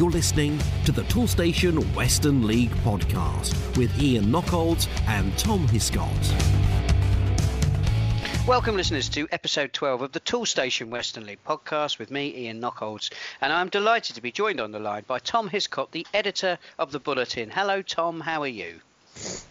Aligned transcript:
You're 0.00 0.10
listening 0.10 0.58
to 0.86 0.92
the 0.92 1.02
Toolstation 1.02 1.78
Western 1.94 2.46
League 2.46 2.70
podcast 2.76 3.76
with 3.76 4.00
Ian 4.00 4.32
Knockolds 4.32 4.88
and 5.06 5.36
Tom 5.36 5.68
Hiscott. 5.68 6.08
Welcome, 8.48 8.76
listeners, 8.76 9.10
to 9.10 9.28
episode 9.30 9.74
12 9.74 10.00
of 10.00 10.12
the 10.12 10.20
Toolstation 10.20 10.88
Western 10.88 11.26
League 11.26 11.44
podcast 11.46 11.98
with 11.98 12.10
me, 12.10 12.34
Ian 12.34 12.60
Knockholds. 12.60 13.10
And 13.42 13.52
I'm 13.52 13.68
delighted 13.68 14.14
to 14.14 14.22
be 14.22 14.32
joined 14.32 14.58
on 14.58 14.72
the 14.72 14.78
line 14.78 15.04
by 15.06 15.18
Tom 15.18 15.50
Hiscott, 15.50 15.90
the 15.90 16.06
editor 16.14 16.58
of 16.78 16.92
the 16.92 16.98
Bulletin. 16.98 17.50
Hello, 17.50 17.82
Tom. 17.82 18.20
How 18.20 18.40
are 18.40 18.48
you? 18.48 18.80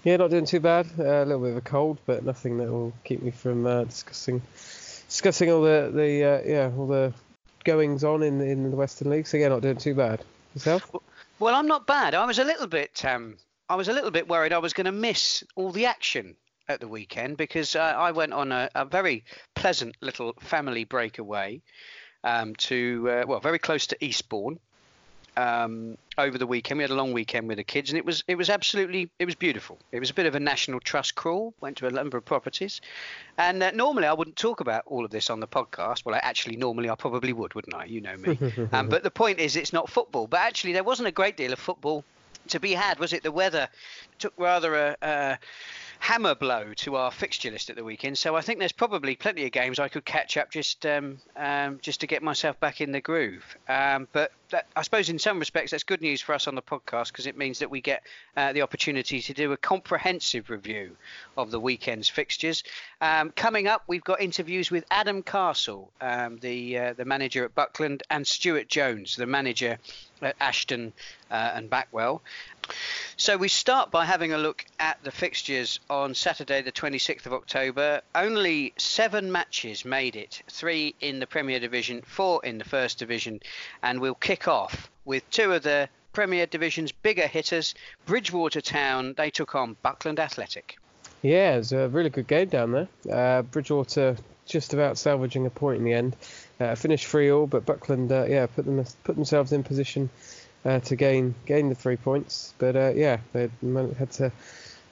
Yeah, 0.03 0.17
not 0.17 0.31
doing 0.31 0.45
too 0.45 0.61
bad. 0.61 0.87
Uh, 0.97 1.03
a 1.03 1.25
little 1.25 1.43
bit 1.43 1.51
of 1.51 1.57
a 1.57 1.61
cold, 1.61 1.99
but 2.07 2.25
nothing 2.25 2.57
that 2.57 2.71
will 2.71 2.91
keep 3.03 3.21
me 3.21 3.29
from 3.29 3.67
uh, 3.67 3.83
discussing 3.83 4.41
discussing 5.07 5.51
all 5.51 5.61
the 5.61 5.91
the 5.93 6.23
uh, 6.23 6.41
yeah 6.43 6.71
all 6.75 6.87
the 6.87 7.13
goings 7.65 8.03
on 8.03 8.23
in 8.23 8.41
in 8.41 8.71
the 8.71 8.75
Western 8.75 9.11
League. 9.11 9.27
So 9.27 9.37
yeah, 9.37 9.49
not 9.49 9.61
doing 9.61 9.77
too 9.77 9.93
bad. 9.93 10.23
Yourself? 10.53 10.91
Well, 11.39 11.55
I'm 11.55 11.67
not 11.67 11.87
bad. 11.87 12.13
I 12.13 12.25
was 12.25 12.39
a 12.39 12.43
little 12.43 12.67
bit 12.67 13.03
um, 13.05 13.37
I 13.69 13.75
was 13.75 13.87
a 13.87 13.93
little 13.93 14.09
bit 14.09 14.27
worried 14.27 14.51
I 14.51 14.57
was 14.57 14.73
going 14.73 14.85
to 14.85 14.91
miss 14.91 15.43
all 15.55 15.71
the 15.71 15.85
action 15.85 16.35
at 16.67 16.79
the 16.79 16.87
weekend 16.87 17.37
because 17.37 17.75
uh, 17.75 17.79
I 17.79 18.11
went 18.11 18.33
on 18.33 18.51
a, 18.51 18.69
a, 18.73 18.85
very 18.85 19.25
pleasant 19.55 19.95
little 20.01 20.33
family 20.39 20.85
breakaway 20.85 21.61
um, 22.23 22.55
to 22.55 23.07
uh, 23.09 23.23
well 23.27 23.39
very 23.39 23.59
close 23.59 23.87
to 23.87 24.03
Eastbourne 24.03 24.59
um, 25.39 25.97
over 26.17 26.37
the 26.37 26.45
weekend. 26.45 26.79
We 26.79 26.83
had 26.83 26.91
a 26.91 26.95
long 26.95 27.13
weekend 27.13 27.47
with 27.47 27.57
the 27.57 27.63
kids, 27.63 27.89
and 27.89 27.97
it 27.97 28.05
was 28.05 28.23
it 28.27 28.35
was 28.35 28.49
absolutely 28.49 29.09
it 29.19 29.25
was 29.25 29.35
beautiful. 29.35 29.79
It 29.91 29.99
was 29.99 30.09
a 30.09 30.13
bit 30.13 30.25
of 30.25 30.35
a 30.35 30.39
national 30.39 30.81
trust 30.81 31.15
crawl. 31.15 31.53
Went 31.61 31.77
to 31.77 31.87
a 31.87 31.91
number 31.91 32.17
of 32.17 32.25
properties, 32.25 32.81
and 33.37 33.63
uh, 33.63 33.71
normally 33.71 34.07
I 34.07 34.13
wouldn't 34.13 34.35
talk 34.35 34.59
about 34.59 34.83
all 34.85 35.05
of 35.05 35.11
this 35.11 35.29
on 35.29 35.39
the 35.39 35.47
podcast. 35.47 36.03
Well, 36.03 36.15
I 36.15 36.19
actually 36.19 36.57
normally 36.57 36.89
I 36.89 36.95
probably 36.95 37.31
would, 37.33 37.53
wouldn't 37.55 37.75
I? 37.75 37.85
You 37.85 38.01
know 38.01 38.17
me. 38.17 38.37
um, 38.73 38.89
but 38.89 39.03
the 39.03 39.11
point 39.11 39.39
is, 39.39 39.55
it's 39.55 39.73
not 39.73 39.89
football. 39.89 40.27
But 40.27 40.41
actually, 40.41 40.73
there 40.73 40.83
wasn't 40.83 41.07
a 41.07 41.13
great 41.13 41.37
deal 41.37 41.53
of 41.53 41.59
football 41.59 42.03
to 42.49 42.59
be 42.59 42.73
had, 42.73 42.99
was 42.99 43.13
it? 43.13 43.23
The 43.23 43.31
weather 43.31 43.69
took 44.17 44.33
rather 44.37 44.75
a. 44.75 44.97
a 45.01 45.39
hammer 45.99 46.33
blow 46.33 46.73
to 46.73 46.95
our 46.95 47.11
fixture 47.11 47.51
list 47.51 47.69
at 47.69 47.75
the 47.75 47.83
weekend. 47.83 48.17
So 48.17 48.35
I 48.35 48.41
think 48.41 48.59
there's 48.59 48.71
probably 48.71 49.15
plenty 49.15 49.45
of 49.45 49.51
games 49.51 49.79
I 49.79 49.89
could 49.89 50.05
catch 50.05 50.37
up 50.37 50.49
just 50.49 50.85
um, 50.85 51.19
um, 51.35 51.79
just 51.81 52.01
to 52.01 52.07
get 52.07 52.23
myself 52.23 52.59
back 52.59 52.81
in 52.81 52.91
the 52.91 53.01
groove. 53.01 53.43
Um, 53.67 54.07
but 54.11 54.31
that, 54.49 54.65
I 54.75 54.81
suppose 54.81 55.09
in 55.09 55.19
some 55.19 55.39
respects 55.39 55.71
that's 55.71 55.83
good 55.83 56.01
news 56.01 56.21
for 56.21 56.33
us 56.33 56.47
on 56.47 56.55
the 56.55 56.61
podcast 56.61 57.09
because 57.09 57.27
it 57.27 57.37
means 57.37 57.59
that 57.59 57.69
we 57.69 57.81
get 57.81 58.03
uh, 58.35 58.53
the 58.53 58.61
opportunity 58.61 59.21
to 59.21 59.33
do 59.33 59.51
a 59.51 59.57
comprehensive 59.57 60.49
review 60.49 60.95
of 61.37 61.51
the 61.51 61.59
weekend's 61.59 62.09
fixtures. 62.09 62.63
Um, 63.01 63.31
coming 63.31 63.67
up, 63.67 63.83
we've 63.87 64.03
got 64.03 64.21
interviews 64.21 64.71
with 64.71 64.85
Adam 64.89 65.21
Castle, 65.21 65.91
um, 66.01 66.37
the 66.37 66.77
uh, 66.77 66.93
the 66.93 67.05
manager 67.05 67.43
at 67.43 67.53
Buckland, 67.53 68.03
and 68.09 68.25
Stuart 68.25 68.67
Jones, 68.67 69.15
the 69.15 69.27
manager 69.27 69.77
at 70.21 70.35
Ashton 70.39 70.93
uh, 71.29 71.51
and 71.53 71.69
Backwell. 71.69 72.21
So 73.17 73.37
we 73.37 73.47
start 73.47 73.91
by 73.91 74.05
having 74.05 74.33
a 74.33 74.37
look 74.37 74.65
at 74.79 75.03
the 75.03 75.11
fixtures 75.11 75.79
on 75.89 76.15
Saturday, 76.15 76.61
the 76.61 76.71
26th 76.71 77.25
of 77.25 77.33
October. 77.33 78.01
Only 78.15 78.73
seven 78.77 79.31
matches 79.31 79.85
made 79.85 80.15
it 80.15 80.41
three 80.47 80.95
in 81.01 81.19
the 81.19 81.27
Premier 81.27 81.59
Division, 81.59 82.01
four 82.01 82.43
in 82.43 82.57
the 82.57 82.63
First 82.63 82.99
Division, 82.99 83.41
and 83.83 83.99
we'll 83.99 84.15
kick 84.15 84.47
off 84.47 84.89
with 85.05 85.29
two 85.29 85.53
of 85.53 85.63
the 85.63 85.89
Premier 86.13 86.45
Division's 86.45 86.91
bigger 86.91 87.27
hitters. 87.27 87.75
Bridgwater 88.05 88.61
Town, 88.61 89.13
they 89.17 89.29
took 89.29 89.55
on 89.55 89.75
Buckland 89.81 90.19
Athletic. 90.19 90.77
Yeah, 91.21 91.55
it 91.55 91.57
was 91.57 91.71
a 91.73 91.89
really 91.89 92.09
good 92.09 92.27
game 92.27 92.47
down 92.47 92.71
there. 92.71 92.87
Uh, 93.11 93.41
Bridgwater 93.41 94.15
just 94.45 94.73
about 94.73 94.97
salvaging 94.97 95.45
a 95.45 95.49
point 95.49 95.77
in 95.77 95.83
the 95.83 95.93
end. 95.93 96.15
Uh, 96.59 96.75
finished 96.75 97.05
three 97.05 97.31
all, 97.31 97.47
but 97.47 97.65
Buckland, 97.65 98.11
uh, 98.11 98.25
yeah, 98.27 98.47
put 98.47 98.65
them 98.65 98.83
put 99.03 99.15
themselves 99.15 99.53
in 99.53 99.63
position 99.63 100.09
uh, 100.65 100.79
to 100.79 100.95
gain 100.95 101.35
gain 101.45 101.69
the 101.69 101.75
three 101.75 101.97
points. 101.97 102.53
But 102.57 102.75
uh, 102.75 102.93
yeah, 102.95 103.19
they 103.33 103.49
had 103.97 104.11
to 104.11 104.31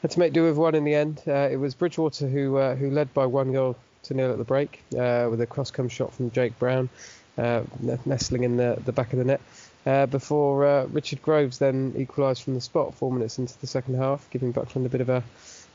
had 0.01 0.11
to 0.11 0.19
make 0.19 0.33
do 0.33 0.44
with 0.44 0.57
one 0.57 0.75
in 0.75 0.83
the 0.83 0.95
end. 0.95 1.22
Uh, 1.28 1.50
it 1.51 1.57
was 1.57 1.75
Bridgwater 1.75 2.28
who 2.28 2.57
uh, 2.57 2.75
who 2.75 2.89
led 2.89 3.13
by 3.13 3.25
one 3.25 3.51
goal 3.51 3.75
to 4.03 4.13
nil 4.13 4.31
at 4.31 4.38
the 4.38 4.44
break 4.44 4.83
uh, 4.97 5.27
with 5.29 5.41
a 5.41 5.47
cross 5.47 5.72
come 5.72 5.89
shot 5.89 6.13
from 6.13 6.31
Jake 6.31 6.57
Brown, 6.59 6.89
uh, 7.38 7.63
nestling 8.06 8.44
in 8.44 8.57
the 8.57 8.81
the 8.85 8.91
back 8.91 9.13
of 9.13 9.19
the 9.19 9.25
net. 9.25 10.09
before 10.09 10.85
Richard 10.91 11.22
Groves 11.22 11.57
then 11.59 11.94
equalised 11.97 12.44
from 12.44 12.53
the 12.53 12.61
spot 12.61 12.94
four 12.94 13.11
minutes 13.11 13.38
into 13.38 13.59
the 13.59 13.67
second 13.67 13.95
half, 13.95 14.29
giving 14.29 14.51
Buckland 14.51 14.85
a 14.85 14.89
bit 14.89 15.01
of 15.01 15.09
a 15.09 15.23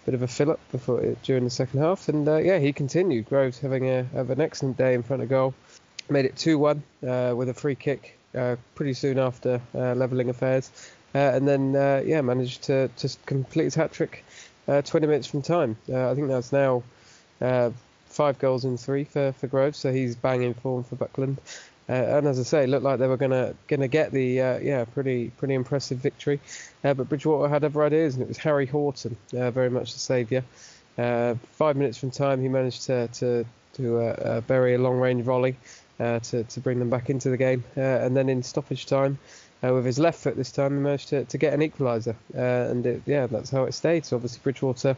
bit 0.04 0.14
of 0.14 0.22
a 0.22 0.28
fill 0.28 0.50
up 0.50 0.60
before 0.72 1.00
during 1.22 1.44
the 1.44 1.50
second 1.50 1.80
half. 1.80 2.08
And 2.08 2.26
yeah, 2.26 2.58
he 2.58 2.72
continued. 2.72 3.28
Groves 3.28 3.58
having 3.58 3.88
a 3.88 4.04
have 4.14 4.30
an 4.30 4.40
excellent 4.40 4.78
day 4.78 4.94
in 4.94 5.02
front 5.02 5.22
of 5.22 5.28
goal, 5.28 5.54
made 6.08 6.24
it 6.24 6.36
two 6.36 6.58
one 6.58 6.82
with 7.00 7.48
a 7.48 7.54
free 7.54 7.74
kick 7.74 8.18
uh, 8.36 8.56
pretty 8.74 8.94
soon 8.94 9.18
after 9.18 9.60
uh, 9.74 9.94
levelling 9.94 10.30
affairs, 10.30 10.70
uh, 11.14 11.18
and 11.18 11.46
then 11.46 11.74
yeah 12.06 12.20
managed 12.20 12.62
to 12.62 12.88
to 12.96 13.08
complete 13.26 13.64
his 13.64 13.74
hat 13.74 13.92
trick 13.92 14.24
20 14.66 15.06
minutes 15.06 15.26
from 15.26 15.42
time. 15.42 15.76
I 15.92 16.14
think 16.14 16.28
that's 16.28 16.52
now 16.52 16.82
five 18.06 18.38
goals 18.38 18.64
in 18.64 18.76
three 18.76 19.04
for, 19.04 19.32
for 19.32 19.46
Groves, 19.46 19.78
so 19.78 19.92
he's 19.92 20.14
banging 20.14 20.54
form 20.54 20.84
for 20.84 20.96
Buckland. 20.96 21.38
Uh, 21.88 21.92
and 21.92 22.28
as 22.28 22.38
I 22.38 22.44
say, 22.44 22.64
it 22.64 22.68
looked 22.68 22.84
like 22.84 23.00
they 23.00 23.08
were 23.08 23.16
gonna 23.16 23.54
gonna 23.66 23.88
get 23.88 24.12
the 24.12 24.40
uh, 24.40 24.58
yeah 24.58 24.84
pretty 24.84 25.30
pretty 25.30 25.54
impressive 25.54 25.98
victory, 25.98 26.40
uh, 26.84 26.94
but 26.94 27.08
Bridgwater 27.08 27.48
had 27.48 27.64
other 27.64 27.82
ideas, 27.82 28.14
and 28.14 28.22
it 28.22 28.28
was 28.28 28.38
Harry 28.38 28.66
Horton, 28.66 29.16
very 29.30 29.68
much 29.68 29.92
the 29.92 29.98
saviour. 29.98 30.44
five 30.96 31.76
minutes 31.76 31.98
from 31.98 32.10
time, 32.10 32.40
he 32.40 32.48
managed 32.48 32.84
to 32.84 33.08
to 33.08 33.44
to 33.74 34.42
bury 34.46 34.74
a 34.74 34.78
long 34.78 34.98
range 34.98 35.24
volley 35.24 35.56
uh, 36.02 36.18
to, 36.20 36.44
to 36.44 36.60
bring 36.60 36.78
them 36.78 36.90
back 36.90 37.10
into 37.10 37.30
the 37.30 37.36
game. 37.36 37.64
Uh, 37.76 37.80
and 37.80 38.16
then 38.16 38.28
in 38.28 38.42
stoppage 38.42 38.86
time, 38.86 39.18
uh, 39.64 39.72
with 39.72 39.84
his 39.84 39.98
left 39.98 40.20
foot 40.20 40.36
this 40.36 40.50
time, 40.50 40.76
he 40.76 40.82
managed 40.82 41.08
to, 41.08 41.24
to 41.24 41.38
get 41.38 41.54
an 41.54 41.60
equaliser. 41.60 42.16
and 42.34 42.84
it, 42.84 43.02
yeah, 43.06 43.26
that's 43.26 43.50
how 43.50 43.64
it 43.64 43.72
stayed. 43.72 44.04
So 44.04 44.16
obviously 44.16 44.40
Bridgwater 44.42 44.96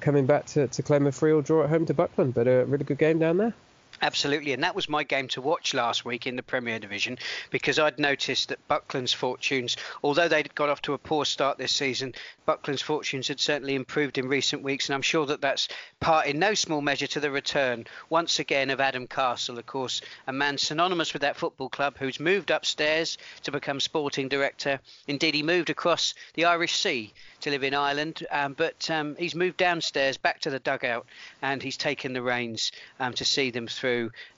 coming 0.00 0.26
back 0.26 0.46
to, 0.46 0.66
to 0.68 0.82
claim 0.82 1.06
a 1.06 1.12
free 1.12 1.32
or 1.32 1.42
draw 1.42 1.64
at 1.64 1.70
home 1.70 1.86
to 1.86 1.94
Buckland, 1.94 2.34
but 2.34 2.48
a 2.48 2.64
really 2.64 2.84
good 2.84 2.98
game 2.98 3.18
down 3.18 3.36
there. 3.36 3.54
Absolutely, 4.02 4.52
and 4.52 4.62
that 4.62 4.74
was 4.74 4.90
my 4.90 5.02
game 5.02 5.26
to 5.28 5.40
watch 5.40 5.72
last 5.72 6.04
week 6.04 6.26
in 6.26 6.36
the 6.36 6.42
Premier 6.42 6.78
Division 6.78 7.16
because 7.50 7.78
I'd 7.78 7.98
noticed 7.98 8.50
that 8.50 8.68
Buckland's 8.68 9.14
fortunes, 9.14 9.76
although 10.02 10.28
they'd 10.28 10.54
got 10.54 10.68
off 10.68 10.82
to 10.82 10.92
a 10.92 10.98
poor 10.98 11.24
start 11.24 11.56
this 11.56 11.72
season, 11.72 12.12
Buckland's 12.44 12.82
fortunes 12.82 13.28
had 13.28 13.40
certainly 13.40 13.74
improved 13.74 14.18
in 14.18 14.28
recent 14.28 14.62
weeks, 14.62 14.88
and 14.88 14.94
I'm 14.94 15.02
sure 15.02 15.24
that 15.26 15.40
that's 15.40 15.68
part 15.98 16.26
in 16.26 16.38
no 16.38 16.52
small 16.52 16.82
measure 16.82 17.06
to 17.06 17.20
the 17.20 17.30
return 17.30 17.86
once 18.10 18.38
again 18.38 18.68
of 18.68 18.80
Adam 18.80 19.06
Castle, 19.06 19.58
of 19.58 19.64
course, 19.64 20.02
a 20.26 20.32
man 20.32 20.58
synonymous 20.58 21.14
with 21.14 21.22
that 21.22 21.36
football 21.36 21.70
club 21.70 21.96
who's 21.98 22.20
moved 22.20 22.50
upstairs 22.50 23.16
to 23.44 23.50
become 23.50 23.80
sporting 23.80 24.28
director. 24.28 24.78
Indeed, 25.08 25.34
he 25.34 25.42
moved 25.42 25.70
across 25.70 26.14
the 26.34 26.44
Irish 26.44 26.76
Sea 26.76 27.14
to 27.40 27.50
live 27.50 27.64
in 27.64 27.74
Ireland, 27.74 28.26
um, 28.30 28.52
but 28.52 28.90
um, 28.90 29.16
he's 29.16 29.34
moved 29.34 29.56
downstairs 29.56 30.18
back 30.18 30.40
to 30.40 30.50
the 30.50 30.58
dugout 30.58 31.06
and 31.40 31.62
he's 31.62 31.76
taken 31.76 32.12
the 32.12 32.22
reins 32.22 32.72
um, 33.00 33.12
to 33.14 33.24
see 33.24 33.50
them 33.50 33.66
through 33.66 33.85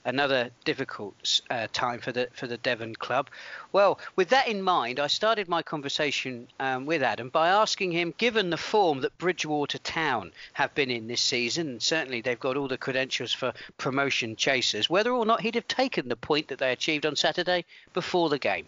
another 0.05 0.49
difficult 0.65 1.41
uh, 1.49 1.67
time 1.73 1.99
for 1.99 2.11
the 2.11 2.27
for 2.33 2.47
the 2.47 2.57
Devon 2.57 2.95
club. 2.95 3.29
Well, 3.71 3.99
with 4.15 4.29
that 4.29 4.47
in 4.47 4.61
mind, 4.61 4.99
I 4.99 5.07
started 5.07 5.47
my 5.47 5.61
conversation 5.61 6.47
um, 6.59 6.85
with 6.85 7.03
Adam 7.03 7.29
by 7.29 7.49
asking 7.49 7.91
him, 7.91 8.13
given 8.17 8.49
the 8.49 8.57
form 8.57 9.01
that 9.01 9.17
Bridgwater 9.17 9.79
Town 9.79 10.31
have 10.53 10.73
been 10.75 10.91
in 10.91 11.07
this 11.07 11.21
season, 11.21 11.79
certainly 11.79 12.21
they've 12.21 12.39
got 12.39 12.57
all 12.57 12.67
the 12.67 12.77
credentials 12.77 13.33
for 13.33 13.53
promotion 13.77 14.35
chasers, 14.35 14.89
whether 14.89 15.11
or 15.11 15.25
not 15.25 15.41
he'd 15.41 15.55
have 15.55 15.67
taken 15.67 16.09
the 16.09 16.15
point 16.15 16.47
that 16.47 16.59
they 16.59 16.71
achieved 16.71 17.05
on 17.05 17.15
Saturday 17.15 17.65
before 17.93 18.29
the 18.29 18.39
game 18.39 18.65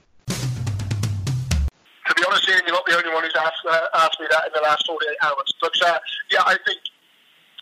to 2.07 2.21
be 2.21 2.25
honest, 2.27 2.49
Ian, 2.49 2.61
you're 2.65 2.75
not 2.75 2.85
the 2.85 2.97
only 2.97 3.13
one 3.13 3.23
who's 3.23 3.35
asked, 3.39 3.65
uh, 3.69 3.87
asked 3.95 4.19
me 4.19 4.27
that 4.29 4.45
in 4.47 4.51
the 4.53 4.61
last 4.61 4.85
48 4.87 5.17
hours. 5.23 5.53
But 5.61 5.71
uh, 5.85 5.99
yeah, 6.29 6.41
I 6.45 6.57
think 6.65 6.79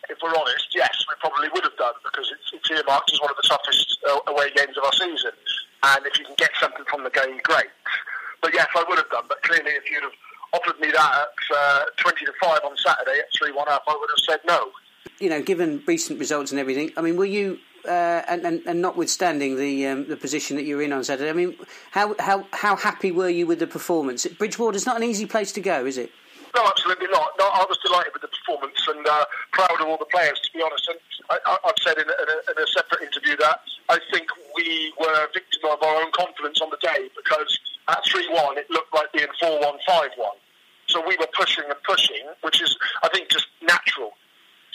if 0.09 0.18
we're 0.22 0.36
honest, 0.36 0.68
yes, 0.75 0.92
we 1.08 1.16
probably 1.20 1.50
would 1.53 1.64
have 1.64 1.78
done 1.78 1.94
because 2.03 2.31
it's, 2.31 2.52
it's 2.53 2.70
earmarked 2.72 3.12
as 3.14 3.22
one 3.22 3.30
of 3.30 3.38
the 3.38 3.47
toughest 3.47 3.97
uh, 4.09 4.20
away 4.28 4.50
games 4.56 4.78
of 4.78 4.84
our 4.84 4.94
season. 4.94 5.32
And 5.84 6.06
if 6.06 6.20
you 6.20 6.26
can 6.26 6.35
get 6.38 6.52
something 6.59 6.85
from 6.90 7.03
the 7.03 7.09
game, 7.09 7.40
great. 7.44 7.72
But 8.41 8.53
yes, 8.53 8.67
I 8.76 8.84
would 8.88 8.97
have 8.97 9.09
done. 9.09 9.26
But 9.28 9.41
clearly, 9.44 9.72
if 9.72 9.90
you'd 9.90 10.03
have 10.03 10.17
offered 10.53 10.79
me 10.79 10.91
that 10.91 11.28
at 11.28 11.56
uh, 11.56 11.85
20 11.97 12.26
to 12.26 12.34
5 12.41 12.59
on 12.66 12.78
Saturday 12.78 13.20
at 13.20 13.26
3 13.38 13.52
1 13.52 13.67
up, 13.70 13.84
I 13.88 13.97
would 14.00 14.09
have 14.09 14.23
said 14.28 14.40
no. 14.47 14.72
You 15.20 15.29
know, 15.29 15.41
given 15.41 15.84
recent 15.85 16.20
results 16.20 16.52
and 16.52 16.59
everything, 16.59 16.91
I 16.97 17.02
mean, 17.02 17.16
were 17.16 17.26
you 17.26 17.59
uh, 17.85 18.22
and, 18.28 18.46
and, 18.46 18.61
and, 18.66 18.82
notwithstanding 18.82 19.56
the 19.56 19.88
um, 19.88 20.08
the 20.08 20.17
position 20.17 20.58
that 20.58 20.64
you're 20.64 20.82
in 20.82 20.91
on 20.91 21.03
Saturday, 21.03 21.29
I 21.29 21.34
mean, 21.34 21.56
how, 21.91 22.14
how 22.20 22.46
how 22.52 22.76
happy 22.76 23.11
were 23.11 23.29
you 23.29 23.47
with 23.47 23.59
the 23.59 23.67
performance? 23.67 24.26
Bridgwater's 24.26 24.85
not 24.85 24.97
an 24.97 25.03
easy 25.03 25.26
place 25.26 25.53
to 25.53 25.61
go, 25.61 25.85
is 25.85 25.97
it? 25.97 26.11
No, 26.55 26.66
absolutely 26.66 27.07
not. 27.07 27.31
No, 27.37 27.46
I 27.46 27.66
was 27.67 27.78
delighted 27.85 28.13
with 28.13 28.23
the 28.23 28.29
performance 28.29 28.79
and 28.87 29.05
uh, 29.05 29.25
proud 29.51 29.79
of 29.79 29.87
all 29.87 29.97
the 29.97 30.09
players, 30.09 30.40
to 30.40 30.49
be 30.53 30.63
honest. 30.63 30.90
And 30.90 30.99
I, 31.29 31.57
have 31.63 31.79
said 31.81 31.97
in 31.97 32.09
a, 32.09 32.16
in, 32.22 32.28
a, 32.29 32.37
in 32.51 32.57
a, 32.63 32.67
separate 32.67 33.03
interview 33.03 33.37
that 33.37 33.61
I 33.90 33.99
think 34.11 34.28
we 34.55 34.93
were 34.99 35.13
a 35.13 35.28
victim 35.34 35.69
of 35.69 35.81
our 35.84 36.01
own 36.01 36.11
confidence 36.11 36.61
on 36.61 36.69
the 36.69 36.81
day 36.81 37.09
because 37.16 37.59
at 37.87 38.01
3 38.05 38.28
1 38.29 38.57
it 38.57 38.69
looked 38.69 38.93
like 38.93 39.11
being 39.13 39.29
4 39.40 39.61
1 39.61 39.78
5 39.85 40.09
1. 40.17 40.29
So 40.87 41.05
we 41.05 41.16
were 41.17 41.29
pushing 41.34 41.66
and 41.66 41.78
pushing, 41.85 42.25
which 42.41 42.61
is, 42.61 42.75
I 43.03 43.09
think, 43.09 43.29
just 43.29 43.47
natural 43.61 44.13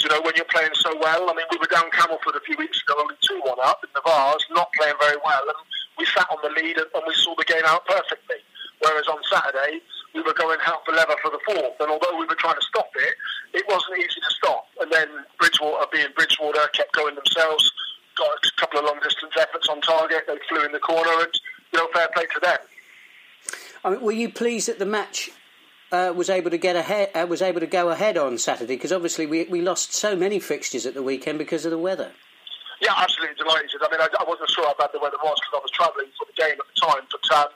you 0.04 0.10
know, 0.10 0.20
when 0.20 0.36
you're 0.36 0.48
playing 0.52 0.76
so 0.76 0.92
well. 1.00 1.30
I 1.30 1.34
mean, 1.34 1.48
we 1.50 1.56
were 1.56 1.70
down 1.72 1.88
Camelford 1.90 2.36
a 2.36 2.44
few 2.44 2.56
weeks 2.58 2.82
ago, 2.82 2.94
only 3.00 3.16
2 3.22 3.40
1 3.40 3.56
up 3.64 3.80
in 3.82 3.90
the 3.94 4.02
Vase, 4.04 4.44
not 4.50 4.68
playing 4.76 4.94
very 5.00 5.16
well. 5.24 5.42
And 5.48 5.58
we 5.98 6.04
sat 6.04 6.28
on 6.30 6.38
the 6.44 6.52
lead 6.52 6.76
and, 6.76 6.86
and 6.94 7.02
we 7.08 7.14
saw 7.14 7.34
the 7.34 7.44
game 7.44 7.64
out 7.64 7.86
perfectly. 7.86 8.36
Whereas 8.80 9.08
on 9.08 9.18
Saturday, 9.32 9.80
we 10.14 10.22
were 10.22 10.32
going 10.32 10.58
hell 10.60 10.80
for 10.86 10.92
leather 10.94 11.16
for 11.20 11.30
the 11.30 11.40
fourth, 11.44 11.74
and 11.80 11.90
although 11.90 12.18
we 12.18 12.26
were 12.26 12.36
trying 12.36 12.54
to 12.54 12.62
stop 12.62 12.88
it, 12.94 13.14
it 13.52 13.64
wasn't 13.68 13.98
easy 13.98 14.20
to 14.20 14.30
stop. 14.30 14.66
And 14.80 14.90
then 14.90 15.08
Bridgwater, 15.38 15.86
being 15.92 16.06
Bridgwater, 16.16 16.68
kept 16.72 16.92
going 16.94 17.14
themselves, 17.14 17.70
got 18.16 18.28
a 18.28 18.60
couple 18.60 18.78
of 18.78 18.86
long 18.86 19.00
distance 19.02 19.32
efforts 19.38 19.68
on 19.68 19.80
target. 19.80 20.24
They 20.26 20.38
flew 20.48 20.64
in 20.64 20.72
the 20.72 20.78
corner, 20.78 21.10
and 21.10 21.32
you 21.72 21.78
know, 21.78 21.88
fair 21.92 22.08
play 22.14 22.26
to 22.32 22.40
them. 22.40 22.58
I 23.84 23.90
mean, 23.90 24.00
were 24.00 24.12
you 24.12 24.30
pleased 24.30 24.68
that 24.68 24.78
the 24.78 24.86
match 24.86 25.30
uh, 25.90 26.12
was 26.16 26.30
able 26.30 26.50
to 26.50 26.58
get 26.58 26.76
ahead? 26.76 27.10
Uh, 27.14 27.26
was 27.28 27.42
able 27.42 27.60
to 27.60 27.66
go 27.66 27.90
ahead 27.90 28.16
on 28.16 28.38
Saturday 28.38 28.76
because 28.76 28.92
obviously 28.92 29.26
we 29.26 29.44
we 29.44 29.60
lost 29.60 29.92
so 29.92 30.14
many 30.14 30.38
fixtures 30.38 30.86
at 30.86 30.94
the 30.94 31.02
weekend 31.02 31.38
because 31.38 31.64
of 31.64 31.72
the 31.72 31.78
weather. 31.78 32.12
Yeah, 32.80 32.94
absolutely 32.96 33.36
delighted. 33.36 33.70
I 33.82 33.90
mean, 33.90 34.00
I, 34.00 34.08
I 34.20 34.24
wasn't 34.28 34.50
sure 34.50 34.64
how 34.66 34.74
bad 34.74 34.90
the 34.92 34.98
weather 34.98 35.16
was 35.22 35.38
because 35.40 35.58
I 35.58 35.62
was 35.62 35.70
travelling 35.70 36.06
for 36.18 36.26
the 36.26 36.36
game 36.36 36.54
at 36.58 36.66
the 36.74 36.80
time, 36.80 37.06
but 37.10 37.36
um, 37.36 37.48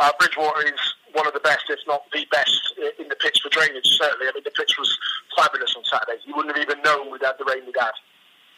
uh, 0.00 0.12
Bridgwater 0.18 0.66
is 0.66 0.94
one 1.14 1.26
of 1.26 1.32
the 1.32 1.40
best, 1.40 1.64
if 1.70 1.78
not 1.86 2.02
the 2.12 2.26
best, 2.30 2.74
uh, 2.78 3.02
in 3.02 3.08
the 3.08 3.16
pitch 3.16 3.40
for 3.42 3.48
drainage. 3.48 3.86
Certainly, 3.86 4.26
I 4.28 4.32
mean, 4.34 4.44
the 4.44 4.50
pitch 4.50 4.76
was 4.78 4.90
fabulous 5.36 5.74
on 5.76 5.84
Saturday. 5.84 6.20
You 6.26 6.34
wouldn't 6.36 6.56
have 6.56 6.62
even 6.62 6.82
known 6.82 7.10
we'd 7.10 7.22
had 7.22 7.38
the 7.38 7.44
rain 7.46 7.64
we'd 7.66 7.78
had. 7.78 7.94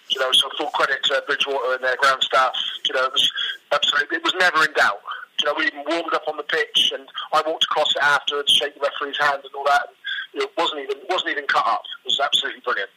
You 0.09 0.21
know, 0.21 0.33
so 0.33 0.49
full 0.57 0.71
credit 0.71 1.03
to 1.05 1.23
Bridgwater 1.27 1.75
and 1.75 1.85
their 1.85 1.97
ground 1.97 2.23
staff. 2.23 2.55
You 2.89 2.95
know, 2.95 3.05
it 3.05 3.13
was 3.13 3.31
absolutely, 3.73 4.17
it 4.17 4.25
was 4.25 4.35
never 4.39 4.65
in 4.65 4.73
doubt. 4.75 5.01
You 5.41 5.47
know, 5.47 5.55
we 5.59 5.67
even 5.67 5.85
warmed 5.87 6.15
up 6.15 6.23
on 6.29 6.37
the 6.37 6.45
pitch, 6.45 6.93
and 6.95 7.07
I 7.33 7.43
walked 7.47 7.65
across 7.65 7.91
it 7.95 8.03
afterwards, 8.03 8.53
shake 8.53 8.75
the 8.75 8.81
referee's 8.81 9.19
hand 9.19 9.43
and 9.45 9.55
all 9.55 9.65
that. 9.65 9.89
And 10.33 10.43
it 10.43 10.51
wasn't 10.57 10.81
even 10.83 10.97
wasn't 11.11 11.31
even 11.31 11.47
cut 11.47 11.67
up. 11.67 11.83
It 12.05 12.09
was 12.09 12.21
absolutely 12.21 12.61
brilliant. 12.61 12.91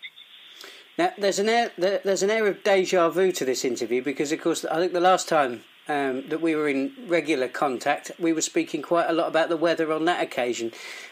Now, 0.98 1.12
there's 1.18 1.40
an 1.40 1.50
air 1.50 1.72
there's 1.78 2.24
an 2.24 2.30
air 2.30 2.48
of 2.48 2.64
deja 2.64 3.10
vu 3.10 3.32
to 3.32 3.46
this 3.46 3.66
interview 3.66 4.04
because, 4.04 4.32
of 4.32 4.42
course, 4.42 4.64
I 4.66 4.78
think 4.78 4.94
the 4.94 5.00
last 5.00 5.28
time 5.28 5.64
um, 5.90 6.30
that 6.30 6.40
we 6.40 6.56
were 6.56 6.70
in 6.70 6.94
regular 7.08 7.48
contact, 7.48 8.12
we 8.20 8.32
were 8.32 8.42
speaking 8.42 8.82
quite 8.82 9.10
a 9.10 9.14
lot 9.14 9.28
about 9.28 9.50
the 9.50 9.58
weather 9.58 9.92
on 9.92 10.06
that 10.06 10.22
occasion. 10.22 10.72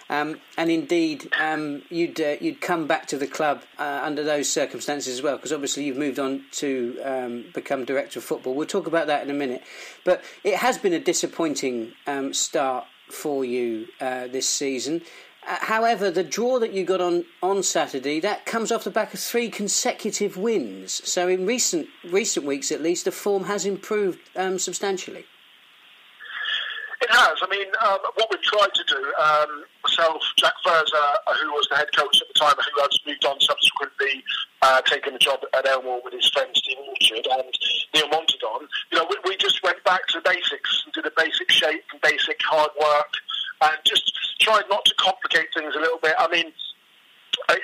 Um, 0.10 0.40
and 0.58 0.72
indeed, 0.72 1.30
um, 1.38 1.82
you'd 1.90 2.22
uh, 2.22 2.38
you'd 2.40 2.62
come 2.62 2.88
back 2.88 3.08
to 3.08 3.18
the 3.18 3.28
club 3.28 3.64
uh, 3.78 4.00
under 4.04 4.24
those 4.24 4.50
circumstances 4.50 5.18
as 5.18 5.22
well, 5.22 5.36
because 5.36 5.52
obviously 5.52 5.84
you've 5.84 5.98
moved 5.98 6.20
on 6.20 6.46
to 6.54 6.98
um, 7.04 7.46
become 7.54 7.84
director 7.84 8.20
of 8.20 8.26
football. 8.26 8.54
We'll 8.56 8.68
talk 8.68 8.88
about 8.88 9.08
that 9.08 9.24
in 9.24 9.30
a 9.30 9.34
minute. 9.34 9.64
But 10.06 10.24
it 10.44 10.56
has 10.56 10.78
been 10.78 10.94
a 10.94 11.00
disappointing 11.00 11.92
um, 12.06 12.34
start 12.34 12.86
for 13.10 13.44
you 13.44 13.88
uh, 14.00 14.28
this 14.28 14.48
season. 14.48 15.02
Uh, 15.48 15.56
however, 15.62 16.12
the 16.12 16.24
draw 16.24 16.60
that 16.60 16.74
you 16.74 16.84
got 16.84 17.00
on, 17.00 17.24
on 17.42 17.64
Saturday 17.64 18.20
that 18.20 18.46
comes 18.46 18.70
off 18.70 18.84
the 18.84 18.92
back 18.92 19.14
of 19.14 19.20
three 19.20 19.50
consecutive 19.50 20.36
wins. 20.36 21.02
So 21.10 21.30
in 21.30 21.46
recent 21.46 21.88
recent 22.04 22.46
weeks, 22.46 22.70
at 22.70 22.82
least, 22.82 23.06
the 23.06 23.12
form 23.12 23.46
has 23.46 23.66
improved 23.66 24.20
um, 24.36 24.60
substantially. 24.60 25.26
It 27.00 27.12
has. 27.12 27.38
I 27.42 27.48
mean, 27.50 27.68
um, 27.86 28.00
what 28.16 28.28
we've 28.32 28.42
tried 28.42 28.74
to 28.74 28.84
do, 28.88 29.14
um, 29.22 29.64
myself, 29.84 30.22
Jack 30.38 30.54
Furzer, 30.66 31.16
uh, 31.28 31.34
who 31.36 31.54
was 31.54 31.68
the 31.70 31.78
head 31.78 31.96
coach 31.96 32.20
at 32.20 32.28
the 32.28 32.34
time, 32.34 32.56
who 32.58 32.82
has 32.82 33.00
moved 33.08 33.24
on 33.24 33.40
subsequently, 33.40 34.24
uh, 34.64 34.82
taking 34.82 35.14
a 35.14 35.20
job 35.20 35.40
at 35.56 35.66
Elmore 35.68 36.02
with 36.04 36.14
his 36.14 36.28
friend 36.30 36.50
Steve 36.56 36.78
Orchard 36.90 37.28
and 37.32 37.54
Neil 37.94 38.10
Montadon, 38.10 38.68
you 38.92 38.98
know, 38.98 39.06
we, 39.10 39.16
we 39.24 39.38
just 39.38 39.64
went 39.64 39.82
back 39.86 40.08
to 40.08 40.20
the 40.20 40.28
basics 40.28 40.84
and 40.84 40.94
did 40.94 41.06
a 41.06 41.12
basic 41.16 41.52
shape 41.52 41.84
and 41.94 42.02
basic 42.02 42.42
hard 42.42 42.72
work 42.82 43.14
and 43.62 43.78
just 43.86 44.14
tried 44.40 44.64
not 44.70 44.86
to 44.86 44.94
complicate 44.98 45.48
things 45.54 45.76
a 45.76 45.80
little 45.80 46.00
bit. 46.00 46.16
I 46.18 46.28
mean, 46.30 46.52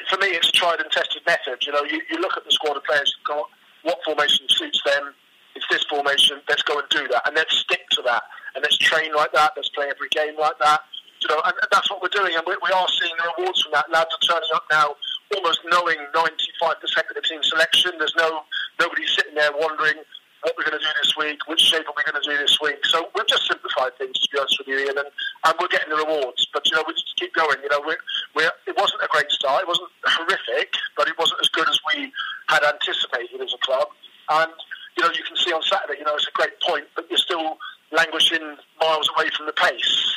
for 0.10 0.18
me, 0.18 0.28
it's 0.28 0.50
a 0.50 0.52
tried 0.52 0.80
and 0.80 0.90
tested 0.92 1.22
method. 1.26 1.66
You 1.66 1.74
know, 1.74 1.84
you, 1.84 2.02
you 2.10 2.20
look 2.20 2.38
at 2.38 2.46
the 2.46 2.52
squad 2.52 2.78
of 2.78 2.84
players 2.84 3.14
you've 3.18 3.28
got, 3.28 3.50
what 3.84 4.00
formation 4.06 4.46
suits 4.50 4.82
them. 4.86 5.14
It's 5.56 5.66
this 5.70 5.84
formation. 5.90 6.42
Let's 6.50 6.64
go 6.64 6.80
and 6.80 6.88
do 6.90 7.08
that, 7.10 7.28
and 7.28 7.36
let's 7.36 7.56
stick 7.58 7.88
to 7.92 8.02
that, 8.06 8.24
and 8.56 8.64
let's 8.64 8.78
train 8.78 9.14
like 9.14 9.32
that. 9.34 9.54
Let's 9.56 9.70
play 9.70 9.86
every 9.86 10.10
game 10.10 10.34
like 10.40 10.58
that. 10.60 10.82
You 11.22 11.30
know, 11.30 11.42
and, 11.46 11.54
that's 11.72 11.90
what 11.92 12.02
we're 12.02 12.10
doing, 12.10 12.34
and 12.36 12.44
we, 12.48 12.56
we 12.64 12.72
are 12.72 12.88
seeing 13.00 13.14
the 13.18 13.32
rewards 13.38 13.62
from 13.62 13.72
that. 13.74 13.86
Lads 13.92 14.10
are 14.12 14.26
turning 14.28 14.50
up 14.54 14.66
now, 14.72 14.96
almost 15.36 15.62
knowing 15.70 15.98
95% 16.14 16.82
of 16.82 17.16
the 17.16 17.22
team 17.22 17.44
selection. 17.44 17.92
There's 18.00 18.16
no 18.18 18.42
nobody 18.80 19.06
sitting 19.06 19.36
there 19.36 19.52
wondering 19.54 20.02
what 20.44 20.56
we're 20.58 20.68
going 20.68 20.80
to 20.80 20.84
do 20.84 20.94
this 21.02 21.16
week, 21.18 21.40
which 21.48 21.60
shape 21.60 21.88
are 21.88 21.96
we 21.96 22.04
going 22.04 22.20
to 22.22 22.28
do 22.28 22.38
this 22.38 22.60
week. 22.62 22.80
So 22.86 23.08
we've 23.16 23.28
just 23.28 23.48
simplified 23.48 23.96
things, 23.98 24.20
to 24.20 24.28
be 24.32 24.40
honest 24.40 24.60
with 24.60 24.68
you, 24.68 24.78
Ian, 24.80 25.00
and, 25.00 25.08
and 25.08 25.54
we're 25.60 25.72
getting 25.72 25.90
the 25.90 26.00
rewards. 26.04 26.48
But, 26.52 26.68
you 26.68 26.76
know, 26.76 26.84
we 26.86 26.94
need 26.94 27.08
to 27.08 27.18
keep 27.20 27.34
going. 27.34 27.58
You 27.64 27.72
know, 27.72 27.82
we're, 27.84 28.00
we're, 28.36 28.52
it 28.68 28.76
wasn't 28.76 29.02
a 29.04 29.10
great 29.10 29.32
start. 29.32 29.64
It 29.64 29.68
wasn't 29.68 29.90
horrific, 30.04 30.76
but 30.96 31.08
it 31.08 31.16
wasn't 31.18 31.40
as 31.42 31.50
good 31.50 31.68
as 31.68 31.80
we 31.88 32.12
had 32.48 32.64
anticipated 32.64 33.40
as 33.40 33.56
a 33.56 33.62
club. 33.64 33.88
And, 34.30 34.52
you 35.00 35.04
know, 35.04 35.12
you 35.16 35.24
can 35.24 35.36
see 35.40 35.52
on 35.52 35.64
Saturday, 35.64 36.00
you 36.00 36.06
know, 36.06 36.16
it's 36.16 36.28
a 36.28 36.36
great 36.36 36.60
point, 36.62 36.86
but 36.96 37.08
you're 37.10 37.24
still 37.24 37.58
languishing 37.92 38.44
miles 38.80 39.10
away 39.16 39.32
from 39.36 39.48
the 39.48 39.56
pace. 39.56 40.16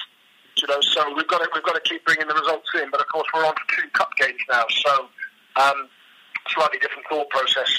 You 0.58 0.66
know, 0.68 0.80
so 0.80 1.14
we've 1.14 1.28
got 1.28 1.38
to, 1.38 1.48
we've 1.54 1.64
got 1.64 1.78
to 1.78 1.84
keep 1.88 2.04
bringing 2.04 2.26
the 2.26 2.34
results 2.34 2.68
in. 2.74 2.90
But, 2.90 3.00
of 3.00 3.08
course, 3.08 3.26
we're 3.32 3.46
on 3.46 3.54
to 3.54 3.64
two 3.74 3.88
cup 3.94 4.10
games 4.18 4.42
now, 4.50 4.64
so... 4.70 5.08
Um, 5.56 5.88
slightly 6.54 6.78
different 6.78 7.04
thought 7.08 7.28
process 7.30 7.70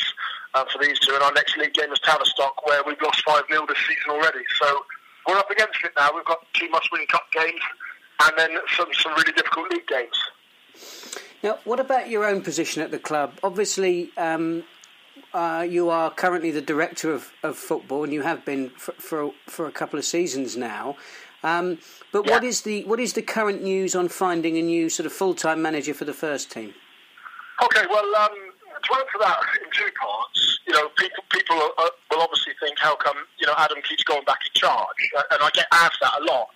uh, 0.57 0.65
for 0.71 0.83
these 0.83 0.99
two. 0.99 1.13
And 1.13 1.23
our 1.23 1.33
next 1.33 1.57
league 1.57 1.73
game 1.73 1.91
is 1.91 1.99
Tavistock, 1.99 2.65
where 2.65 2.81
we've 2.85 3.01
lost 3.01 3.21
5 3.25 3.43
0 3.49 3.65
this 3.67 3.77
season 3.87 4.11
already. 4.11 4.43
So 4.59 4.85
we're 5.27 5.37
up 5.37 5.49
against 5.51 5.83
it 5.83 5.91
now. 5.97 6.09
We've 6.15 6.25
got 6.25 6.39
two 6.53 6.69
must 6.69 6.89
win 6.91 7.05
cup 7.07 7.25
games 7.31 7.61
and 8.23 8.33
then 8.37 8.57
some, 8.75 8.87
some 8.93 9.13
really 9.13 9.33
difficult 9.33 9.71
league 9.71 9.87
games. 9.87 10.17
Now, 11.43 11.59
what 11.65 11.79
about 11.79 12.09
your 12.09 12.25
own 12.25 12.41
position 12.41 12.81
at 12.81 12.91
the 12.91 12.99
club? 12.99 13.39
Obviously, 13.43 14.11
um, 14.17 14.63
uh, 15.33 15.65
you 15.69 15.89
are 15.89 16.09
currently 16.09 16.49
the 16.51 16.61
director 16.61 17.11
of, 17.11 17.31
of 17.43 17.55
football, 17.55 18.03
and 18.03 18.11
you 18.11 18.23
have 18.23 18.43
been 18.43 18.69
for 18.71 18.93
for, 18.93 19.33
for 19.45 19.67
a 19.67 19.71
couple 19.71 19.99
of 19.99 20.05
seasons 20.05 20.57
now. 20.57 20.95
Um, 21.43 21.77
but 22.11 22.25
yeah. 22.25 22.31
what 22.33 22.43
is 22.43 22.61
the 22.61 22.83
what 22.85 22.99
is 22.99 23.13
the 23.13 23.21
current 23.21 23.61
news 23.61 23.95
on 23.95 24.07
finding 24.07 24.57
a 24.57 24.61
new 24.61 24.89
sort 24.89 25.05
of 25.05 25.13
full 25.13 25.35
time 25.35 25.61
manager 25.61 25.93
for 25.93 26.05
the 26.05 26.13
first 26.13 26.51
team? 26.51 26.73
Okay, 27.63 27.85
well, 27.89 28.15
um, 28.15 28.29
to 28.83 28.93
answer 28.95 29.17
that 29.19 29.39
in 29.61 29.69
two 29.71 29.91
parts, 29.99 30.46
know, 30.77 30.89
people 30.97 31.23
people 31.29 31.57
are, 31.57 31.91
will 32.11 32.21
obviously 32.21 32.53
think, 32.59 32.77
how 32.79 32.95
come 32.95 33.17
you 33.39 33.47
know 33.47 33.53
Adam 33.57 33.81
keeps 33.81 34.03
going 34.03 34.23
back 34.25 34.39
in 34.45 34.53
charge? 34.59 35.01
Uh, 35.17 35.23
and 35.31 35.39
I 35.41 35.49
get 35.53 35.67
asked 35.71 35.99
that 36.01 36.21
a 36.21 36.23
lot. 36.23 36.49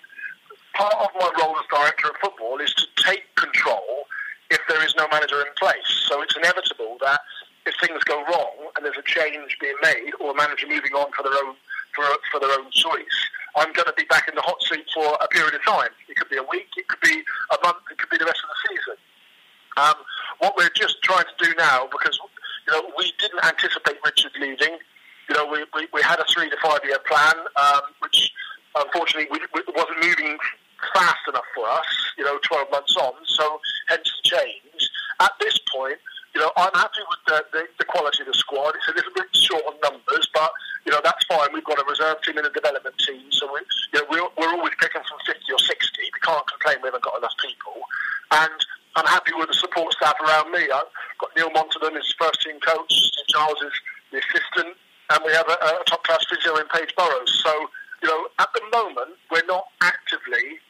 Part 0.73 0.93
of 0.95 1.09
my 1.19 1.29
role 1.41 1.55
as 1.57 1.65
director 1.69 2.09
of 2.09 2.15
football 2.21 2.59
is 2.59 2.73
to 2.75 2.85
take 2.95 3.23
control 3.35 4.07
if 4.49 4.59
there 4.69 4.83
is 4.85 4.95
no 4.95 5.07
manager 5.11 5.39
in 5.41 5.51
place. 5.59 5.87
So 6.07 6.21
it's 6.21 6.35
inevitable 6.35 6.97
that 7.01 7.19
if 7.65 7.75
things 7.79 8.03
go 8.03 8.23
wrong 8.23 8.71
and 8.75 8.85
there's 8.85 8.97
a 8.97 9.03
change 9.03 9.57
being 9.59 9.75
made 9.83 10.11
or 10.19 10.31
a 10.31 10.35
manager 10.35 10.67
moving 10.67 10.93
on 10.93 11.11
for 11.11 11.23
their 11.23 11.33
own 11.33 11.55
for, 11.95 12.05
for 12.31 12.39
their 12.39 12.51
own 12.51 12.71
choice, 12.71 13.17
I'm 13.55 13.73
going 13.73 13.87
to 13.87 13.93
be 13.97 14.05
back 14.05 14.29
in 14.29 14.35
the 14.35 14.41
hot 14.41 14.61
seat 14.63 14.85
for 14.93 15.17
a 15.19 15.27
period 15.27 15.55
of 15.55 15.63
time. 15.63 15.91
It 16.07 16.15
could 16.15 16.29
be 16.29 16.37
a 16.37 16.43
week, 16.43 16.69
it 16.77 16.87
could 16.87 17.01
be 17.01 17.19
a 17.51 17.57
month, 17.63 17.83
it 17.91 17.97
could 17.97 18.09
be 18.09 18.17
the 18.17 18.25
rest 18.25 18.39
of 18.43 18.49
the 18.49 18.59
season. 18.69 18.95
Um, 19.77 19.95
what 20.39 20.55
we're 20.57 20.71
just 20.75 21.01
trying 21.03 21.25
to 21.25 21.45
do 21.45 21.53
now, 21.57 21.87
because 21.91 22.19
you 22.71 22.81
know 22.81 22.91
we 22.97 23.11
didn't 23.19 23.43
anticipate 23.43 23.97
Richard 24.05 24.31
leaving. 24.39 24.77
You 25.29 25.35
know, 25.35 25.45
we, 25.47 25.63
we, 25.75 25.87
we 25.93 26.01
had 26.01 26.19
a 26.19 26.25
three 26.25 26.49
to 26.49 26.57
five 26.63 26.79
year 26.83 26.99
plan, 27.07 27.33
um, 27.55 27.81
which 27.99 28.31
unfortunately 28.75 29.27
we, 29.31 29.39
we 29.53 29.61
wasn't 29.75 30.03
moving 30.03 30.37
fast 30.93 31.23
enough 31.27 31.47
for 31.55 31.69
us. 31.69 31.85
You 32.17 32.25
know, 32.25 32.39
12 32.43 32.71
months 32.71 32.95
on, 32.97 33.13
so 33.25 33.59
hence 33.87 34.11
the 34.23 34.29
change. 34.29 34.89
At 35.19 35.31
this 35.39 35.59
point, 35.71 35.97
you 36.33 36.41
know, 36.41 36.51
I'm 36.57 36.73
happy 36.73 37.03
with 37.07 37.19
the, 37.27 37.45
the, 37.51 37.63
the, 37.77 37.85
quality 37.85 38.23
of 38.23 38.27
the 38.27 38.33
squad. 38.33 38.73
It's 38.75 38.87
a 38.87 38.95
little 38.95 39.11
bit 39.13 39.27
short 39.35 39.63
on 39.67 39.75
numbers, 39.83 40.27
but 40.33 40.51
you 40.85 40.91
know 40.91 41.01
that's 41.03 41.23
fine. 41.25 41.49
We've 41.53 41.63
got 41.63 41.79
a 41.79 41.85
reserve 41.87 42.21
team 42.23 42.37
and 42.37 42.47
a 42.47 42.51
development 42.51 42.95
team, 42.97 43.31
so 43.31 43.51
we, 43.51 43.59
you 43.93 43.99
know, 43.99 44.05
we're, 44.09 44.27
we're 44.39 44.53
always 44.55 44.73
picking 44.79 45.03
from 45.07 45.19
50 45.27 45.39
or 45.51 45.59
60. 45.59 46.01
We 46.01 46.19
can't 46.23 46.47
complain 46.47 46.77
we 46.81 46.87
haven't 46.87 47.03
got 47.03 47.19
enough 47.19 47.35
people, 47.39 47.75
and 48.31 48.59
I'm 48.95 49.07
happy 49.07 49.31
with 49.35 49.47
the 49.47 49.55
support 49.55 49.93
staff 49.93 50.19
around 50.19 50.51
me. 50.51 50.67
I've 50.67 50.90
Neil 51.41 51.49
Montadon 51.49 51.97
as 51.97 52.13
first 52.19 52.41
team 52.41 52.59
coach, 52.59 52.93
Steve 52.93 53.25
is 53.65 53.73
the 54.11 54.19
assistant, 54.19 54.77
and 55.09 55.19
we 55.25 55.31
have 55.33 55.47
a, 55.49 55.53
a 55.53 55.83
top 55.87 56.03
class 56.03 56.23
physio 56.29 56.55
in 56.57 56.67
Paige 56.67 56.93
Burrows. 56.95 57.41
So, 57.43 57.51
you 58.03 58.09
know, 58.09 58.27
at 58.37 58.49
the 58.53 58.61
moment, 58.71 59.17
we're 59.31 59.45
not 59.47 59.65
actively 59.81 60.61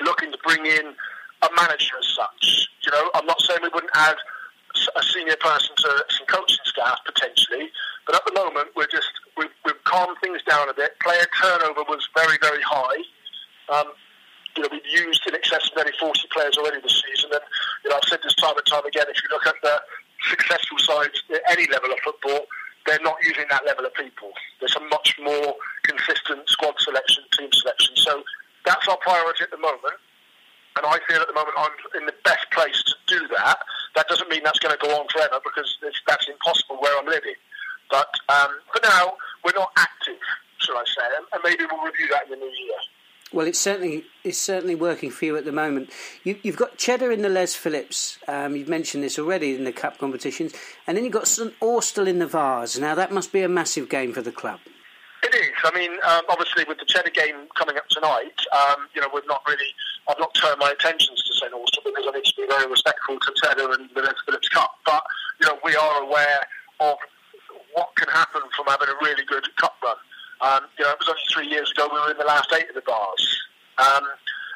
looking 0.00 0.30
to 0.30 0.38
bring 0.44 0.66
in 0.66 0.92
a 1.40 1.48
manager 1.56 1.96
as 1.98 2.08
such. 2.08 2.68
You 2.84 2.92
know, 2.92 3.10
I'm 3.14 3.24
not 3.24 3.40
saying 3.40 3.60
we 3.62 3.70
wouldn't 3.72 3.96
add 3.96 4.16
a 4.94 5.02
senior 5.02 5.36
person 5.40 5.70
to 5.76 6.04
some 6.10 6.26
coaching 6.26 6.64
staff 6.66 6.98
potentially, 7.06 7.70
but 8.04 8.16
at 8.16 8.22
the 8.26 8.34
moment, 8.34 8.68
we're 8.76 8.90
just, 8.92 9.08
we've, 9.38 9.54
we've 9.64 9.82
calmed 9.84 10.18
things 10.22 10.42
down 10.42 10.68
a 10.68 10.74
bit. 10.74 11.00
Player 11.00 11.24
turnover 11.40 11.84
was 11.88 12.06
very, 12.14 12.36
very 12.42 12.60
high. 12.62 13.00
Um, 13.72 13.92
you 14.56 14.62
know, 14.62 14.68
we've 14.70 14.86
used 14.86 15.26
in 15.26 15.34
excess 15.34 15.70
of 15.70 15.76
nearly 15.76 15.92
40 15.98 16.20
players 16.30 16.56
already 16.56 16.80
this 16.80 17.02
season. 17.02 17.30
And, 17.32 17.42
you 17.82 17.90
know, 17.90 17.96
I've 17.96 18.08
said 18.08 18.20
this 18.22 18.34
time 18.34 18.56
and 18.56 18.66
time 18.66 18.86
again, 18.86 19.06
if 19.08 19.16
you 19.22 19.28
look 19.30 19.46
at 19.46 19.54
the 19.62 19.80
successful 20.30 20.78
sides 20.78 21.22
at 21.32 21.42
any 21.50 21.66
level 21.70 21.92
of 21.92 21.98
football, 22.04 22.46
they're 22.86 23.02
not 23.02 23.16
using 23.24 23.44
that 23.50 23.64
level 23.66 23.84
of 23.84 23.94
people. 23.94 24.30
There's 24.60 24.76
a 24.76 24.84
much 24.88 25.16
more 25.22 25.56
consistent 25.84 26.48
squad 26.48 26.74
selection, 26.78 27.24
team 27.36 27.50
selection. 27.52 27.96
So 27.96 28.22
that's 28.64 28.86
our 28.88 28.98
priority 28.98 29.44
at 29.44 29.50
the 29.50 29.58
moment. 29.58 29.98
And 30.76 30.84
I 30.86 30.98
feel 31.08 31.20
at 31.20 31.28
the 31.28 31.34
moment 31.34 31.54
I'm 31.56 32.00
in 32.00 32.06
the 32.06 32.14
best 32.24 32.50
place 32.50 32.82
to 32.82 32.94
do 33.06 33.28
that. 33.36 33.58
That 33.94 34.08
doesn't 34.08 34.28
mean 34.28 34.42
that's 34.44 34.58
going 34.78 34.90
to 34.90 34.96
go 34.96 35.00
on 35.00 35.06
forever 35.08 35.40
because 35.44 35.76
that's 36.06 36.28
impossible 36.28 36.76
where 36.80 36.98
I'm 36.98 37.06
living. 37.06 37.34
But 37.90 38.08
um, 38.28 38.50
for 38.72 38.80
now, 38.82 39.14
we're 39.44 39.52
not 39.54 39.70
active, 39.76 40.20
shall 40.58 40.76
I 40.76 40.84
say, 40.86 41.04
and 41.32 41.40
maybe 41.44 41.64
we'll 41.70 41.84
review 41.84 42.08
that 42.08 42.24
in 42.24 42.30
the 42.30 42.36
new 42.36 42.44
year. 42.44 42.78
Well, 43.32 43.46
it's 43.48 43.58
certainly 43.58 44.04
it's 44.22 44.38
certainly 44.38 44.76
working 44.76 45.10
for 45.10 45.24
you 45.24 45.36
at 45.36 45.44
the 45.44 45.52
moment. 45.52 45.90
You, 46.22 46.38
have 46.44 46.56
got 46.56 46.78
Cheddar 46.78 47.10
in 47.10 47.22
the 47.22 47.28
Les 47.28 47.54
Phillips. 47.54 48.18
Um, 48.28 48.54
you've 48.54 48.68
mentioned 48.68 49.02
this 49.02 49.18
already 49.18 49.56
in 49.56 49.64
the 49.64 49.72
cup 49.72 49.98
competitions, 49.98 50.52
and 50.86 50.96
then 50.96 51.04
you've 51.04 51.12
got 51.12 51.26
St 51.26 51.52
Austell 51.60 52.06
in 52.06 52.20
the 52.20 52.28
Vase. 52.28 52.78
Now 52.78 52.94
that 52.94 53.10
must 53.12 53.32
be 53.32 53.42
a 53.42 53.48
massive 53.48 53.88
game 53.88 54.12
for 54.12 54.22
the 54.22 54.30
club. 54.30 54.60
It 55.24 55.34
is. 55.34 55.56
I 55.64 55.74
mean, 55.74 55.92
um, 56.04 56.20
obviously 56.28 56.64
with 56.68 56.78
the 56.78 56.84
Cheddar 56.84 57.10
game 57.10 57.48
coming 57.56 57.76
up 57.78 57.88
tonight, 57.88 58.36
um, 58.52 58.88
you 58.94 59.00
know, 59.00 59.08
we've 59.12 59.26
not 59.26 59.42
really, 59.48 59.72
I've 60.06 60.18
not 60.18 60.34
turned 60.34 60.58
my 60.58 60.70
attentions 60.70 61.22
to 61.22 61.23
St 61.23 61.23
Austell 61.23 61.23
because 61.94 62.10
I 62.10 62.18
need 62.18 62.24
to 62.24 62.34
be 62.36 62.46
very 62.48 62.66
respectful 62.70 63.18
to 63.18 63.30
Cheddar 63.42 63.72
and 63.72 63.88
the 63.94 64.02
Les 64.02 64.18
Phillips 64.26 64.48
Cup. 64.48 64.78
But 64.84 65.02
you 65.40 65.48
know, 65.48 65.58
we 65.64 65.76
are 65.76 66.02
aware 66.02 66.42
of 66.80 66.96
what 67.74 67.94
can 67.96 68.08
happen 68.08 68.42
from 68.56 68.66
having 68.66 68.88
a 68.88 68.98
really 69.02 69.24
good 69.24 69.44
cup 69.56 69.74
run. 69.82 69.96
Um, 70.40 70.66
you 70.78 70.84
know, 70.84 70.92
it 70.92 70.98
was 70.98 71.08
only 71.08 71.22
three 71.32 71.48
years 71.48 71.70
ago 71.70 71.88
we 71.90 71.98
were 71.98 72.10
in 72.10 72.18
the 72.18 72.26
last 72.26 72.52
eight 72.54 72.68
of 72.68 72.74
the 72.74 72.82
Vase. 72.82 73.28
Um, 73.78 74.04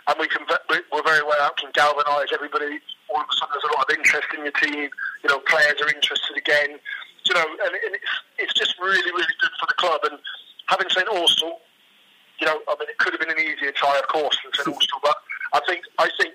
and 0.08 0.16
we 0.18 0.26
can, 0.26 0.42
we're 0.48 1.02
very 1.04 1.22
well 1.22 1.36
out, 1.42 1.56
can 1.58 1.70
galvanise 1.74 2.32
everybody. 2.32 2.80
All 3.12 3.20
of 3.20 3.28
a 3.28 3.34
sudden 3.36 3.52
there's 3.52 3.68
a 3.68 3.76
lot 3.76 3.84
of 3.90 3.96
interest 3.96 4.28
in 4.32 4.42
your 4.42 4.56
team. 4.56 4.88
You 5.22 5.28
know, 5.28 5.38
players 5.40 5.76
are 5.82 5.88
interested 5.88 6.36
again. 6.36 6.80
You 7.26 7.34
know, 7.34 7.44
and, 7.44 7.72
and 7.76 7.92
it's, 7.94 8.14
it's 8.38 8.54
just 8.54 8.78
really, 8.80 9.10
really 9.12 9.36
good 9.40 9.52
for 9.60 9.66
the 9.68 9.76
club. 9.76 10.00
And 10.08 10.18
having 10.66 10.88
St 10.88 11.08
Austell, 11.08 11.60
you 12.40 12.46
know, 12.46 12.56
I 12.68 12.76
mean, 12.80 12.88
it 12.88 12.96
could 12.98 13.12
have 13.12 13.20
been 13.20 13.30
an 13.30 13.40
easier 13.40 13.72
tie, 13.72 13.98
of 13.98 14.08
course, 14.08 14.38
than 14.42 14.52
St 14.54 14.68
Austell, 14.68 15.00
but 15.02 15.16
I 15.52 15.60
think 15.66 15.84
I 15.98 16.08
think 16.20 16.34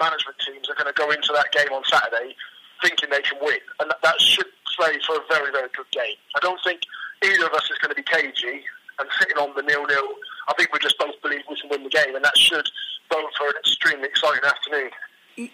management 0.00 0.36
teams 0.44 0.68
are 0.68 0.74
going 0.74 0.88
to 0.88 0.96
go 0.96 1.10
into 1.10 1.32
that 1.34 1.52
game 1.52 1.72
on 1.72 1.82
Saturday 1.84 2.36
thinking 2.82 3.10
they 3.10 3.22
can 3.22 3.38
win, 3.40 3.62
and 3.80 3.90
that, 3.90 4.02
that 4.02 4.20
should 4.20 4.46
play 4.76 4.98
for 5.06 5.16
a 5.16 5.24
very, 5.30 5.52
very 5.52 5.68
good 5.76 5.88
game. 5.92 6.18
I 6.34 6.40
don't 6.40 6.58
think 6.64 6.82
either 7.24 7.46
of 7.46 7.52
us 7.52 7.70
is 7.70 7.78
going 7.78 7.94
to 7.94 7.98
be 7.98 8.02
cagey 8.02 8.64
and 8.98 9.08
sitting 9.20 9.38
on 9.38 9.54
the 9.54 9.62
nil-nil. 9.62 10.08
I 10.48 10.54
think 10.54 10.72
we 10.72 10.78
just 10.80 10.98
both 10.98 11.14
believe 11.22 11.42
we 11.48 11.56
can 11.60 11.70
win 11.70 11.84
the 11.84 11.90
game, 11.90 12.14
and 12.16 12.24
that 12.24 12.36
should 12.36 12.66
bode 13.10 13.30
for 13.38 13.46
an 13.46 13.54
extremely 13.60 14.08
exciting 14.08 14.42
afternoon 14.44 14.90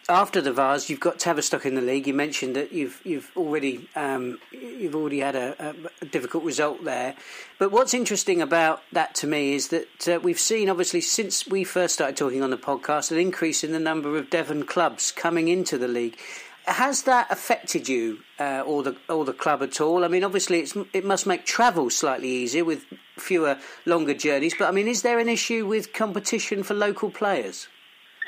after 0.09 0.41
the 0.41 0.53
Vase, 0.53 0.91
you've 0.91 1.01
got 1.01 1.19
Tavistock 1.19 1.65
in 1.65 1.75
the 1.75 1.81
league. 1.81 2.07
You 2.07 2.15
mentioned 2.15 2.57
that 2.57 2.73
you've 2.73 3.01
you've 3.05 3.31
already 3.37 3.89
um, 3.95 4.39
you've 4.51 4.95
already 4.95 5.21
had 5.21 5.37
a, 5.37 5.75
a, 6.01 6.07
difficult 6.07 6.45
result 6.45 6.85
there. 6.85 7.15
But 7.59 7.71
what's 7.71 7.95
interesting 7.95 8.43
about 8.43 8.83
that 8.93 9.15
to 9.17 9.27
me 9.27 9.55
is 9.55 9.69
that 9.69 10.09
uh, 10.09 10.21
we've 10.21 10.39
seen, 10.39 10.69
obviously, 10.69 11.01
since 11.01 11.47
we 11.47 11.65
first 11.65 11.95
started 11.95 12.17
talking 12.17 12.43
on 12.43 12.51
the 12.51 12.57
podcast, 12.57 13.13
an 13.13 13.19
increase 13.19 13.63
in 13.63 13.73
the 13.73 13.79
number 13.79 14.17
of 14.17 14.31
Devon 14.31 14.65
clubs 14.65 15.13
coming 15.13 15.49
into 15.49 15.79
the 15.79 15.89
league. 15.89 16.19
Has 16.67 17.03
that 17.03 17.31
affected 17.31 17.89
you 17.89 18.19
uh, 18.39 18.63
or 18.67 18.83
the 18.83 18.97
or 19.09 19.25
the 19.25 19.33
club 19.33 19.63
at 19.63 19.81
all? 19.81 20.05
I 20.05 20.09
mean, 20.09 20.25
obviously, 20.25 20.67
it 20.93 21.05
must 21.05 21.27
make 21.27 21.47
travel 21.47 21.89
slightly 21.89 22.29
easier 22.29 22.65
with 22.65 22.85
fewer 23.17 23.59
longer 23.87 24.15
journeys. 24.15 24.55
But 24.59 24.69
I 24.69 24.73
mean, 24.73 24.89
is 24.89 25.03
there 25.03 25.19
an 25.19 25.29
issue 25.29 25.67
with 25.67 25.93
competition 25.93 26.63
for 26.63 26.75
local 26.75 27.11
players? 27.11 27.69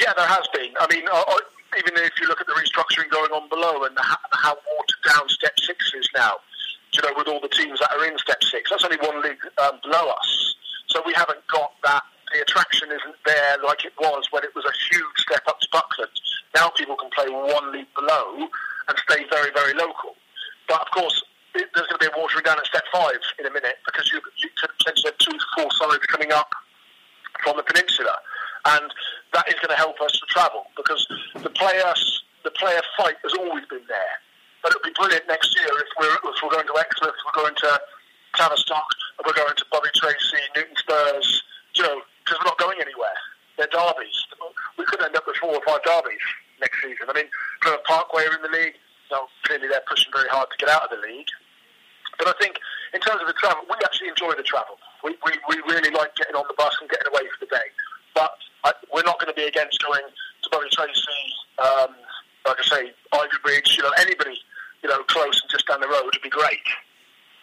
Yeah, 0.00 0.16
there 0.16 0.26
has 0.26 0.48
been. 0.56 0.72
I 0.80 0.88
mean, 0.88 1.04
uh, 1.12 1.24
uh, 1.28 1.36
even 1.76 1.92
if 2.00 2.16
you 2.18 2.26
look 2.26 2.40
at 2.40 2.46
the 2.48 2.56
restructuring 2.56 3.12
going 3.12 3.30
on 3.36 3.50
below 3.52 3.84
and 3.84 3.92
how, 4.00 4.56
watered 4.56 5.02
down 5.04 5.28
Step 5.28 5.52
Six 5.60 5.92
is 5.92 6.08
now, 6.16 6.40
you 6.96 7.02
know, 7.02 7.12
with 7.16 7.28
all 7.28 7.38
the 7.38 7.52
teams 7.52 7.78
that 7.80 7.92
are 7.92 8.06
in 8.08 8.16
Step 8.16 8.42
Six, 8.42 8.70
that's 8.70 8.82
only 8.82 8.96
one 8.96 9.20
league 9.22 9.44
um, 9.60 9.76
below 9.84 10.08
us. 10.08 10.54
So 10.88 11.02
we 11.04 11.12
haven't 11.12 11.46
got 11.52 11.72
that. 11.84 12.02
The 12.32 12.40
attraction 12.40 12.88
isn't 12.88 13.16
there 13.26 13.58
like 13.62 13.84
it 13.84 13.92
was 14.00 14.24
when 14.30 14.42
it 14.42 14.54
was 14.54 14.64
a 14.64 14.72
huge 14.88 15.18
step 15.18 15.42
up 15.46 15.60
to 15.60 15.68
Buckland. 15.70 16.12
Now 16.54 16.70
people 16.70 16.96
can 16.96 17.10
play 17.10 17.28
one 17.28 17.70
league 17.70 17.92
below 17.94 18.48
and 18.88 18.96
stay 19.04 19.26
very, 19.28 19.50
very 19.52 19.74
local. 19.74 20.16
But 20.66 20.80
of 20.80 20.90
course, 20.92 21.22
it, 21.54 21.68
there's 21.74 21.88
going 21.88 22.00
to 22.00 22.08
be 22.08 22.10
a 22.14 22.18
watering 22.18 22.44
down 22.44 22.56
at 22.58 22.64
Step 22.66 22.84
Five 22.90 23.20
in 23.38 23.44
a 23.44 23.52
minute 23.52 23.76
because 23.84 24.10
you, 24.12 24.20
you 24.38 24.48
could 24.56 24.70
potentially 24.78 25.12
have 25.12 25.18
two 25.18 25.36
four 25.58 25.68
sides 25.76 26.06
coming 26.06 26.32
up 26.32 26.48
from 27.44 27.58
the 27.58 27.62
peninsula 27.62 28.16
and 28.66 28.90
that 29.32 29.48
is 29.48 29.54
going 29.60 29.70
to 29.70 29.80
help 29.80 30.00
us 30.00 30.12
to 30.12 30.26
travel 30.28 30.66
because 30.76 31.06
the 31.42 31.50
player 31.50 31.92
the 32.44 32.50
player 32.52 32.80
fight 32.96 33.16
has 33.22 33.34
always 33.34 33.64
been 33.66 33.84
there. 33.88 34.16
But 34.62 34.72
it'll 34.72 34.84
be 34.84 34.96
brilliant 34.96 35.24
next 35.28 35.56
year 35.56 35.68
if 35.68 35.88
we're 35.98 36.18
if 36.30 36.36
we're 36.42 36.50
going 36.50 36.66
to 36.66 36.76
Exmouth, 36.76 37.16
we're 37.24 37.42
going 37.42 37.54
to 37.54 37.80
Tavistock, 38.36 38.88
and 39.18 39.24
we're 39.26 39.36
going 39.36 39.56
to 39.56 39.64
Bovey 39.72 39.90
Tracey, 39.94 40.42
Newton 40.56 40.76
Spurs, 40.76 41.42
you 41.74 41.82
know, 41.82 42.00
because 42.24 42.38
we're 42.38 42.50
not 42.50 42.58
going 42.58 42.78
anywhere. 42.80 43.16
They're 43.56 43.72
derbies. 43.72 44.16
We 44.78 44.84
could 44.86 45.02
end 45.02 45.16
up 45.16 45.26
with 45.26 45.36
four 45.36 45.52
or 45.52 45.62
five 45.66 45.82
derbies 45.84 46.24
next 46.60 46.80
season. 46.80 47.08
I 47.08 47.12
mean, 47.12 47.28
Plymouth 47.60 47.84
Parkway 47.84 48.24
are 48.24 48.36
in 48.36 48.42
the 48.42 48.52
league. 48.56 48.76
So 49.10 49.26
clearly 49.44 49.66
they're 49.68 49.84
pushing 49.90 50.12
very 50.14 50.28
hard 50.30 50.48
to 50.48 50.56
get 50.56 50.70
out 50.70 50.86
of 50.86 50.90
the 50.94 51.02
league. 51.02 51.28
But 52.16 52.28
I 52.28 52.34
think 52.38 52.56
in 52.94 53.00
terms 53.00 53.20
of 53.20 53.26
the 53.26 53.34
travel, 53.34 53.66
we 53.66 53.74
actually 53.84 54.08
enjoy 54.08 54.32
the 54.38 54.46
travel. 54.46 54.78
We, 55.02 55.16
we, 55.26 55.32
we 55.50 55.56
really 55.66 55.90
like 55.90 56.14
getting 56.14 56.36
on 56.36 56.44
the 56.46 56.54
bus 56.54 56.72
and 56.80 56.88
getting 56.88 57.10
away 57.10 57.26
for 57.26 57.44
the 57.44 57.50
day. 57.50 57.68
But 58.14 58.38
I, 58.64 58.72
we're 58.92 59.02
not 59.02 59.18
going 59.18 59.32
to 59.32 59.34
be 59.34 59.46
against 59.46 59.82
going 59.82 60.02
to 60.42 60.50
Bovey 60.50 60.68
Tracey, 60.72 61.02
um, 61.58 61.94
like 62.46 62.56
I 62.58 62.62
say, 62.64 62.92
Ivybridge, 63.12 63.76
you 63.76 63.82
know, 63.82 63.92
anybody, 63.98 64.36
you 64.82 64.88
know, 64.88 65.02
close 65.04 65.40
and 65.42 65.50
just 65.50 65.66
down 65.66 65.80
the 65.80 65.88
road 65.88 66.04
would 66.04 66.22
be 66.22 66.30
great. 66.30 66.58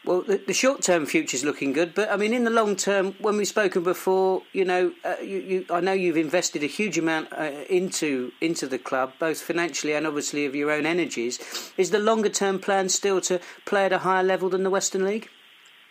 Well, 0.05 0.21
the, 0.21 0.37
the 0.37 0.53
short 0.53 0.83
term 0.83 1.05
future 1.05 1.35
is 1.35 1.43
looking 1.43 1.73
good, 1.73 1.93
but 1.93 2.09
I 2.09 2.15
mean, 2.15 2.33
in 2.33 2.45
the 2.45 2.49
long 2.49 2.77
term, 2.77 3.13
when 3.19 3.35
we've 3.35 3.47
spoken 3.47 3.83
before, 3.83 4.41
you 4.53 4.63
know, 4.63 4.93
uh, 5.03 5.15
you, 5.21 5.37
you, 5.39 5.65
I 5.69 5.81
know 5.81 5.91
you've 5.91 6.15
invested 6.15 6.63
a 6.63 6.67
huge 6.67 6.97
amount 6.97 7.33
uh, 7.33 7.51
into 7.69 8.31
into 8.39 8.67
the 8.67 8.79
club, 8.79 9.11
both 9.19 9.41
financially 9.41 9.93
and 9.93 10.07
obviously 10.07 10.45
of 10.45 10.55
your 10.55 10.71
own 10.71 10.85
energies. 10.85 11.73
Is 11.75 11.91
the 11.91 11.99
longer 11.99 12.29
term 12.29 12.57
plan 12.57 12.87
still 12.87 13.19
to 13.21 13.41
play 13.65 13.85
at 13.85 13.91
a 13.91 13.97
higher 13.97 14.23
level 14.23 14.47
than 14.47 14.63
the 14.63 14.69
Western 14.69 15.03
League? 15.03 15.27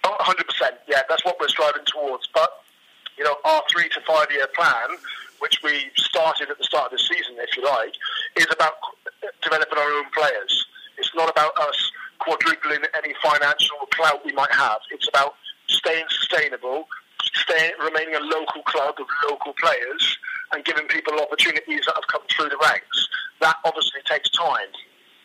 Oh, 0.02 0.16
100%. 0.21 0.71
Yeah, 0.88 1.02
that's 1.11 1.25
what 1.25 1.37
we're 1.38 1.49
striving 1.49 1.83
towards. 1.85 2.26
But 2.33 2.56
you 3.19 3.25
know, 3.25 3.37
our 3.45 3.63
three 3.71 3.89
to 3.91 4.01
five 4.07 4.31
year 4.31 4.47
plan, 4.55 4.97
which 5.41 5.61
we 5.63 5.91
started 5.97 6.51
at 6.51 6.59
the 6.59 6.65
start 6.65 6.93
of 6.93 6.99
the 6.99 6.99
season, 6.99 7.37
if 7.39 7.57
you 7.57 7.65
like, 7.65 7.95
is 8.37 8.47
about 8.53 8.75
developing 9.43 9.79
our 9.79 9.93
own 9.99 10.07
players. 10.15 10.67
It's 10.99 11.11
not 11.15 11.31
about 11.31 11.57
us 11.59 11.93
quadrupling 12.19 12.81
any 12.97 13.15
financial 13.23 13.77
clout 13.93 14.25
we 14.25 14.33
might 14.33 14.53
have. 14.53 14.79
It's 14.91 15.09
about 15.09 15.35
staying 15.69 16.05
sustainable, 16.09 16.89
staying, 17.35 17.73
remaining 17.83 18.15
a 18.15 18.21
local 18.21 18.63
club 18.63 18.97
of 18.99 19.07
local 19.29 19.53
players, 19.55 20.19
and 20.53 20.65
giving 20.65 20.87
people 20.87 21.19
opportunities 21.21 21.81
that 21.87 21.95
have 21.95 22.07
come 22.09 22.23
through 22.31 22.49
the 22.49 22.59
ranks. 22.63 23.09
That 23.41 23.57
obviously 23.65 24.01
takes 24.07 24.31
time, 24.31 24.71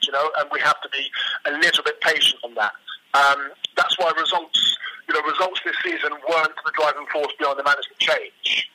you 0.01 0.11
know, 0.11 0.31
and 0.39 0.49
we 0.51 0.59
have 0.59 0.81
to 0.81 0.89
be 0.89 1.09
a 1.45 1.51
little 1.51 1.83
bit 1.83 2.01
patient 2.01 2.41
on 2.43 2.55
that. 2.55 2.73
Um, 3.13 3.51
that's 3.75 3.97
why 3.97 4.11
results 4.17 4.77
you 5.11 5.19
know, 5.19 5.27
results 5.27 5.59
this 5.65 5.75
season 5.83 6.11
weren't 6.29 6.55
the 6.63 6.71
driving 6.71 7.05
force 7.11 7.33
behind 7.37 7.59
the 7.59 7.63
management 7.63 7.99
change. 7.99 8.71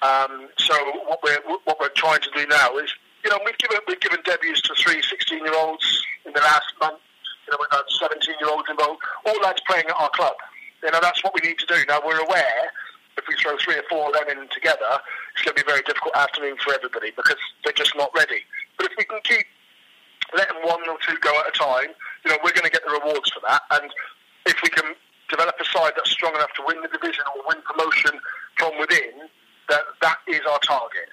Um, 0.00 0.48
so 0.56 0.74
what 1.04 1.20
we're 1.22 1.40
what 1.64 1.76
we're 1.80 1.92
trying 1.96 2.20
to 2.20 2.30
do 2.34 2.46
now 2.46 2.76
is, 2.78 2.88
you 3.24 3.30
know, 3.30 3.38
we've 3.44 3.58
given 3.58 3.78
we've 3.86 4.00
given 4.00 4.20
debuts 4.24 4.62
to 4.62 4.74
three 4.74 5.02
16 5.02 5.44
year 5.44 5.54
olds 5.56 5.84
in 6.24 6.32
the 6.32 6.40
last 6.40 6.72
month. 6.80 7.00
You 7.46 7.52
know, 7.52 7.58
we've 7.60 7.72
had 7.72 7.84
17 7.88 8.34
year 8.40 8.50
olds 8.50 8.68
involved. 8.70 9.00
All 9.26 9.40
lads 9.42 9.60
playing 9.68 9.84
at 9.84 9.96
our 9.96 10.10
club. 10.10 10.36
You 10.82 10.90
know, 10.90 11.00
that's 11.00 11.22
what 11.24 11.34
we 11.34 11.46
need 11.46 11.58
to 11.58 11.66
do. 11.66 11.84
Now 11.88 12.00
we're 12.04 12.20
aware 12.20 12.72
if 13.16 13.24
we 13.28 13.34
throw 13.36 13.56
three 13.58 13.76
or 13.76 13.84
four 13.88 14.08
of 14.08 14.14
them 14.14 14.38
in 14.38 14.48
together, 14.48 14.98
it's 15.32 15.44
going 15.44 15.56
to 15.56 15.64
be 15.64 15.68
a 15.68 15.70
very 15.70 15.82
difficult 15.82 16.16
afternoon 16.16 16.56
for 16.64 16.74
everybody 16.74 17.12
because 17.14 17.40
they're 17.62 17.76
just 17.76 17.94
not 17.96 18.10
ready. 18.16 18.40
But 18.76 18.90
if 18.90 18.92
we 18.98 19.04
can 19.04 19.20
keep 19.22 19.46
letting 20.36 20.56
one 20.64 20.88
or 20.88 20.98
two 21.06 21.16
go 21.20 21.38
at 21.40 21.48
a 21.48 21.58
time, 21.58 21.90
you 22.24 22.30
know, 22.30 22.38
we're 22.42 22.52
going 22.52 22.64
to 22.64 22.70
get 22.70 22.82
the 22.84 22.92
rewards 22.92 23.30
for 23.30 23.40
that. 23.46 23.62
And 23.70 23.90
if 24.46 24.56
we 24.62 24.68
can 24.68 24.94
develop 25.28 25.54
a 25.60 25.64
side 25.64 25.92
that's 25.96 26.10
strong 26.10 26.34
enough 26.34 26.52
to 26.56 26.62
win 26.66 26.80
the 26.82 26.88
division 26.88 27.24
or 27.34 27.42
win 27.48 27.62
promotion 27.62 28.20
from 28.56 28.78
within, 28.78 29.28
that 29.68 29.82
that 30.02 30.18
is 30.28 30.40
our 30.50 30.58
target. 30.60 31.08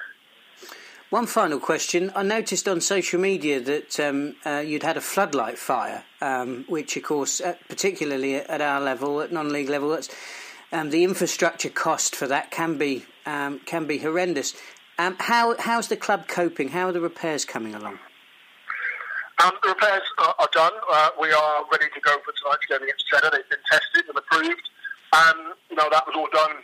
One 1.09 1.27
final 1.27 1.59
question. 1.59 2.09
I 2.15 2.23
noticed 2.23 2.69
on 2.69 2.79
social 2.79 3.19
media 3.19 3.59
that 3.59 3.99
um, 3.99 4.35
uh, 4.45 4.63
you'd 4.65 4.83
had 4.83 4.95
a 4.95 5.01
floodlight 5.01 5.57
fire, 5.57 6.05
um, 6.21 6.63
which, 6.69 6.95
of 6.95 7.03
course, 7.03 7.41
uh, 7.41 7.55
particularly 7.67 8.35
at 8.35 8.61
our 8.61 8.79
level, 8.79 9.19
at 9.19 9.29
non-league 9.29 9.67
level, 9.67 9.89
that's, 9.89 10.09
um, 10.71 10.89
the 10.89 11.03
infrastructure 11.03 11.69
cost 11.69 12.15
for 12.15 12.27
that 12.27 12.49
can 12.49 12.77
be 12.77 13.05
um, 13.25 13.59
can 13.65 13.85
be 13.85 13.97
horrendous. 13.97 14.55
Um, 14.97 15.17
how 15.19 15.55
how's 15.59 15.89
the 15.89 15.97
club 15.97 16.29
coping? 16.29 16.69
How 16.69 16.87
are 16.87 16.91
the 16.93 17.01
repairs 17.01 17.43
coming 17.43 17.75
along? 17.75 17.99
Um, 19.41 19.53
the 19.63 19.69
repairs 19.69 20.03
are, 20.19 20.35
are 20.37 20.49
done. 20.51 20.73
Uh, 20.89 21.09
we 21.19 21.31
are 21.31 21.65
ready 21.71 21.89
to 21.93 22.01
go 22.01 22.13
for 22.21 22.33
tonight's 22.37 22.65
game 22.69 22.83
against 22.83 23.07
Cheddar. 23.07 23.31
They've 23.33 23.49
been 23.49 23.65
tested 23.71 24.05
and 24.07 24.17
approved. 24.17 24.69
And, 25.13 25.57
you 25.69 25.75
know, 25.75 25.89
that 25.91 26.05
was 26.05 26.13
all 26.15 26.29
done 26.31 26.61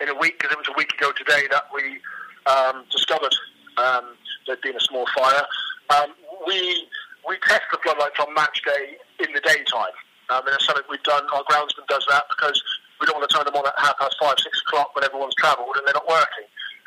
in 0.00 0.08
a 0.08 0.14
week 0.14 0.38
because 0.38 0.52
it 0.52 0.58
was 0.58 0.68
a 0.68 0.76
week 0.78 0.92
ago 0.94 1.10
today 1.12 1.48
that 1.50 1.64
we 1.74 1.98
um, 2.46 2.84
discovered 2.90 3.34
um, 3.76 4.14
there'd 4.46 4.60
been 4.62 4.76
a 4.76 4.80
small 4.80 5.04
fire. 5.18 5.42
Um, 5.90 6.14
we 6.46 6.86
we 7.26 7.36
test 7.42 7.66
the 7.72 7.78
floodlights 7.82 8.18
on 8.20 8.32
match 8.34 8.62
day 8.62 8.96
in 9.26 9.32
the 9.34 9.40
daytime. 9.40 9.96
Um, 10.30 10.46
and 10.46 10.54
it's 10.54 10.66
something 10.66 10.84
we've 10.88 11.02
done. 11.02 11.26
Our 11.34 11.42
groundsman 11.44 11.86
does 11.88 12.06
that 12.08 12.24
because 12.30 12.62
we 13.00 13.06
don't 13.06 13.18
want 13.18 13.28
to 13.28 13.34
turn 13.34 13.44
them 13.44 13.54
on 13.54 13.66
at 13.66 13.74
half 13.78 13.98
past 13.98 14.14
five, 14.20 14.38
six 14.38 14.62
o'clock 14.66 14.94
when 14.94 15.02
everyone's 15.02 15.34
travelled 15.34 15.74
and 15.74 15.82
they're 15.86 15.98
not 15.98 16.06
working. 16.08 16.46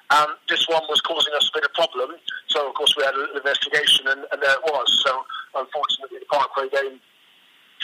Um, 0.10 0.36
this 0.50 0.68
one 0.68 0.82
was 0.90 1.02
causing 1.02 1.34
us 1.34 1.50
a 1.54 1.58
bit 1.58 1.66
of 1.66 1.74
problem, 1.74 2.12
so 2.48 2.68
of 2.68 2.74
course 2.74 2.96
we 2.98 3.04
had 3.04 3.14
an 3.14 3.30
investigation, 3.36 4.08
and, 4.08 4.26
and 4.32 4.42
there 4.42 4.54
it 4.54 4.64
was. 4.64 4.88
So 5.06 5.24
unfortunately, 5.56 6.20
the 6.20 6.26
Parkway 6.26 6.70
game 6.70 7.00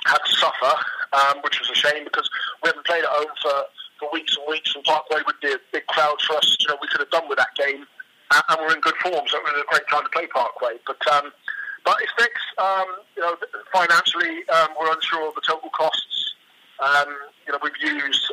had 0.05 0.17
to 0.17 0.33
suffer, 0.33 0.73
um, 1.13 1.41
which 1.43 1.59
was 1.59 1.69
a 1.69 1.75
shame 1.75 2.03
because 2.03 2.29
we 2.63 2.69
haven't 2.69 2.85
played 2.85 3.03
at 3.03 3.09
home 3.09 3.33
for 3.41 3.65
for 3.99 4.09
weeks 4.11 4.35
and 4.35 4.45
weeks, 4.49 4.75
and 4.75 4.83
Parkway 4.83 5.21
would 5.25 5.39
be 5.41 5.53
a 5.53 5.57
big 5.71 5.85
crowd 5.87 6.19
for 6.21 6.35
us. 6.35 6.57
You 6.59 6.67
know, 6.67 6.77
we 6.81 6.87
could 6.87 6.99
have 6.99 7.11
done 7.11 7.29
with 7.29 7.37
that 7.37 7.55
game, 7.55 7.85
and, 8.33 8.43
and 8.49 8.57
we're 8.59 8.73
in 8.73 8.81
good 8.81 8.95
form, 8.95 9.23
so 9.27 9.37
it 9.37 9.43
was 9.43 9.61
a 9.61 9.71
great 9.71 9.87
time 9.87 10.03
to 10.03 10.09
play 10.09 10.27
Parkway. 10.27 10.75
But 10.85 10.99
um, 11.07 11.31
but 11.85 11.97
it's 12.01 12.11
fixed. 12.17 12.49
Um, 12.57 12.85
you 13.15 13.21
know, 13.21 13.35
financially, 13.71 14.47
um, 14.49 14.69
we're 14.79 14.91
unsure 14.91 15.29
of 15.29 15.35
the 15.35 15.41
total 15.45 15.69
costs. 15.69 16.33
Um, 16.79 17.07
you 17.45 17.53
know, 17.53 17.59
we've 17.61 17.77
used, 17.79 18.25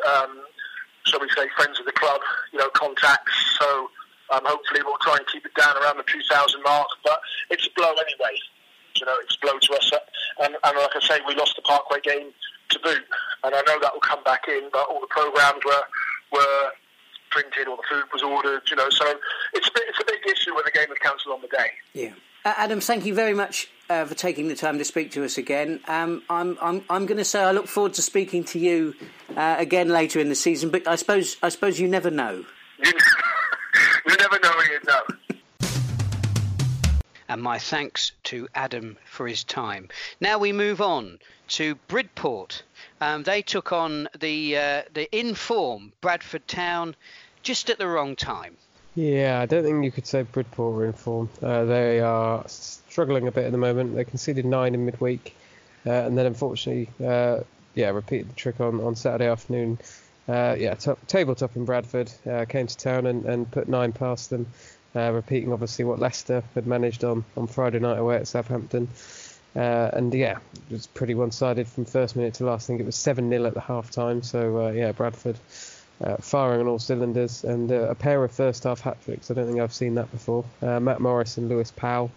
shall 1.06 1.20
we 1.20 1.28
say, 1.30 1.48
friends 1.56 1.78
of 1.80 1.86
the 1.86 1.92
club, 1.92 2.20
you 2.52 2.58
know, 2.58 2.68
contacts. 2.70 3.32
So 3.58 3.88
um, 4.30 4.42
hopefully 4.44 4.80
we'll 4.84 4.98
try 5.02 5.16
and 5.16 5.26
keep 5.26 5.44
it 5.44 5.54
down 5.54 5.76
around 5.76 5.98
the 5.98 6.04
2,000 6.04 6.62
mark. 6.62 6.88
But 7.04 7.20
it's 7.50 7.66
a 7.66 7.70
blow 7.76 7.92
anyway. 7.92 8.38
You 8.96 9.06
know, 9.06 9.16
it's 9.22 9.36
a 9.36 9.40
blow 9.40 9.58
to 9.58 9.72
us. 9.74 9.90
And, 10.40 10.56
and 10.62 10.78
like 10.78 10.96
I 10.96 11.00
say, 11.00 11.20
we 11.26 11.34
lost 11.34 11.56
the 11.56 11.62
Parkway 11.62 12.00
game 12.00 12.32
to 12.70 12.78
boot. 12.80 13.04
And 13.44 13.54
I 13.54 13.62
know 13.62 13.78
that 13.80 13.92
will 13.92 14.00
come 14.00 14.22
back 14.24 14.44
in, 14.48 14.68
but 14.72 14.88
all 14.88 15.00
the 15.00 15.06
programs 15.08 15.64
were 15.64 15.84
were 16.32 16.70
printed 17.30 17.68
or 17.68 17.76
the 17.76 17.82
food 17.90 18.04
was 18.12 18.22
ordered. 18.22 18.62
You 18.70 18.76
know, 18.76 18.88
so 18.90 19.14
it's 19.54 19.68
a 19.68 19.72
bit, 19.72 19.84
it's 19.88 20.00
a 20.00 20.04
big 20.06 20.20
issue 20.30 20.54
when 20.54 20.64
the 20.64 20.70
game 20.70 20.90
is 20.90 20.98
cancelled 20.98 21.34
on 21.34 21.40
the 21.42 21.48
day. 21.48 21.70
Yeah. 21.94 22.12
Uh, 22.44 22.54
Adam, 22.56 22.80
thank 22.80 23.06
you 23.06 23.14
very 23.14 23.34
much 23.34 23.70
uh, 23.88 24.04
for 24.04 24.14
taking 24.14 24.48
the 24.48 24.56
time 24.56 24.76
to 24.78 24.84
speak 24.84 25.12
to 25.12 25.24
us 25.24 25.38
again. 25.38 25.80
Um, 25.86 26.22
I'm, 26.28 26.58
I'm, 26.60 26.84
I'm 26.90 27.06
going 27.06 27.18
to 27.18 27.24
say 27.24 27.40
I 27.40 27.52
look 27.52 27.68
forward 27.68 27.94
to 27.94 28.02
speaking 28.02 28.42
to 28.44 28.58
you 28.58 28.94
uh, 29.36 29.56
again 29.58 29.88
later 29.88 30.20
in 30.20 30.28
the 30.28 30.34
season, 30.34 30.70
but 30.70 30.86
I 30.86 30.96
suppose, 30.96 31.36
I 31.42 31.48
suppose 31.48 31.80
you 31.80 31.88
never 31.88 32.10
know. 32.10 32.44
You, 32.84 32.92
you 34.06 34.16
never 34.18 34.38
know, 34.40 34.52
you 34.70 34.80
know. 34.86 35.02
And 37.28 37.42
my 37.42 37.58
thanks 37.58 38.12
to 38.24 38.46
Adam 38.54 38.98
for 39.06 39.26
his 39.26 39.42
time. 39.42 39.88
Now 40.20 40.38
we 40.38 40.52
move 40.52 40.82
on 40.82 41.18
to 41.48 41.76
Bridport. 41.88 42.62
Um, 43.00 43.22
they 43.22 43.42
took 43.42 43.72
on 43.72 44.08
the 44.18 44.56
uh, 44.56 44.82
the 44.92 45.08
inform 45.18 45.92
Bradford 46.00 46.46
Town 46.46 46.94
just 47.42 47.70
at 47.70 47.78
the 47.78 47.86
wrong 47.86 48.16
time. 48.16 48.56
Yeah, 48.94 49.40
I 49.40 49.46
don't 49.46 49.64
think 49.64 49.84
you 49.84 49.90
could 49.90 50.06
say 50.06 50.22
Bridport 50.22 50.74
were 50.74 50.84
in 50.84 50.92
form. 50.92 51.30
Uh, 51.42 51.64
they 51.64 52.00
are 52.00 52.44
struggling 52.46 53.26
a 53.26 53.32
bit 53.32 53.46
at 53.46 53.52
the 53.52 53.58
moment. 53.58 53.94
They 53.94 54.04
conceded 54.04 54.44
nine 54.44 54.74
in 54.74 54.84
midweek, 54.84 55.34
uh, 55.86 55.90
and 55.90 56.18
then 56.18 56.26
unfortunately, 56.26 56.90
uh, 57.04 57.40
yeah, 57.74 57.90
repeated 57.90 58.30
the 58.30 58.34
trick 58.34 58.60
on, 58.60 58.80
on 58.80 58.94
Saturday 58.94 59.28
afternoon. 59.28 59.78
Uh, 60.28 60.54
yeah, 60.58 60.74
top, 60.74 61.04
tabletop 61.06 61.56
in 61.56 61.64
Bradford 61.64 62.10
uh, 62.30 62.44
came 62.44 62.66
to 62.66 62.76
town 62.76 63.06
and, 63.06 63.24
and 63.24 63.50
put 63.50 63.68
nine 63.68 63.92
past 63.92 64.30
them, 64.30 64.46
uh, 64.94 65.10
repeating 65.12 65.52
obviously 65.52 65.84
what 65.84 65.98
Leicester 65.98 66.42
had 66.54 66.66
managed 66.66 67.04
on, 67.04 67.24
on 67.36 67.46
Friday 67.46 67.80
night 67.80 67.98
away 67.98 68.16
at 68.16 68.28
Southampton. 68.28 68.88
and 69.54 70.14
yeah, 70.14 70.38
it 70.70 70.72
was 70.72 70.86
pretty 70.86 71.14
one-sided 71.14 71.66
from 71.66 71.84
first 71.84 72.16
minute 72.16 72.34
to 72.34 72.44
last. 72.44 72.66
I 72.66 72.68
think 72.68 72.80
it 72.80 72.86
was 72.86 72.96
seven 72.96 73.28
0 73.28 73.46
at 73.46 73.54
the 73.54 73.60
half 73.60 73.90
time. 73.90 74.22
So 74.22 74.68
yeah, 74.68 74.92
Bradford 74.92 75.38
uh, 76.02 76.16
firing 76.16 76.60
on 76.60 76.66
all 76.66 76.78
cylinders, 76.78 77.44
and 77.44 77.70
uh, 77.70 77.88
a 77.90 77.94
pair 77.94 78.22
of 78.24 78.32
first 78.32 78.64
half 78.64 78.80
hat 78.80 78.96
tricks. 79.04 79.30
I 79.30 79.34
don't 79.34 79.46
think 79.46 79.60
I've 79.60 79.72
seen 79.72 79.94
that 79.96 80.10
before. 80.10 80.44
Uh, 80.60 80.80
Matt 80.80 81.00
Morris 81.00 81.36
and 81.36 81.48
Lewis 81.48 81.70
Powell, 81.70 82.10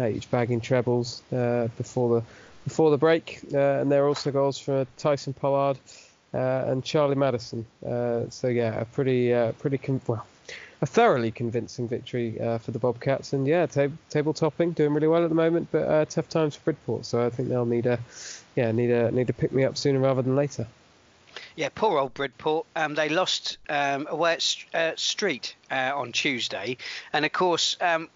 uh, 0.00 0.06
each 0.06 0.30
bagging 0.30 0.60
trebles 0.60 1.22
uh, 1.32 1.68
before 1.76 2.20
the 2.20 2.26
before 2.66 2.90
the 2.90 2.98
break, 2.98 3.40
uh, 3.54 3.58
and 3.58 3.90
there 3.90 4.04
are 4.04 4.08
also 4.08 4.30
goals 4.30 4.58
for 4.58 4.86
Tyson 4.96 5.32
Pollard 5.32 5.78
and 6.32 6.84
Charlie 6.84 7.14
Maddison. 7.14 7.64
so 7.82 8.48
yeah, 8.48 8.80
a 8.80 8.84
pretty 8.84 9.32
pretty 9.60 9.78
con- 9.78 10.00
well. 10.06 10.26
A 10.82 10.86
thoroughly 10.86 11.30
convincing 11.30 11.88
victory 11.88 12.36
for 12.60 12.70
the 12.70 12.78
Bobcats, 12.78 13.32
and 13.32 13.46
yeah, 13.46 13.64
tab- 13.64 13.96
table 14.10 14.34
topping, 14.34 14.72
doing 14.72 14.92
really 14.92 15.08
well 15.08 15.22
at 15.22 15.30
the 15.30 15.34
moment, 15.34 15.68
but 15.72 16.10
tough 16.10 16.28
times 16.28 16.54
for 16.56 16.64
Bridport. 16.64 17.06
So 17.06 17.24
I 17.24 17.30
think 17.30 17.48
they'll 17.48 17.64
need 17.64 17.86
a, 17.86 17.98
yeah, 18.56 18.72
need 18.72 18.90
a 18.90 19.10
need 19.10 19.28
to 19.28 19.32
pick 19.32 19.52
me 19.52 19.64
up 19.64 19.78
sooner 19.78 20.00
rather 20.00 20.20
than 20.20 20.36
later. 20.36 20.66
Yeah, 21.54 21.70
poor 21.74 21.98
old 21.98 22.14
Bridport. 22.14 22.66
Um, 22.76 22.94
they 22.94 23.08
lost 23.08 23.58
um, 23.68 24.06
away 24.10 24.34
at 24.34 24.64
uh, 24.74 24.92
Street 24.96 25.54
uh, 25.70 25.92
on 25.94 26.12
Tuesday, 26.12 26.76
and 27.12 27.24
of 27.24 27.32
course, 27.32 27.76
um, 27.80 28.08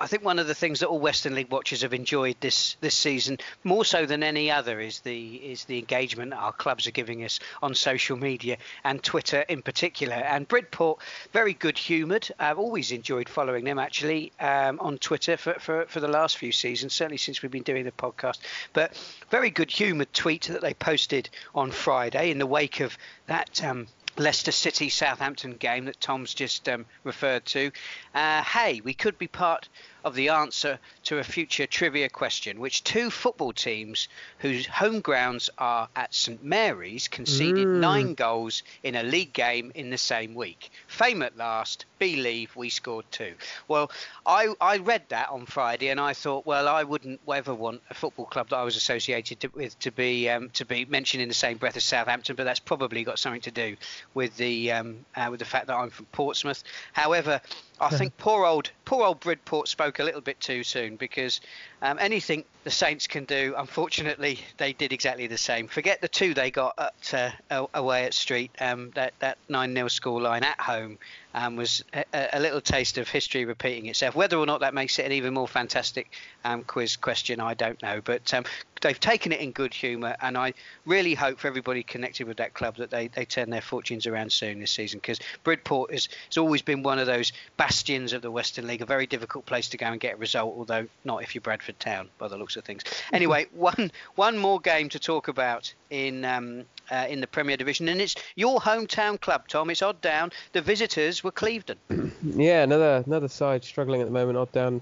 I 0.00 0.06
think 0.06 0.24
one 0.24 0.38
of 0.38 0.46
the 0.46 0.54
things 0.54 0.80
that 0.80 0.88
all 0.88 1.00
Western 1.00 1.34
League 1.34 1.50
watchers 1.50 1.82
have 1.82 1.92
enjoyed 1.92 2.36
this 2.40 2.76
this 2.80 2.94
season, 2.94 3.38
more 3.64 3.84
so 3.84 4.06
than 4.06 4.22
any 4.22 4.50
other, 4.50 4.80
is 4.80 5.00
the 5.00 5.34
is 5.36 5.64
the 5.64 5.78
engagement 5.78 6.32
our 6.32 6.52
clubs 6.52 6.86
are 6.86 6.92
giving 6.92 7.24
us 7.24 7.40
on 7.62 7.74
social 7.74 8.16
media 8.16 8.58
and 8.84 9.02
Twitter 9.02 9.40
in 9.48 9.62
particular. 9.62 10.14
And 10.14 10.46
Bridport, 10.46 11.00
very 11.32 11.52
good 11.52 11.76
humoured. 11.76 12.28
I've 12.38 12.58
always 12.58 12.92
enjoyed 12.92 13.28
following 13.28 13.64
them 13.64 13.78
actually 13.78 14.32
um, 14.38 14.78
on 14.80 14.98
Twitter 14.98 15.36
for, 15.36 15.54
for 15.54 15.86
for 15.86 16.00
the 16.00 16.08
last 16.08 16.38
few 16.38 16.52
seasons, 16.52 16.92
certainly 16.92 17.18
since 17.18 17.42
we've 17.42 17.50
been 17.50 17.62
doing 17.62 17.84
the 17.84 17.92
podcast. 17.92 18.38
But 18.72 18.96
very 19.30 19.50
good 19.50 19.70
humoured 19.70 20.12
tweet 20.12 20.44
that 20.44 20.62
they 20.62 20.74
posted 20.74 21.28
on 21.54 21.72
Friday 21.72 22.30
in 22.30 22.38
the 22.38 22.46
wake 22.46 22.80
of 22.80 22.96
that. 23.26 23.64
Um, 23.64 23.88
Leicester 24.18 24.52
City 24.52 24.88
Southampton 24.88 25.52
game 25.52 25.84
that 25.84 26.00
Tom's 26.00 26.34
just 26.34 26.68
um, 26.68 26.84
referred 27.04 27.44
to. 27.46 27.70
Uh, 28.14 28.42
hey, 28.42 28.80
we 28.82 28.94
could 28.94 29.18
be 29.18 29.28
part 29.28 29.68
of 30.08 30.14
the 30.14 30.30
answer 30.30 30.78
to 31.04 31.18
a 31.18 31.24
future 31.24 31.66
trivia 31.66 32.08
question, 32.08 32.58
which 32.58 32.82
two 32.82 33.10
football 33.10 33.52
teams 33.52 34.08
whose 34.38 34.66
home 34.66 35.00
grounds 35.00 35.50
are 35.58 35.88
at 35.94 36.14
St 36.14 36.42
Mary's 36.42 37.08
conceded 37.08 37.66
mm. 37.66 37.80
nine 37.80 38.14
goals 38.14 38.62
in 38.82 38.94
a 38.94 39.02
league 39.02 39.34
game 39.34 39.70
in 39.74 39.90
the 39.90 39.98
same 39.98 40.34
week. 40.34 40.70
Fame 40.86 41.22
at 41.22 41.36
last, 41.36 41.84
believe 41.98 42.56
we 42.56 42.70
scored 42.70 43.04
two. 43.10 43.34
Well, 43.68 43.90
I, 44.24 44.54
I 44.60 44.78
read 44.78 45.02
that 45.10 45.28
on 45.28 45.44
Friday 45.44 45.88
and 45.88 46.00
I 46.00 46.14
thought, 46.14 46.46
well, 46.46 46.66
I 46.66 46.84
wouldn't 46.84 47.20
ever 47.32 47.54
want 47.54 47.82
a 47.90 47.94
football 47.94 48.24
club 48.24 48.48
that 48.48 48.56
I 48.56 48.64
was 48.64 48.76
associated 48.76 49.40
to, 49.40 49.48
with 49.48 49.78
to 49.80 49.92
be 49.92 50.30
um, 50.30 50.48
to 50.50 50.64
be 50.64 50.86
mentioned 50.86 51.22
in 51.22 51.28
the 51.28 51.34
same 51.34 51.58
breath 51.58 51.76
as 51.76 51.84
Southampton, 51.84 52.34
but 52.34 52.44
that's 52.44 52.60
probably 52.60 53.04
got 53.04 53.18
something 53.18 53.42
to 53.42 53.50
do 53.50 53.76
with 54.14 54.36
the 54.38 54.72
um, 54.72 55.04
uh, 55.14 55.28
with 55.30 55.40
the 55.40 55.44
fact 55.44 55.66
that 55.66 55.76
I'm 55.76 55.90
from 55.90 56.06
Portsmouth. 56.06 56.64
However, 56.94 57.42
I 57.80 57.90
think 57.90 58.16
poor 58.16 58.44
old 58.44 58.70
poor 58.84 59.04
old 59.04 59.20
Bridport 59.20 59.68
spoke 59.68 59.98
a 59.98 60.04
little 60.04 60.20
bit 60.20 60.40
too 60.40 60.64
soon 60.64 60.96
because 60.96 61.40
um, 61.82 61.98
anything 62.00 62.44
the 62.68 62.74
Saints 62.74 63.06
can 63.06 63.24
do, 63.24 63.54
unfortunately, 63.56 64.40
they 64.58 64.74
did 64.74 64.92
exactly 64.92 65.26
the 65.26 65.38
same. 65.38 65.68
Forget 65.68 66.02
the 66.02 66.08
two 66.08 66.34
they 66.34 66.50
got 66.50 66.74
at, 66.76 67.34
uh, 67.50 67.66
away 67.72 68.04
at 68.04 68.12
Street. 68.12 68.50
Um, 68.60 68.90
that 68.94 69.14
that 69.20 69.38
nine 69.48 69.74
0 69.74 69.88
score 69.88 70.20
line 70.20 70.44
at 70.44 70.60
home 70.60 70.98
um, 71.32 71.56
was 71.56 71.82
a, 71.94 72.04
a, 72.32 72.40
little 72.40 72.60
taste 72.60 72.98
of 72.98 73.08
history 73.08 73.44
repeating 73.44 73.86
itself. 73.86 74.14
Whether 74.14 74.36
or 74.36 74.44
not 74.44 74.60
that 74.60 74.74
makes 74.74 74.98
it 74.98 75.06
an 75.06 75.12
even 75.12 75.34
more 75.34 75.48
fantastic 75.48 76.10
um, 76.44 76.62
quiz 76.62 76.96
question, 76.96 77.40
I 77.40 77.54
don't 77.54 77.80
know. 77.82 78.00
But 78.02 78.34
um, 78.34 78.44
they've 78.80 78.98
taken 78.98 79.32
it 79.32 79.40
in 79.40 79.52
good 79.52 79.74
humour, 79.74 80.16
and 80.20 80.36
I 80.36 80.54
really 80.84 81.14
hope 81.14 81.38
for 81.38 81.48
everybody 81.48 81.82
connected 81.82 82.26
with 82.26 82.38
that 82.38 82.54
club 82.54 82.76
that 82.76 82.90
they, 82.90 83.08
they 83.08 83.24
turn 83.24 83.50
their 83.50 83.60
fortunes 83.60 84.06
around 84.06 84.32
soon 84.32 84.60
this 84.60 84.72
season 84.72 84.98
because 84.98 85.20
Bridport 85.44 85.92
has, 85.92 86.08
has 86.26 86.38
always 86.38 86.62
been 86.62 86.82
one 86.82 86.98
of 86.98 87.06
those 87.06 87.32
bastions 87.56 88.12
of 88.12 88.22
the 88.22 88.30
Western 88.30 88.66
League, 88.66 88.82
a 88.82 88.86
very 88.86 89.06
difficult 89.06 89.46
place 89.46 89.68
to 89.70 89.76
go 89.76 89.86
and 89.86 90.00
get 90.00 90.14
a 90.14 90.18
result, 90.18 90.54
although 90.56 90.86
not 91.04 91.22
if 91.22 91.34
you're 91.34 91.42
Bradford 91.42 91.78
Town 91.78 92.08
by 92.18 92.28
the 92.28 92.36
looks 92.36 92.56
of 92.56 92.57
things. 92.64 92.82
Anyway, 93.12 93.46
one 93.54 93.90
one 94.14 94.38
more 94.38 94.60
game 94.60 94.88
to 94.90 94.98
talk 94.98 95.28
about 95.28 95.72
in 95.90 96.24
um, 96.24 96.64
uh, 96.90 97.06
in 97.08 97.20
the 97.20 97.26
Premier 97.26 97.56
Division, 97.56 97.88
and 97.88 98.00
it's 98.00 98.14
your 98.36 98.60
hometown 98.60 99.20
club, 99.20 99.48
Tom. 99.48 99.70
It's 99.70 99.82
Odd 99.82 100.00
Down. 100.00 100.30
The 100.52 100.62
visitors 100.62 101.22
were 101.22 101.30
Clevedon. 101.30 101.78
yeah, 102.22 102.62
another 102.62 103.02
another 103.06 103.28
side 103.28 103.64
struggling 103.64 104.00
at 104.00 104.06
the 104.06 104.12
moment. 104.12 104.38
Odd 104.38 104.52
Down, 104.52 104.80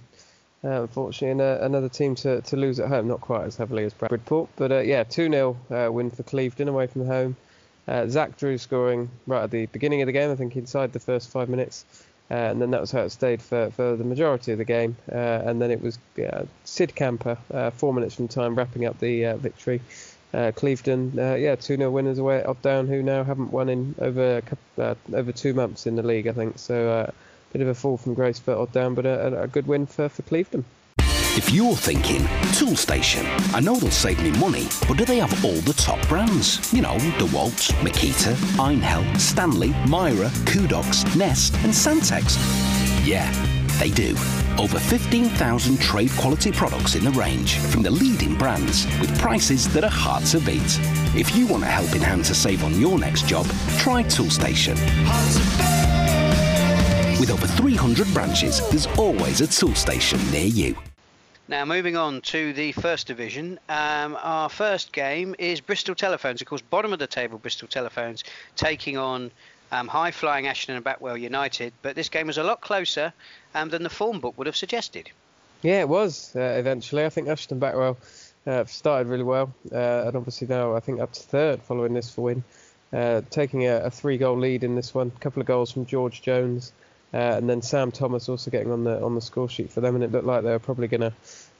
uh, 0.64 0.82
unfortunately, 0.82 1.30
and 1.30 1.40
uh, 1.40 1.58
another 1.64 1.88
team 1.88 2.14
to, 2.16 2.40
to 2.42 2.56
lose 2.56 2.80
at 2.80 2.88
home. 2.88 3.08
Not 3.08 3.20
quite 3.20 3.44
as 3.44 3.56
heavily 3.56 3.84
as 3.84 3.92
Bridport, 3.94 4.48
but 4.56 4.72
uh, 4.72 4.78
yeah, 4.80 5.04
two 5.04 5.30
0 5.30 5.56
uh, 5.70 5.90
win 5.92 6.10
for 6.10 6.22
Clevedon 6.22 6.68
away 6.68 6.86
from 6.86 7.06
home. 7.06 7.36
Uh, 7.88 8.08
Zach 8.08 8.36
Drew 8.36 8.58
scoring 8.58 9.08
right 9.28 9.44
at 9.44 9.50
the 9.50 9.66
beginning 9.66 10.02
of 10.02 10.06
the 10.06 10.12
game. 10.12 10.30
I 10.30 10.34
think 10.34 10.56
inside 10.56 10.92
the 10.92 11.00
first 11.00 11.30
five 11.30 11.48
minutes. 11.48 11.84
Uh, 12.30 12.34
and 12.34 12.60
then 12.60 12.72
that 12.72 12.80
was 12.80 12.90
how 12.90 13.02
it 13.02 13.10
stayed 13.10 13.40
for, 13.40 13.70
for 13.70 13.96
the 13.96 14.04
majority 14.04 14.52
of 14.52 14.58
the 14.58 14.64
game. 14.64 14.96
Uh, 15.10 15.14
and 15.44 15.62
then 15.62 15.70
it 15.70 15.80
was 15.80 15.98
yeah, 16.16 16.42
Sid 16.64 16.94
Camper, 16.94 17.38
uh, 17.52 17.70
four 17.70 17.94
minutes 17.94 18.14
from 18.14 18.28
time, 18.28 18.54
wrapping 18.54 18.84
up 18.84 18.98
the 18.98 19.34
victory. 19.34 19.80
Clevedon, 20.56 21.12
yeah, 21.14 21.54
2 21.54 21.78
0 21.78 21.90
winners 21.90 22.18
away 22.18 22.42
at 22.42 22.60
Down, 22.60 22.88
who 22.88 23.02
now 23.02 23.24
haven't 23.24 23.52
won 23.52 23.70
in 23.70 23.94
over 23.98 24.42
couple, 24.42 24.96
over 25.14 25.32
two 25.32 25.54
months 25.54 25.86
in 25.86 25.96
the 25.96 26.02
league, 26.02 26.26
I 26.26 26.32
think. 26.32 26.58
So 26.58 26.90
a 26.90 27.12
bit 27.54 27.62
of 27.62 27.68
a 27.68 27.74
fall 27.74 27.96
from 27.96 28.12
grace 28.12 28.38
for 28.38 28.54
Odd 28.54 28.70
Down, 28.70 28.94
but 28.94 29.06
a, 29.06 29.44
a 29.44 29.46
good 29.46 29.66
win 29.66 29.86
for, 29.86 30.10
for 30.10 30.20
Clevedon. 30.22 30.66
If 31.36 31.52
you're 31.52 31.76
thinking, 31.76 32.22
Toolstation, 32.56 33.26
I 33.52 33.60
know 33.60 33.76
they'll 33.76 33.90
save 33.90 34.22
me 34.22 34.30
money, 34.40 34.68
but 34.88 34.96
do 34.96 35.04
they 35.04 35.18
have 35.18 35.44
all 35.44 35.60
the 35.60 35.74
top 35.74 36.00
brands? 36.08 36.72
You 36.72 36.80
know, 36.80 36.96
DeWalt, 37.18 37.74
Makita, 37.84 38.34
Einhell, 38.56 39.04
Stanley, 39.20 39.68
Mira, 39.86 40.30
Kudox, 40.46 41.14
Nest, 41.14 41.52
and 41.56 41.74
Santex. 41.74 42.38
Yeah, 43.06 43.30
they 43.78 43.90
do. 43.90 44.16
Over 44.58 44.78
15,000 44.78 45.78
trade 45.78 46.10
quality 46.12 46.52
products 46.52 46.94
in 46.94 47.04
the 47.04 47.10
range 47.10 47.58
from 47.58 47.82
the 47.82 47.90
leading 47.90 48.34
brands 48.34 48.86
with 48.98 49.16
prices 49.18 49.68
that 49.74 49.84
are 49.84 49.90
hard 49.90 50.24
to 50.26 50.40
beat. 50.40 50.80
If 51.14 51.36
you 51.36 51.46
want 51.46 51.64
a 51.64 51.66
helping 51.66 52.00
hand 52.00 52.24
to 52.24 52.34
save 52.34 52.64
on 52.64 52.80
your 52.80 52.98
next 52.98 53.26
job, 53.26 53.44
try 53.76 54.02
Toolstation. 54.04 54.76
With 57.20 57.30
over 57.30 57.46
300 57.46 58.06
branches, 58.14 58.66
there's 58.70 58.86
always 58.98 59.42
a 59.42 59.46
Toolstation 59.46 60.32
near 60.32 60.46
you. 60.46 60.74
Now, 61.48 61.64
moving 61.64 61.96
on 61.96 62.22
to 62.22 62.52
the 62.52 62.72
first 62.72 63.06
division, 63.06 63.60
um, 63.68 64.18
our 64.20 64.48
first 64.48 64.92
game 64.92 65.36
is 65.38 65.60
Bristol 65.60 65.94
Telephones. 65.94 66.40
Of 66.40 66.48
course, 66.48 66.60
bottom 66.60 66.92
of 66.92 66.98
the 66.98 67.06
table, 67.06 67.38
Bristol 67.38 67.68
Telephones 67.68 68.24
taking 68.56 68.96
on 68.96 69.30
um, 69.70 69.86
high 69.86 70.10
flying 70.10 70.48
Ashton 70.48 70.74
and 70.74 70.84
Backwell 70.84 71.16
United. 71.16 71.72
But 71.82 71.94
this 71.94 72.08
game 72.08 72.26
was 72.26 72.38
a 72.38 72.42
lot 72.42 72.60
closer 72.62 73.12
um, 73.54 73.68
than 73.68 73.84
the 73.84 73.90
form 73.90 74.18
book 74.18 74.36
would 74.36 74.48
have 74.48 74.56
suggested. 74.56 75.08
Yeah, 75.62 75.80
it 75.80 75.88
was 75.88 76.34
uh, 76.34 76.40
eventually. 76.40 77.04
I 77.04 77.10
think 77.10 77.28
Ashton 77.28 77.60
Backwell 77.60 77.96
uh, 78.44 78.64
started 78.64 79.06
really 79.06 79.22
well, 79.22 79.54
uh, 79.72 80.04
and 80.06 80.16
obviously 80.16 80.48
now 80.48 80.74
I 80.74 80.80
think 80.80 81.00
up 81.00 81.12
to 81.12 81.20
third 81.20 81.62
following 81.62 81.94
this 81.94 82.10
for 82.10 82.22
win, 82.22 82.44
uh, 82.92 83.22
taking 83.30 83.68
a, 83.68 83.82
a 83.82 83.90
three-goal 83.90 84.36
lead 84.36 84.64
in 84.64 84.74
this 84.74 84.92
one. 84.92 85.12
A 85.14 85.20
couple 85.20 85.40
of 85.40 85.46
goals 85.46 85.70
from 85.70 85.86
George 85.86 86.22
Jones, 86.22 86.72
uh, 87.14 87.16
and 87.16 87.48
then 87.48 87.62
Sam 87.62 87.92
Thomas 87.92 88.28
also 88.28 88.50
getting 88.50 88.72
on 88.72 88.84
the 88.84 89.02
on 89.02 89.14
the 89.14 89.20
score 89.20 89.48
sheet 89.48 89.70
for 89.70 89.80
them, 89.80 89.94
and 89.94 90.04
it 90.04 90.12
looked 90.12 90.26
like 90.26 90.42
they 90.42 90.50
were 90.50 90.58
probably 90.58 90.88
going 90.88 91.00
to 91.00 91.12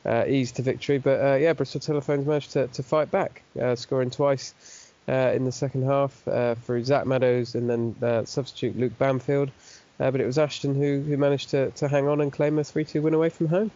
uh, 0.05 0.25
ease 0.27 0.53
to 0.53 0.63
victory. 0.63 0.99
But 0.99 1.21
uh, 1.21 1.35
yeah, 1.35 1.53
Bristol 1.53 1.81
Telephones 1.81 2.27
managed 2.27 2.53
to, 2.53 2.67
to 2.69 2.83
fight 2.83 3.11
back, 3.11 3.43
uh, 3.61 3.77
scoring 3.77 4.11
twice 4.11 4.93
uh, 5.09 5.33
in 5.35 5.45
the 5.45 5.53
second 5.53 5.85
half 5.85 6.27
uh, 6.29 6.55
through 6.55 6.85
Zach 6.85 7.07
Meadows 7.07 7.55
and 7.55 7.69
then 7.71 8.27
substitute 8.27 8.79
Luke 8.79 8.99
Bamfield. 8.99 9.51
but 9.99 10.21
it 10.21 10.27
was 10.27 10.39
Ashton 10.39 10.75
who, 10.75 11.01
who 11.01 11.17
managed 11.17 11.51
to, 11.51 11.71
to 11.73 11.89
hang 11.89 12.09
on 12.09 12.21
and 12.21 12.33
claim 12.33 12.59
a 12.59 12.65
3 12.65 12.85
2 12.85 13.03
win 13.03 13.15
away 13.15 13.29
from 13.29 13.47
home. 13.49 13.71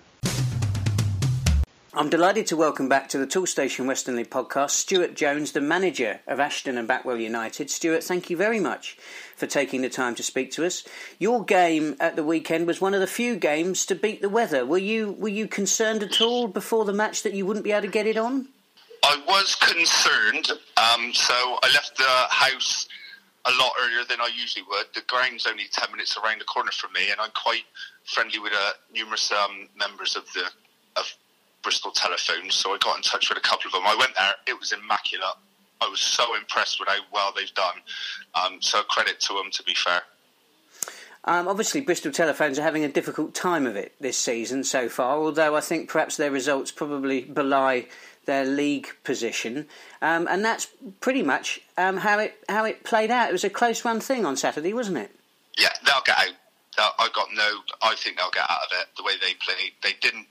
I'm 1.93 2.09
delighted 2.09 2.47
to 2.47 2.57
welcome 2.57 2.89
back 2.89 3.09
to 3.09 3.19
the 3.19 3.27
Toolstation 3.27 3.85
Western 3.85 4.15
League 4.15 4.31
podcast 4.31 4.71
Stuart 4.71 5.17
Jones, 5.17 5.51
the 5.51 5.61
manager 5.61 6.21
of 6.29 6.39
Ashton 6.39 6.79
and 6.79 6.87
Backwell 6.87 7.21
United. 7.21 7.69
Stuart, 7.69 8.05
thank 8.05 8.31
you 8.31 8.37
very 8.37 8.61
much 8.61 8.97
for 9.35 9.49
taking 9.49 9.83
the 9.83 9.89
time 9.89 10.15
to 10.15 10.23
speak 10.23 10.53
to 10.53 10.65
us. 10.65 10.85
Your 11.19 11.45
game 11.45 11.97
at 11.99 12.15
the 12.15 12.23
weekend 12.23 12.69
was 12.69 12.81
one 12.81 12.95
of 12.95 13.01
the 13.01 13.09
few 13.09 13.35
games 13.35 13.85
to 13.87 13.97
beat 13.97 14.23
the 14.23 14.29
weather. 14.29 14.65
Were 14.65 14.79
you 14.79 15.11
were 15.19 15.29
you 15.29 15.49
concerned 15.49 16.05
at 16.05 16.21
all 16.21 16.47
before 16.47 16.85
the 16.85 16.93
match 16.93 17.25
that 17.25 17.35
you 17.35 17.45
wouldn't 17.45 17.65
be 17.65 17.73
able 17.73 17.83
to 17.83 17.89
get 17.89 18.07
it 18.07 18.17
on? 18.17 18.47
I 19.03 19.21
was 19.27 19.57
concerned, 19.57 20.49
um, 20.77 21.13
so 21.13 21.35
I 21.35 21.71
left 21.75 21.97
the 21.97 22.05
house 22.05 22.89
a 23.47 23.51
lot 23.59 23.73
earlier 23.81 24.05
than 24.05 24.21
I 24.21 24.31
usually 24.33 24.65
would. 24.71 24.87
The 24.95 25.03
ground's 25.09 25.45
only 25.45 25.65
ten 25.73 25.91
minutes 25.91 26.17
around 26.17 26.41
the 26.41 26.45
corner 26.45 26.71
from 26.71 26.93
me, 26.93 27.11
and 27.11 27.21
I'm 27.21 27.33
quite 27.35 27.65
friendly 28.05 28.39
with 28.39 28.53
uh, 28.53 28.73
numerous 28.95 29.33
um, 29.33 29.69
members 29.77 30.15
of 30.15 30.33
the 30.35 30.45
of 30.97 31.13
Bristol 31.63 31.91
Telephones, 31.91 32.55
so 32.55 32.73
I 32.73 32.79
got 32.79 32.97
in 32.97 33.03
touch 33.03 33.29
with 33.29 33.39
a 33.39 33.43
couple 33.43 33.69
of 33.69 33.73
them. 33.73 33.83
I 33.85 33.97
went 33.97 34.15
there; 34.17 34.35
it 34.47 34.59
was 34.59 34.73
immaculate. 34.73 35.37
I 35.81 35.89
was 35.89 36.01
so 36.01 36.35
impressed 36.37 36.79
with 36.79 36.89
how 36.89 36.99
well 37.13 37.33
they've 37.35 37.53
done. 37.55 37.77
Um, 38.35 38.61
so 38.61 38.83
credit 38.83 39.21
to 39.21 39.35
them, 39.35 39.51
to 39.53 39.63
be 39.63 39.75
fair. 39.75 40.03
Um, 41.25 41.49
obviously, 41.49 41.81
Bristol 41.81 42.13
Telephones 42.13 42.59
are 42.59 42.63
having 42.63 42.85
a 42.85 42.89
difficult 42.89 43.35
time 43.35 43.67
of 43.67 43.77
it 43.77 43.95
this 44.01 44.17
season 44.17 44.65
so 44.65 44.89
far. 44.89 45.19
Although 45.19 45.55
I 45.55 45.61
think 45.61 45.89
perhaps 45.89 46.17
their 46.17 46.31
results 46.31 46.71
probably 46.71 47.23
belie 47.23 47.87
their 48.27 48.45
league 48.45 48.89
position, 49.05 49.67
um, 50.01 50.27
and 50.31 50.45
that's 50.45 50.69
pretty 51.01 51.23
much 51.23 51.61
um, 51.77 51.99
how 51.99 52.19
it 52.19 52.43
how 52.49 52.65
it 52.65 52.85
played 52.85 53.11
out. 53.11 53.29
It 53.29 53.33
was 53.33 53.45
a 53.45 53.51
close 53.51 53.85
run 53.85 54.01
thing 54.01 54.25
on 54.25 54.37
Saturday, 54.37 54.73
wasn't 54.73 54.99
it? 54.99 55.11
Yeah, 55.59 55.73
they'll 55.85 56.03
get 56.05 56.17
out. 56.19 56.35
I 56.99 57.11
got 57.15 57.29
no. 57.35 57.61
I 57.83 57.95
think 57.97 58.17
they'll 58.17 58.31
get 58.31 58.49
out 58.49 58.63
of 58.63 58.71
it 58.81 58.87
the 58.97 59.03
way 59.03 59.13
they 59.21 59.35
played. 59.35 59.73
They 59.83 59.93
didn't 60.01 60.27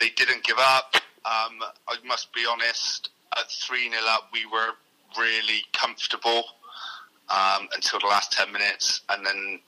they 0.00 0.08
didn't 0.10 0.44
give 0.44 0.58
up. 0.58 0.94
Um, 1.24 1.60
I 1.88 1.96
must 2.04 2.32
be 2.32 2.44
honest. 2.50 3.10
At 3.38 3.50
three 3.50 3.88
0 3.90 4.02
up, 4.08 4.30
we 4.32 4.44
were 4.46 4.70
really 5.18 5.62
comfortable 5.72 6.42
um, 7.28 7.68
until 7.74 8.00
the 8.00 8.06
last 8.06 8.32
ten 8.32 8.52
minutes, 8.52 9.02
and 9.10 9.24
then 9.24 9.60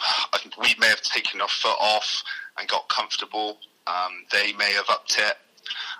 we 0.60 0.74
may 0.80 0.88
have 0.88 1.02
taken 1.02 1.40
our 1.40 1.48
foot 1.48 1.76
off 1.80 2.24
and 2.58 2.68
got 2.68 2.88
comfortable. 2.88 3.58
Um, 3.86 4.24
they 4.32 4.52
may 4.54 4.72
have 4.72 4.86
upped 4.88 5.16
it. 5.18 5.36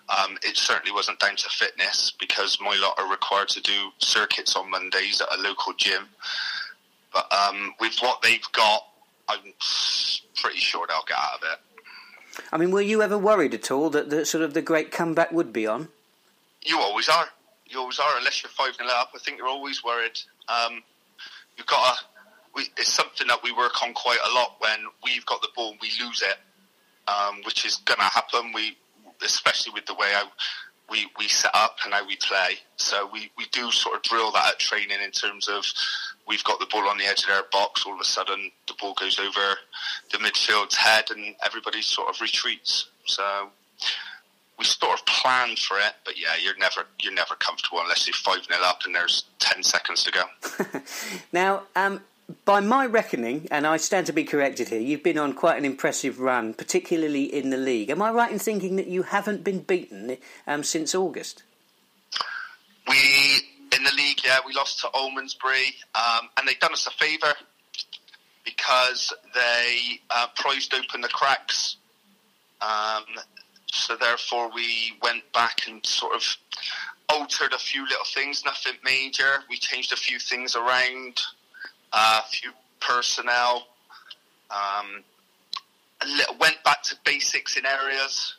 Um, 0.08 0.38
it 0.42 0.56
certainly 0.56 0.92
wasn't 0.92 1.20
down 1.20 1.36
to 1.36 1.48
fitness 1.50 2.12
because 2.18 2.58
my 2.60 2.76
lot 2.76 2.98
are 2.98 3.10
required 3.10 3.48
to 3.50 3.60
do 3.60 3.90
circuits 3.98 4.56
on 4.56 4.70
Mondays 4.70 5.20
at 5.20 5.38
a 5.38 5.42
local 5.42 5.74
gym. 5.74 6.08
But 7.12 7.30
um, 7.32 7.74
with 7.80 7.98
what 8.00 8.22
they've 8.22 8.52
got, 8.52 8.86
I'm 9.28 9.40
pretty 10.42 10.58
sure 10.58 10.86
they'll 10.86 11.04
get 11.06 11.18
out 11.18 11.34
of 11.36 11.40
it. 11.52 11.58
I 12.52 12.56
mean, 12.56 12.70
were 12.70 12.80
you 12.80 13.02
ever 13.02 13.18
worried 13.18 13.54
at 13.54 13.70
all 13.70 13.90
that 13.90 14.10
the 14.10 14.24
sort 14.24 14.44
of 14.44 14.54
the 14.54 14.62
great 14.62 14.90
comeback 14.90 15.32
would 15.32 15.52
be 15.52 15.66
on? 15.66 15.88
You 16.64 16.78
always 16.78 17.08
are. 17.08 17.26
You 17.66 17.80
always 17.80 17.98
are, 17.98 18.16
unless 18.18 18.42
you're 18.42 18.50
five 18.50 18.74
0 18.76 18.88
up. 18.90 19.10
I 19.14 19.18
think 19.18 19.38
you're 19.38 19.48
always 19.48 19.84
worried. 19.84 20.18
Um, 20.48 20.82
you've 21.56 21.66
got. 21.66 21.98
We, 22.54 22.64
it's 22.76 22.92
something 22.92 23.26
that 23.28 23.42
we 23.42 23.52
work 23.52 23.82
on 23.82 23.92
quite 23.92 24.18
a 24.28 24.34
lot 24.34 24.56
when 24.58 24.78
we've 25.04 25.24
got 25.26 25.42
the 25.42 25.48
ball 25.54 25.72
and 25.72 25.78
we 25.80 25.90
lose 26.02 26.22
it, 26.22 26.38
um, 27.06 27.42
which 27.44 27.64
is 27.64 27.76
going 27.76 27.98
to 27.98 28.04
happen. 28.04 28.52
We, 28.54 28.76
especially 29.22 29.72
with 29.74 29.86
the 29.86 29.94
way 29.94 30.14
I, 30.14 30.24
we 30.90 31.06
we 31.18 31.28
set 31.28 31.50
up 31.54 31.76
and 31.84 31.92
how 31.92 32.06
we 32.06 32.16
play. 32.16 32.56
So 32.76 33.08
we, 33.12 33.30
we 33.36 33.46
do 33.52 33.70
sort 33.70 33.96
of 33.96 34.02
drill 34.02 34.32
that 34.32 34.52
at 34.52 34.58
training 34.58 34.98
in 35.04 35.10
terms 35.10 35.48
of 35.48 35.64
we've 36.28 36.44
got 36.44 36.60
the 36.60 36.66
ball 36.66 36.86
on 36.88 36.98
the 36.98 37.04
edge 37.04 37.22
of 37.22 37.28
their 37.28 37.42
box. 37.50 37.84
All 37.86 37.94
of 37.94 38.00
a 38.00 38.04
sudden, 38.04 38.50
the 38.66 38.74
ball 38.80 38.94
goes 38.94 39.18
over 39.18 39.56
the 40.12 40.18
midfield's 40.18 40.76
head, 40.76 41.10
and 41.10 41.34
everybody 41.44 41.82
sort 41.82 42.08
of 42.08 42.20
retreats. 42.20 42.88
So 43.06 43.48
we 44.58 44.64
sort 44.64 44.98
of 44.98 45.06
planned 45.06 45.58
for 45.58 45.78
it, 45.78 45.94
but 46.04 46.20
yeah, 46.20 46.34
you're 46.42 46.58
never 46.58 46.84
you're 47.00 47.14
never 47.14 47.34
comfortable 47.36 47.80
unless 47.80 48.06
you're 48.06 48.14
five 48.14 48.44
0 48.44 48.60
up 48.62 48.80
and 48.84 48.94
there's 48.94 49.24
ten 49.38 49.62
seconds 49.62 50.04
to 50.04 50.12
go. 50.12 50.80
now, 51.32 51.62
um, 51.74 52.00
by 52.44 52.60
my 52.60 52.84
reckoning, 52.84 53.48
and 53.50 53.66
I 53.66 53.78
stand 53.78 54.06
to 54.06 54.12
be 54.12 54.24
corrected 54.24 54.68
here, 54.68 54.80
you've 54.80 55.02
been 55.02 55.18
on 55.18 55.32
quite 55.32 55.56
an 55.56 55.64
impressive 55.64 56.20
run, 56.20 56.52
particularly 56.52 57.24
in 57.24 57.50
the 57.50 57.56
league. 57.56 57.88
Am 57.88 58.02
I 58.02 58.10
right 58.10 58.30
in 58.30 58.38
thinking 58.38 58.76
that 58.76 58.86
you 58.86 59.04
haven't 59.04 59.44
been 59.44 59.60
beaten 59.60 60.18
um, 60.46 60.62
since 60.62 60.94
August? 60.94 61.42
We 62.86 62.96
in 62.96 62.96
the 62.98 63.32
league, 63.32 63.37
yeah, 64.28 64.40
we 64.46 64.52
lost 64.52 64.80
to 64.80 64.88
Almondsbury, 64.88 65.68
um, 65.94 66.28
and 66.36 66.46
they've 66.46 66.60
done 66.60 66.74
us 66.74 66.86
a 66.86 66.90
favour 66.90 67.32
because 68.44 69.10
they 69.34 70.00
uh, 70.10 70.26
prized 70.36 70.74
open 70.74 71.00
the 71.00 71.08
cracks. 71.08 71.76
Um, 72.60 73.04
so 73.72 73.96
therefore, 73.96 74.50
we 74.54 74.92
went 75.02 75.22
back 75.32 75.60
and 75.66 75.84
sort 75.86 76.14
of 76.14 76.22
altered 77.08 77.54
a 77.54 77.58
few 77.58 77.84
little 77.84 78.04
things, 78.04 78.44
nothing 78.44 78.74
major. 78.84 79.44
We 79.48 79.56
changed 79.56 79.94
a 79.94 79.96
few 79.96 80.18
things 80.18 80.56
around, 80.56 81.22
uh, 81.94 82.20
a 82.22 82.28
few 82.28 82.50
personnel. 82.80 83.66
Um, 84.50 85.04
little, 86.06 86.36
went 86.38 86.62
back 86.64 86.82
to 86.82 86.96
basics 87.06 87.56
in 87.56 87.64
areas. 87.64 88.36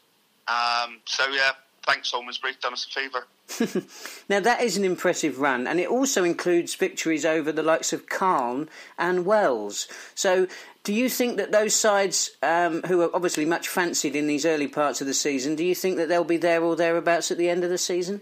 Um, 0.48 1.00
so 1.06 1.28
yeah, 1.30 1.54
thanks, 1.86 2.12
Almondsbury, 2.12 2.60
done 2.60 2.74
us 2.74 2.86
a 2.86 2.90
favour. 2.90 3.86
now 4.30 4.40
that 4.40 4.62
is 4.62 4.78
an 4.78 4.84
impressive 4.84 5.40
run, 5.40 5.68
and 5.68 5.80
it 5.80 5.90
also 5.90 6.24
includes 6.24 6.76
victories 6.76 7.26
over 7.26 7.52
the 7.52 7.64
likes 7.64 7.94
of 7.94 8.08
Calne 8.08 8.70
and 8.98 9.26
Wells. 9.26 9.88
So, 10.16 10.48
do 10.84 10.94
you 10.94 11.10
think 11.10 11.38
that 11.38 11.52
those 11.52 11.76
sides, 11.76 12.32
um, 12.42 12.84
who 12.84 13.02
are 13.02 13.10
obviously 13.14 13.46
much 13.46 13.68
fancied 13.68 14.16
in 14.16 14.28
these 14.28 14.46
early 14.46 14.68
parts 14.68 15.02
of 15.02 15.08
the 15.08 15.14
season, 15.14 15.56
do 15.56 15.66
you 15.66 15.76
think 15.76 15.98
that 15.98 16.08
they'll 16.08 16.24
be 16.24 16.38
there 16.38 16.64
or 16.64 16.76
thereabouts 16.76 17.32
at 17.32 17.38
the 17.38 17.50
end 17.50 17.64
of 17.64 17.70
the 17.70 17.78
season? 17.78 18.22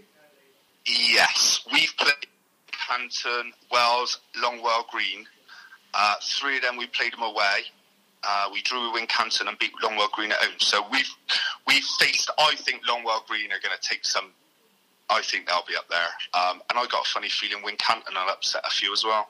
Yes, 0.86 1.60
we've 1.72 1.94
played 1.98 2.14
Canton, 2.70 3.52
Wells, 3.70 4.20
Longwell 4.42 4.88
Green. 4.88 5.26
Uh, 5.94 6.14
three 6.22 6.56
of 6.56 6.62
them 6.62 6.76
we 6.76 6.86
played 6.86 7.12
them 7.12 7.22
away. 7.22 7.64
Uh, 8.24 8.48
we 8.52 8.62
drew 8.62 8.92
with 8.92 9.00
Wincanton 9.00 9.48
and 9.48 9.58
beat 9.58 9.72
Longwell 9.82 10.10
Green 10.10 10.32
at 10.32 10.38
home. 10.38 10.58
So 10.58 10.84
we've 10.90 11.10
we've 11.66 11.84
faced. 12.00 12.30
I 12.38 12.54
think 12.56 12.84
Longwell 12.86 13.26
Green 13.26 13.52
are 13.52 13.60
going 13.60 13.76
to 13.78 13.88
take 13.88 14.04
some 14.04 14.32
I 15.10 15.22
think 15.22 15.46
they'll 15.46 15.64
be 15.66 15.76
up 15.76 15.88
there. 15.88 16.08
Um, 16.34 16.60
and 16.68 16.78
I 16.78 16.86
got 16.86 17.06
a 17.06 17.08
funny 17.08 17.28
feeling 17.28 17.64
Wincanton 17.64 18.12
will 18.12 18.30
upset 18.30 18.62
a 18.64 18.70
few 18.70 18.92
as 18.92 19.04
well. 19.04 19.28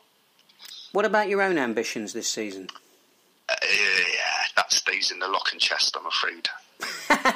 What 0.93 1.05
about 1.05 1.29
your 1.29 1.43
own 1.43 1.59
ambitions 1.59 2.13
this 2.13 2.29
season? 2.29 2.69
Uh, 3.49 3.55
yeah, 3.63 4.47
that 4.57 4.73
stays 4.73 5.11
in 5.11 5.19
the 5.21 5.29
lock 5.29 5.51
and 5.53 5.61
chest, 5.61 5.97
I'm 5.99 6.07
afraid. 6.07 6.49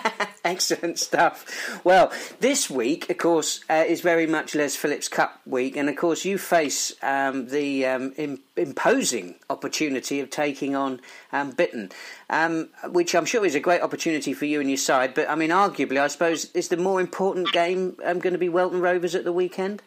Excellent 0.44 0.98
stuff. 0.98 1.80
Well, 1.84 2.12
this 2.40 2.68
week, 2.68 3.08
of 3.10 3.18
course, 3.18 3.60
uh, 3.70 3.84
is 3.86 4.00
very 4.00 4.26
much 4.26 4.54
Les 4.54 4.74
Phillips 4.76 5.08
Cup 5.08 5.40
week, 5.46 5.76
and 5.76 5.88
of 5.88 5.96
course, 5.96 6.24
you 6.24 6.38
face 6.38 6.92
um, 7.02 7.48
the 7.48 7.86
um, 7.86 8.12
Im- 8.16 8.40
imposing 8.56 9.36
opportunity 9.48 10.20
of 10.20 10.30
taking 10.30 10.74
on 10.74 11.00
um, 11.32 11.52
Bitton, 11.52 11.92
um, 12.28 12.68
which 12.90 13.14
I'm 13.14 13.24
sure 13.24 13.44
is 13.44 13.54
a 13.54 13.60
great 13.60 13.82
opportunity 13.82 14.32
for 14.32 14.44
you 14.44 14.60
and 14.60 14.68
your 14.68 14.78
side. 14.78 15.14
But 15.14 15.30
I 15.30 15.34
mean, 15.34 15.50
arguably, 15.50 16.00
I 16.00 16.08
suppose, 16.08 16.46
is 16.52 16.68
the 16.68 16.76
more 16.76 17.00
important 17.00 17.52
game 17.52 17.96
um, 18.04 18.18
going 18.18 18.34
to 18.34 18.38
be 18.38 18.48
Welton 18.48 18.80
Rovers 18.80 19.14
at 19.14 19.24
the 19.24 19.32
weekend? 19.32 19.82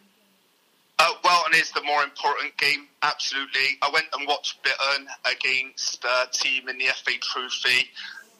Uh, 0.98 1.12
Welton 1.26 1.56
is 1.56 1.72
the 1.72 1.84
more 1.84 2.04
important 2.04 2.56
game, 2.56 2.88
absolutely. 3.04 3.78
I 3.82 3.90
went 3.92 4.06
and 4.18 4.26
watched 4.26 4.64
Bitton 4.64 5.08
against 5.30 6.06
a 6.06 6.28
team 6.32 6.70
in 6.70 6.78
the 6.78 6.86
FA 6.86 7.12
Trophy 7.20 7.90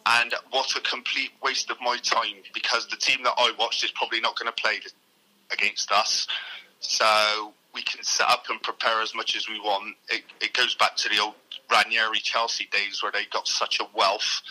and 0.06 0.34
what 0.52 0.76
a 0.76 0.82
complete 0.82 1.32
waste 1.44 1.72
of 1.72 1.78
my 1.82 1.98
time 1.98 2.36
because 2.54 2.88
the 2.88 2.96
team 2.98 3.24
that 3.24 3.34
I 3.38 3.52
watched 3.58 3.84
is 3.84 3.92
probably 3.92 4.20
not 4.20 4.38
going 4.38 4.52
to 4.54 4.62
play 4.62 4.80
against 5.52 5.92
us. 5.92 6.28
So 6.80 7.54
we 7.74 7.82
can 7.82 8.04
set 8.04 8.30
up 8.30 8.46
and 8.50 8.62
prepare 8.62 9.02
as 9.02 9.16
much 9.16 9.36
as 9.36 9.50
we 9.50 9.60
want. 9.60 9.96
It, 10.10 10.24
it 10.42 10.54
goes 10.54 10.76
back 10.76 10.96
to 10.98 11.10
the 11.10 11.20
old 11.20 11.34
Ranieri 11.72 12.20
Chelsea 12.20 12.68
days 12.72 13.02
where 13.02 13.12
they 13.12 13.26
got 13.32 13.48
such 13.48 13.80
a 13.80 13.88
wealth 13.96 14.42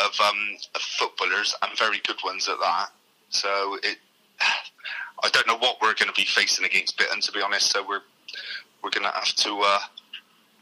of, 0.00 0.12
um, 0.20 0.56
of 0.74 0.80
footballers 0.80 1.54
and 1.62 1.78
very 1.78 2.00
good 2.06 2.18
ones 2.24 2.48
at 2.48 2.58
that. 2.58 2.88
So 3.28 3.78
it, 3.82 3.98
I 5.22 5.28
don't 5.30 5.46
know 5.46 5.58
what 5.58 5.80
we're 5.80 5.94
going 5.94 6.08
to 6.08 6.14
be 6.14 6.24
facing 6.24 6.64
against 6.64 6.98
Bitton, 6.98 7.24
to 7.26 7.32
be 7.32 7.42
honest. 7.42 7.70
So 7.70 7.86
we're 7.86 8.00
we're 8.82 8.90
going 8.90 9.04
to 9.04 9.10
have 9.10 9.34
to 9.34 9.60
uh, 9.62 9.78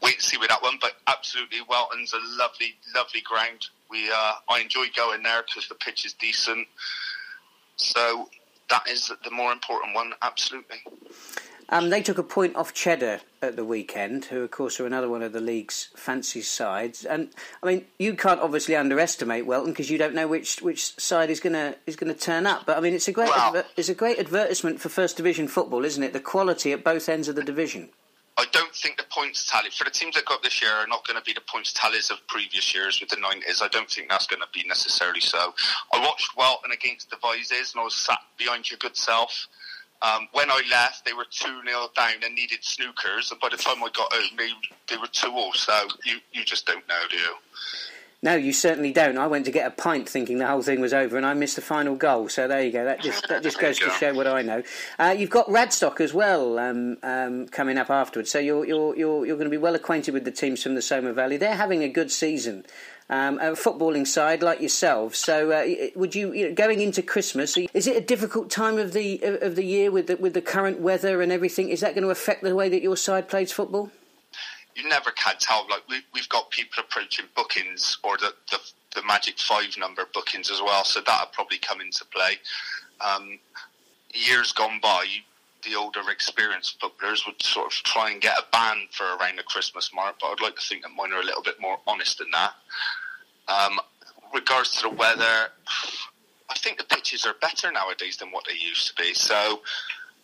wait 0.01 0.15
and 0.15 0.23
see 0.23 0.37
with 0.37 0.49
that 0.49 0.61
one. 0.61 0.77
But 0.81 0.93
absolutely, 1.07 1.59
Welton's 1.69 2.13
a 2.13 2.19
lovely, 2.37 2.75
lovely 2.93 3.21
ground. 3.21 3.67
We 3.89 4.09
uh, 4.11 4.33
I 4.49 4.59
enjoy 4.59 4.85
going 4.95 5.23
there 5.23 5.43
because 5.45 5.67
the 5.67 5.75
pitch 5.75 6.05
is 6.05 6.13
decent. 6.13 6.67
So 7.77 8.29
that 8.69 8.87
is 8.87 9.11
the 9.23 9.31
more 9.31 9.51
important 9.51 9.95
one, 9.95 10.13
absolutely. 10.21 10.83
Um, 11.71 11.91
they 11.91 12.01
took 12.01 12.17
a 12.17 12.23
point 12.23 12.55
off 12.55 12.73
Cheddar 12.73 13.21
at 13.43 13.55
the 13.55 13.63
weekend, 13.63 14.25
who 14.25 14.41
of 14.41 14.49
course 14.49 14.79
are 14.79 14.87
another 14.87 15.07
one 15.07 15.21
of 15.21 15.33
the 15.33 15.39
league's 15.39 15.89
fancy 15.95 16.41
sides. 16.41 17.05
And 17.05 17.29
I 17.61 17.67
mean, 17.67 17.85
you 17.99 18.15
can't 18.15 18.41
obviously 18.41 18.75
underestimate 18.75 19.45
Welton 19.45 19.71
because 19.71 19.89
you 19.91 19.99
don't 19.99 20.15
know 20.15 20.27
which 20.27 20.61
which 20.63 20.99
side 20.99 21.29
is 21.29 21.39
gonna 21.39 21.75
is 21.85 21.95
gonna 21.95 22.15
turn 22.15 22.47
up. 22.47 22.65
But 22.65 22.77
I 22.77 22.81
mean, 22.81 22.93
it's 22.95 23.07
a 23.07 23.11
great 23.11 23.29
Well- 23.29 23.55
adver- 23.55 23.65
it's 23.77 23.89
a 23.89 23.93
great 23.95 24.17
advertisement 24.19 24.81
for 24.81 24.89
First 24.89 25.15
Division 25.17 25.47
football, 25.47 25.85
isn't 25.85 26.01
it? 26.03 26.11
The 26.13 26.19
quality 26.19 26.73
at 26.73 26.83
both 26.83 27.07
ends 27.07 27.27
of 27.27 27.35
the 27.35 27.43
division. 27.43 27.89
I 28.39 28.45
don't 28.53 28.73
think 28.73 28.95
the 28.95 29.03
points 29.09 29.51
tally 29.51 29.69
for 29.69 29.83
the 29.83 29.89
teams 29.91 30.15
that 30.15 30.23
got 30.23 30.41
this 30.41 30.61
year 30.61 30.71
are 30.71 30.87
not 30.87 31.05
going 31.05 31.19
to 31.19 31.25
be 31.25 31.33
the 31.33 31.41
points 31.41 31.73
tallies 31.73 32.09
of 32.09 32.25
previous 32.27 32.73
years 32.73 33.01
with 33.01 33.09
the 33.09 33.17
90s. 33.17 33.61
I 33.61 33.67
don't 33.67 33.91
think 33.91 34.07
that's 34.07 34.27
going 34.27 34.39
to 34.39 34.47
be 34.53 34.65
necessarily 34.65 35.19
so. 35.19 35.53
I 35.91 35.99
watched 35.99 36.37
Welton 36.37 36.71
against 36.71 37.09
Devizes 37.09 37.73
and 37.73 37.81
I 37.81 37.83
was 37.83 37.95
sat 37.95 38.19
behind 38.37 38.71
your 38.71 38.77
good 38.77 38.95
self. 38.95 39.49
Um, 40.01 40.29
when 40.31 40.49
I 40.49 40.61
left, 40.71 41.03
they 41.03 41.11
were 41.11 41.25
2 41.29 41.63
0 41.67 41.87
down 41.97 42.13
and 42.23 42.33
needed 42.33 42.61
snookers. 42.61 43.29
And 43.29 43.41
by 43.41 43.49
the 43.49 43.57
time 43.57 43.83
I 43.83 43.89
got 43.93 44.13
home, 44.13 44.37
they, 44.37 44.51
they 44.87 44.95
were 44.95 45.07
2 45.07 45.27
all. 45.31 45.51
So 45.51 45.73
you, 46.05 46.19
you 46.31 46.45
just 46.45 46.65
don't 46.65 46.87
know, 46.87 47.01
do 47.09 47.17
you? 47.17 47.35
No, 48.21 48.35
you 48.35 48.51
certainly 48.51 48.91
don't. 48.91 49.17
I 49.17 49.27
went 49.27 49.45
to 49.45 49.51
get 49.51 49.65
a 49.65 49.71
pint 49.71 50.09
thinking 50.09 50.39
the 50.39 50.47
whole 50.47 50.61
thing 50.61 50.81
was 50.81 50.93
over, 50.93 51.15
and 51.15 51.25
I 51.25 51.33
missed 51.33 51.55
the 51.55 51.61
final 51.61 51.95
goal. 51.95 52.27
So 52.27 52.49
there 52.49 52.61
you 52.61 52.71
go. 52.71 52.83
That 52.83 53.01
just 53.01 53.25
that 53.29 53.43
just 53.43 53.57
goes 53.61 53.79
to 53.79 53.89
show 53.91 54.13
what 54.13 54.27
I 54.27 54.41
know. 54.41 54.61
Uh, 54.97 55.15
you've 55.17 55.29
got 55.29 55.47
Radstock 55.47 56.01
as 56.01 56.13
well 56.13 56.59
um, 56.59 56.97
um, 57.01 57.47
coming 57.47 57.77
up 57.77 57.89
afterwards. 57.89 58.29
So 58.29 58.39
you're 58.39 58.65
you're 58.65 58.95
you're 58.97 59.25
you're 59.25 59.37
going 59.37 59.45
to 59.45 59.51
be 59.51 59.57
well 59.57 59.73
acquainted 59.73 60.13
with 60.13 60.25
the 60.25 60.31
teams 60.31 60.61
from 60.61 60.75
the 60.75 60.81
Somer 60.81 61.13
Valley. 61.13 61.37
They're 61.37 61.55
having 61.55 61.81
a 61.81 61.89
good 61.89 62.11
season. 62.11 62.65
Um, 63.11 63.39
a 63.39 63.53
footballing 63.53 64.05
side 64.05 64.43
like 64.43 64.59
yourselves. 64.59 65.17
So, 65.17 65.49
uh, 65.49 65.89
would 65.95 66.13
you, 66.13 66.31
you 66.31 66.47
know, 66.47 66.53
going 66.53 66.79
into 66.79 67.01
Christmas? 67.01 67.57
Is 67.57 67.87
it 67.87 67.97
a 67.97 68.01
difficult 68.01 68.51
time 68.51 68.77
of 68.77 68.93
the 68.93 69.19
of 69.41 69.55
the 69.55 69.65
year 69.65 69.89
with 69.89 70.05
the, 70.05 70.17
with 70.17 70.35
the 70.35 70.43
current 70.43 70.79
weather 70.79 71.19
and 71.23 71.31
everything? 71.31 71.69
Is 71.69 71.81
that 71.81 71.95
going 71.95 72.03
to 72.03 72.11
affect 72.11 72.43
the 72.43 72.53
way 72.53 72.69
that 72.69 72.83
your 72.83 72.95
side 72.95 73.27
plays 73.27 73.51
football? 73.51 73.89
You 74.75 74.87
never 74.87 75.11
can 75.11 75.35
tell. 75.39 75.67
Like 75.69 75.87
we, 75.89 76.01
we've 76.13 76.29
got 76.29 76.49
people 76.51 76.83
approaching 76.83 77.25
bookings 77.35 77.97
or 78.03 78.17
the, 78.17 78.33
the 78.51 78.59
the 78.95 79.03
magic 79.03 79.37
five 79.39 79.77
number 79.77 80.03
bookings 80.13 80.49
as 80.49 80.61
well, 80.61 80.83
so 80.83 81.01
that'll 81.05 81.27
probably 81.27 81.59
come 81.59 81.79
into 81.81 82.05
play. 82.05 82.37
Um, 83.01 83.39
years 84.13 84.51
gone 84.51 84.79
by, 84.81 85.05
the 85.63 85.75
older 85.75 86.01
experienced 86.09 86.79
footballers 86.79 87.23
would 87.25 87.41
sort 87.41 87.67
of 87.67 87.73
try 87.73 88.09
and 88.11 88.21
get 88.21 88.37
a 88.37 88.43
ban 88.51 88.87
for 88.91 89.03
around 89.03 89.37
the 89.37 89.43
Christmas 89.43 89.91
mark, 89.93 90.15
but 90.19 90.27
I'd 90.27 90.41
like 90.41 90.55
to 90.55 90.61
think 90.61 90.83
that 90.83 90.91
mine 90.95 91.13
are 91.13 91.21
a 91.21 91.25
little 91.25 91.43
bit 91.43 91.59
more 91.61 91.77
honest 91.85 92.17
than 92.17 92.29
that. 92.31 92.53
Um, 93.47 93.79
regards 94.33 94.71
to 94.77 94.83
the 94.83 94.89
weather, 94.89 95.49
I 96.49 96.55
think 96.55 96.77
the 96.77 96.83
pitches 96.83 97.25
are 97.25 97.35
better 97.41 97.71
nowadays 97.71 98.17
than 98.17 98.31
what 98.31 98.45
they 98.47 98.55
used 98.55 98.87
to 98.87 99.01
be. 99.01 99.13
So 99.13 99.61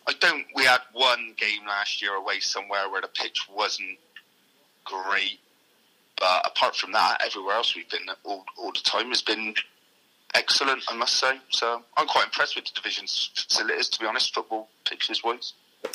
I 0.08 0.12
don't. 0.20 0.46
We 0.54 0.64
had 0.64 0.80
one 0.92 1.34
game 1.36 1.66
last 1.66 2.00
year 2.02 2.14
away 2.14 2.40
somewhere 2.40 2.90
where 2.90 3.00
the 3.00 3.08
pitch 3.08 3.46
wasn't 3.52 3.98
great, 4.86 5.38
but 6.18 6.46
apart 6.46 6.76
from 6.76 6.92
that, 6.92 7.20
everywhere 7.24 7.56
else 7.56 7.74
we've 7.74 7.88
been 7.90 8.06
all, 8.24 8.44
all 8.56 8.72
the 8.72 8.80
time 8.82 9.08
has 9.08 9.22
been 9.22 9.54
excellent. 10.34 10.82
I 10.88 10.96
must 10.96 11.16
say. 11.16 11.38
So 11.50 11.82
I'm 11.96 12.06
quite 12.06 12.24
impressed 12.26 12.56
with 12.56 12.66
the 12.66 12.72
division's 12.74 13.30
facilities, 13.34 13.88
to 13.90 14.00
be 14.00 14.06
honest, 14.06 14.34
football 14.34 14.68
pitches 14.84 15.22
wise. 15.22 15.52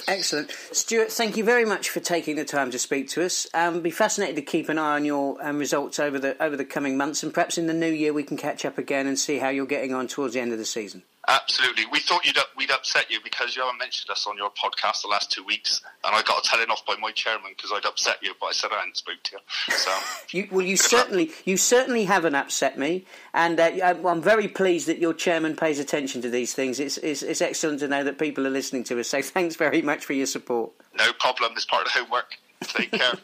Excellent. 0.07 0.51
Stuart, 0.71 1.11
thank 1.11 1.37
you 1.37 1.43
very 1.43 1.65
much 1.65 1.89
for 1.89 1.99
taking 1.99 2.35
the 2.35 2.45
time 2.45 2.71
to 2.71 2.79
speak 2.79 3.09
to 3.09 3.25
us. 3.25 3.47
Um, 3.53 3.81
be 3.81 3.91
fascinated 3.91 4.35
to 4.37 4.41
keep 4.41 4.69
an 4.69 4.77
eye 4.77 4.95
on 4.95 5.05
your 5.05 5.37
um, 5.45 5.57
results 5.57 5.99
over 5.99 6.17
the 6.19 6.41
over 6.41 6.55
the 6.55 6.65
coming 6.65 6.97
months, 6.97 7.23
and 7.23 7.33
perhaps 7.33 7.57
in 7.57 7.67
the 7.67 7.73
new 7.73 7.91
year 7.91 8.13
we 8.13 8.23
can 8.23 8.37
catch 8.37 8.63
up 8.63 8.77
again 8.77 9.07
and 9.07 9.17
see 9.17 9.39
how 9.39 9.49
you're 9.49 9.65
getting 9.65 9.93
on 9.93 10.07
towards 10.07 10.33
the 10.33 10.39
end 10.39 10.53
of 10.53 10.59
the 10.59 10.65
season. 10.65 11.03
Absolutely. 11.27 11.85
We 11.91 11.99
thought 11.99 12.25
you'd 12.25 12.37
up, 12.37 12.47
we'd 12.57 12.71
upset 12.71 13.11
you 13.11 13.19
because 13.23 13.55
you 13.55 13.61
haven't 13.61 13.77
mentioned 13.77 14.09
us 14.09 14.25
on 14.25 14.37
your 14.37 14.49
podcast 14.49 15.03
the 15.03 15.07
last 15.07 15.31
two 15.31 15.43
weeks, 15.43 15.81
and 16.03 16.15
I 16.15 16.21
got 16.23 16.43
a 16.43 16.49
telling 16.49 16.69
off 16.69 16.83
by 16.85 16.95
my 16.95 17.11
chairman 17.11 17.51
because 17.55 17.71
I'd 17.73 17.85
upset 17.85 18.17
you, 18.23 18.33
but 18.39 18.47
I 18.47 18.51
said 18.53 18.71
I 18.73 18.79
hadn't 18.79 18.97
spoke 18.97 19.21
to 19.23 19.37
you. 19.37 19.73
So 19.75 19.91
You, 20.31 20.47
well, 20.51 20.65
you 20.65 20.77
certainly 20.77 21.31
you 21.45 21.57
certainly 21.57 22.05
haven't 22.05 22.35
upset 22.35 22.79
me, 22.79 23.05
and 23.33 23.59
uh, 23.59 23.71
I'm 23.83 24.05
I'm 24.05 24.21
very 24.21 24.47
pleased 24.47 24.87
that 24.87 24.97
your 24.97 25.13
chairman 25.13 25.55
pays 25.55 25.77
attention 25.77 26.21
to 26.23 26.29
these 26.29 26.53
things. 26.53 26.79
It's, 26.79 26.97
it's 26.97 27.21
it's 27.21 27.41
excellent 27.41 27.79
to 27.81 27.87
know 27.87 28.03
that 28.03 28.17
people 28.17 28.47
are 28.47 28.51
listening 28.51 28.83
to 28.85 28.99
us. 28.99 29.09
So 29.09 29.21
thanks 29.21 29.55
very 29.55 29.81
much 29.83 30.03
for 30.03 30.13
your 30.13 30.25
support. 30.25 30.71
no 30.97 31.13
problem. 31.13 31.51
It's 31.55 31.65
part 31.65 31.85
of 31.85 31.93
the 31.93 31.99
homework. 31.99 32.37
Take 32.63 32.91
care. 32.91 33.13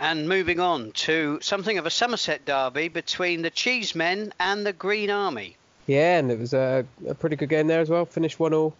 And 0.00 0.28
moving 0.28 0.60
on 0.60 0.92
to 0.92 1.40
something 1.42 1.76
of 1.76 1.84
a 1.84 1.90
Somerset 1.90 2.44
derby 2.44 2.86
between 2.86 3.42
the 3.42 3.50
Cheesemen 3.50 4.32
and 4.38 4.64
the 4.64 4.72
Green 4.72 5.10
Army. 5.10 5.56
Yeah, 5.88 6.18
and 6.18 6.30
it 6.30 6.38
was 6.38 6.52
a, 6.52 6.84
a 7.08 7.14
pretty 7.14 7.36
good 7.36 7.48
game 7.48 7.66
there 7.66 7.80
as 7.80 7.88
well. 7.88 8.04
Finished 8.04 8.38
one 8.38 8.52
all, 8.52 8.76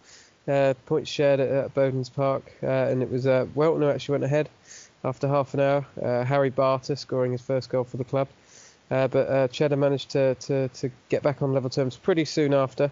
uh, 0.47 0.75
points 0.85 1.09
shared 1.09 1.39
at, 1.39 1.49
at 1.49 1.73
Bowden's 1.73 2.07
Park, 2.07 2.53
uh, 2.61 2.67
and 2.67 3.01
it 3.01 3.11
was 3.11 3.25
uh, 3.25 3.47
Welton 3.55 3.81
who 3.81 3.89
actually 3.89 4.13
went 4.13 4.25
ahead 4.25 4.47
after 5.03 5.27
half 5.27 5.55
an 5.55 5.59
hour. 5.59 5.85
Uh, 5.99 6.23
Harry 6.23 6.51
Barter 6.51 6.95
scoring 6.95 7.31
his 7.31 7.41
first 7.41 7.71
goal 7.71 7.83
for 7.83 7.97
the 7.97 8.03
club, 8.03 8.27
uh, 8.91 9.07
but 9.07 9.27
uh, 9.27 9.47
Cheddar 9.47 9.75
managed 9.75 10.11
to, 10.11 10.35
to, 10.35 10.67
to 10.67 10.91
get 11.09 11.23
back 11.23 11.41
on 11.41 11.51
level 11.51 11.71
terms 11.71 11.97
pretty 11.97 12.25
soon 12.25 12.53
after. 12.53 12.91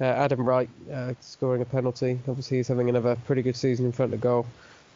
Uh, 0.00 0.04
Adam 0.04 0.44
Wright 0.44 0.68
scoring 1.20 1.60
a 1.60 1.64
penalty. 1.64 2.20
Obviously, 2.28 2.58
he's 2.58 2.68
having 2.68 2.88
another 2.88 3.16
pretty 3.26 3.42
good 3.42 3.56
season 3.56 3.84
in 3.86 3.92
front 3.92 4.14
of 4.14 4.20
goal 4.20 4.46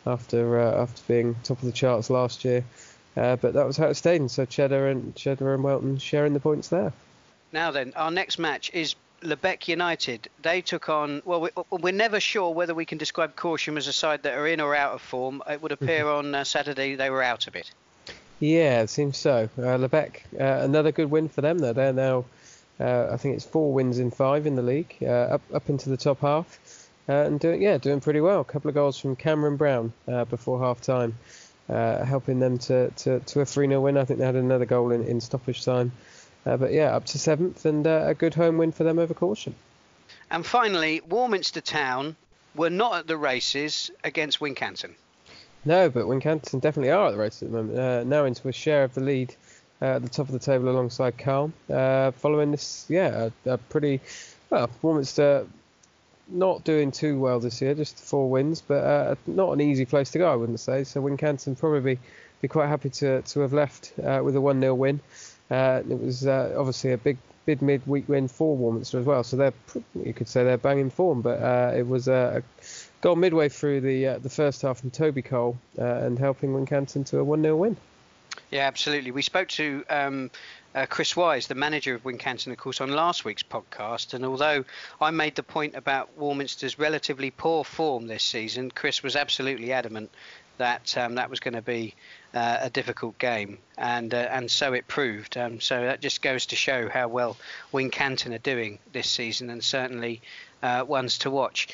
after 0.06 0.60
after 0.60 1.02
being 1.08 1.34
top 1.42 1.58
of 1.58 1.64
the 1.64 1.72
charts 1.72 2.08
last 2.08 2.44
year. 2.44 2.62
But 3.14 3.40
that 3.40 3.66
was 3.66 3.78
how 3.78 3.86
it 3.86 3.94
stayed. 3.94 4.30
So 4.30 4.44
Cheddar 4.44 4.88
and 4.88 5.16
Cheddar 5.16 5.54
and 5.54 5.64
Welton 5.64 5.98
sharing 5.98 6.34
the 6.34 6.40
points 6.40 6.68
there. 6.68 6.92
Now 7.52 7.70
then, 7.70 7.92
our 7.96 8.10
next 8.10 8.38
match 8.38 8.70
is 8.72 8.94
Lebeq 9.22 9.68
United. 9.68 10.28
They 10.42 10.60
took 10.60 10.88
on. 10.88 11.22
Well, 11.24 11.40
we, 11.42 11.50
we're 11.70 11.92
never 11.92 12.20
sure 12.20 12.54
whether 12.54 12.74
we 12.74 12.84
can 12.84 12.98
describe 12.98 13.36
Corsham 13.36 13.76
as 13.76 13.86
a 13.86 13.92
side 13.92 14.22
that 14.22 14.34
are 14.34 14.46
in 14.46 14.60
or 14.60 14.74
out 14.74 14.94
of 14.94 15.02
form. 15.02 15.42
It 15.48 15.60
would 15.62 15.72
appear 15.72 16.06
on 16.08 16.34
uh, 16.34 16.44
Saturday 16.44 16.94
they 16.94 17.10
were 17.10 17.22
out 17.22 17.46
of 17.46 17.56
it. 17.56 17.70
Yeah, 18.38 18.82
it 18.82 18.90
seems 18.90 19.18
so. 19.18 19.50
Uh, 19.58 19.76
Lebec, 19.76 20.20
uh, 20.38 20.64
another 20.64 20.92
good 20.92 21.10
win 21.10 21.28
for 21.28 21.42
them. 21.42 21.58
Though 21.58 21.74
they're 21.74 21.92
now, 21.92 22.24
uh, 22.78 23.08
I 23.10 23.16
think 23.18 23.36
it's 23.36 23.44
four 23.44 23.72
wins 23.72 23.98
in 23.98 24.10
five 24.10 24.46
in 24.46 24.56
the 24.56 24.62
league, 24.62 24.96
uh, 25.02 25.34
up 25.36 25.42
up 25.52 25.68
into 25.68 25.90
the 25.90 25.98
top 25.98 26.20
half, 26.20 26.88
uh, 27.08 27.12
and 27.12 27.38
doing 27.38 27.60
yeah 27.60 27.76
doing 27.76 28.00
pretty 28.00 28.20
well. 28.20 28.40
A 28.40 28.44
couple 28.44 28.68
of 28.68 28.74
goals 28.74 28.98
from 28.98 29.16
Cameron 29.16 29.56
Brown 29.56 29.92
uh, 30.08 30.24
before 30.24 30.58
half 30.58 30.80
time, 30.80 31.18
uh, 31.68 32.04
helping 32.04 32.40
them 32.40 32.58
to, 32.58 32.90
to, 32.90 33.20
to 33.20 33.40
a 33.40 33.44
3 33.44 33.68
0 33.68 33.80
win. 33.80 33.96
I 33.98 34.04
think 34.04 34.18
they 34.18 34.26
had 34.26 34.36
another 34.36 34.64
goal 34.64 34.90
in, 34.92 35.04
in 35.04 35.20
stoppage 35.20 35.64
time. 35.64 35.92
Uh, 36.46 36.56
but 36.56 36.72
yeah, 36.72 36.96
up 36.96 37.04
to 37.06 37.18
seventh 37.18 37.64
and 37.64 37.86
uh, 37.86 38.04
a 38.06 38.14
good 38.14 38.34
home 38.34 38.58
win 38.58 38.72
for 38.72 38.84
them 38.84 38.98
over 38.98 39.14
Corsham. 39.14 39.54
And 40.30 40.44
finally, 40.44 41.00
Warminster 41.00 41.60
Town 41.60 42.16
were 42.54 42.70
not 42.70 42.94
at 43.00 43.06
the 43.06 43.16
races 43.16 43.90
against 44.04 44.40
Wincanton. 44.40 44.94
No, 45.64 45.90
but 45.90 46.06
Wincanton 46.06 46.60
definitely 46.60 46.90
are 46.90 47.08
at 47.08 47.10
the 47.10 47.18
races 47.18 47.42
at 47.42 47.50
the 47.50 47.56
moment. 47.56 47.78
Uh, 47.78 48.04
now 48.04 48.24
into 48.24 48.48
a 48.48 48.52
share 48.52 48.84
of 48.84 48.94
the 48.94 49.02
lead 49.02 49.34
uh, 49.82 49.96
at 49.96 50.02
the 50.02 50.08
top 50.08 50.26
of 50.26 50.32
the 50.32 50.38
table 50.38 50.68
alongside 50.68 51.18
Calne. 51.18 51.52
Uh, 51.68 52.12
following 52.12 52.50
this, 52.50 52.86
yeah, 52.88 53.28
a, 53.46 53.50
a 53.50 53.58
pretty 53.58 54.00
well, 54.48 54.70
Warminster 54.82 55.46
not 56.28 56.64
doing 56.64 56.92
too 56.92 57.18
well 57.18 57.40
this 57.40 57.60
year, 57.60 57.74
just 57.74 57.98
four 57.98 58.30
wins, 58.30 58.62
but 58.62 58.84
uh, 58.84 59.14
not 59.26 59.52
an 59.52 59.60
easy 59.60 59.84
place 59.84 60.10
to 60.12 60.18
go, 60.18 60.32
I 60.32 60.36
wouldn't 60.36 60.60
say. 60.60 60.84
So 60.84 61.02
Wincanton 61.02 61.58
probably 61.58 61.98
be 62.40 62.48
quite 62.48 62.68
happy 62.68 62.90
to 62.90 63.22
to 63.22 63.40
have 63.40 63.52
left 63.52 63.92
uh, 64.02 64.20
with 64.24 64.36
a 64.36 64.40
one 64.40 64.60
0 64.60 64.74
win. 64.74 65.00
Uh, 65.50 65.82
it 65.88 66.00
was 66.00 66.26
uh, 66.26 66.54
obviously 66.56 66.92
a 66.92 66.98
big 66.98 67.18
big 67.46 67.62
mid-week 67.62 68.08
win 68.08 68.28
for 68.28 68.56
Warminster 68.56 69.00
as 69.00 69.06
well, 69.06 69.24
so 69.24 69.36
they're 69.36 69.52
you 69.94 70.12
could 70.12 70.28
say 70.28 70.44
they're 70.44 70.58
banging 70.58 70.90
form. 70.90 71.22
But 71.22 71.42
uh, 71.42 71.72
it 71.76 71.86
was 71.86 72.08
a 72.08 72.42
goal 73.00 73.16
midway 73.16 73.48
through 73.48 73.80
the 73.80 74.06
uh, 74.06 74.18
the 74.18 74.30
first 74.30 74.62
half 74.62 74.80
from 74.80 74.90
Toby 74.90 75.22
Cole 75.22 75.58
uh, 75.78 75.84
and 75.84 76.18
helping 76.18 76.52
Wincanton 76.52 77.04
to 77.06 77.18
a 77.18 77.24
one 77.24 77.42
0 77.42 77.56
win. 77.56 77.76
Yeah, 78.50 78.66
absolutely. 78.66 79.10
We 79.10 79.22
spoke 79.22 79.48
to 79.48 79.84
um, 79.88 80.30
uh, 80.74 80.86
Chris 80.86 81.16
Wise, 81.16 81.46
the 81.46 81.54
manager 81.54 81.94
of 81.94 82.02
Wincanton, 82.02 82.52
of 82.52 82.58
course, 82.58 82.80
on 82.80 82.90
last 82.90 83.24
week's 83.24 83.42
podcast. 83.42 84.14
And 84.14 84.24
although 84.24 84.64
I 85.00 85.10
made 85.10 85.34
the 85.36 85.42
point 85.42 85.74
about 85.74 86.16
Warminster's 86.18 86.78
relatively 86.78 87.30
poor 87.30 87.64
form 87.64 88.06
this 88.06 88.22
season, 88.22 88.70
Chris 88.70 89.02
was 89.02 89.16
absolutely 89.16 89.72
adamant 89.72 90.10
that 90.60 90.96
um, 90.98 91.14
that 91.14 91.30
was 91.30 91.40
going 91.40 91.54
to 91.54 91.62
be 91.62 91.94
uh, 92.34 92.58
a 92.60 92.70
difficult 92.70 93.18
game, 93.18 93.58
and 93.76 94.12
uh, 94.14 94.28
and 94.30 94.50
so 94.50 94.74
it 94.74 94.86
proved. 94.86 95.36
Um, 95.36 95.60
so 95.60 95.82
that 95.82 96.00
just 96.00 96.22
goes 96.22 96.46
to 96.46 96.56
show 96.56 96.88
how 96.88 97.08
well 97.08 97.36
Wincanton 97.72 98.34
are 98.34 98.38
doing 98.38 98.78
this 98.92 99.08
season, 99.08 99.50
and 99.50 99.64
certainly 99.64 100.20
uh, 100.62 100.84
ones 100.86 101.18
to 101.18 101.30
watch. 101.30 101.68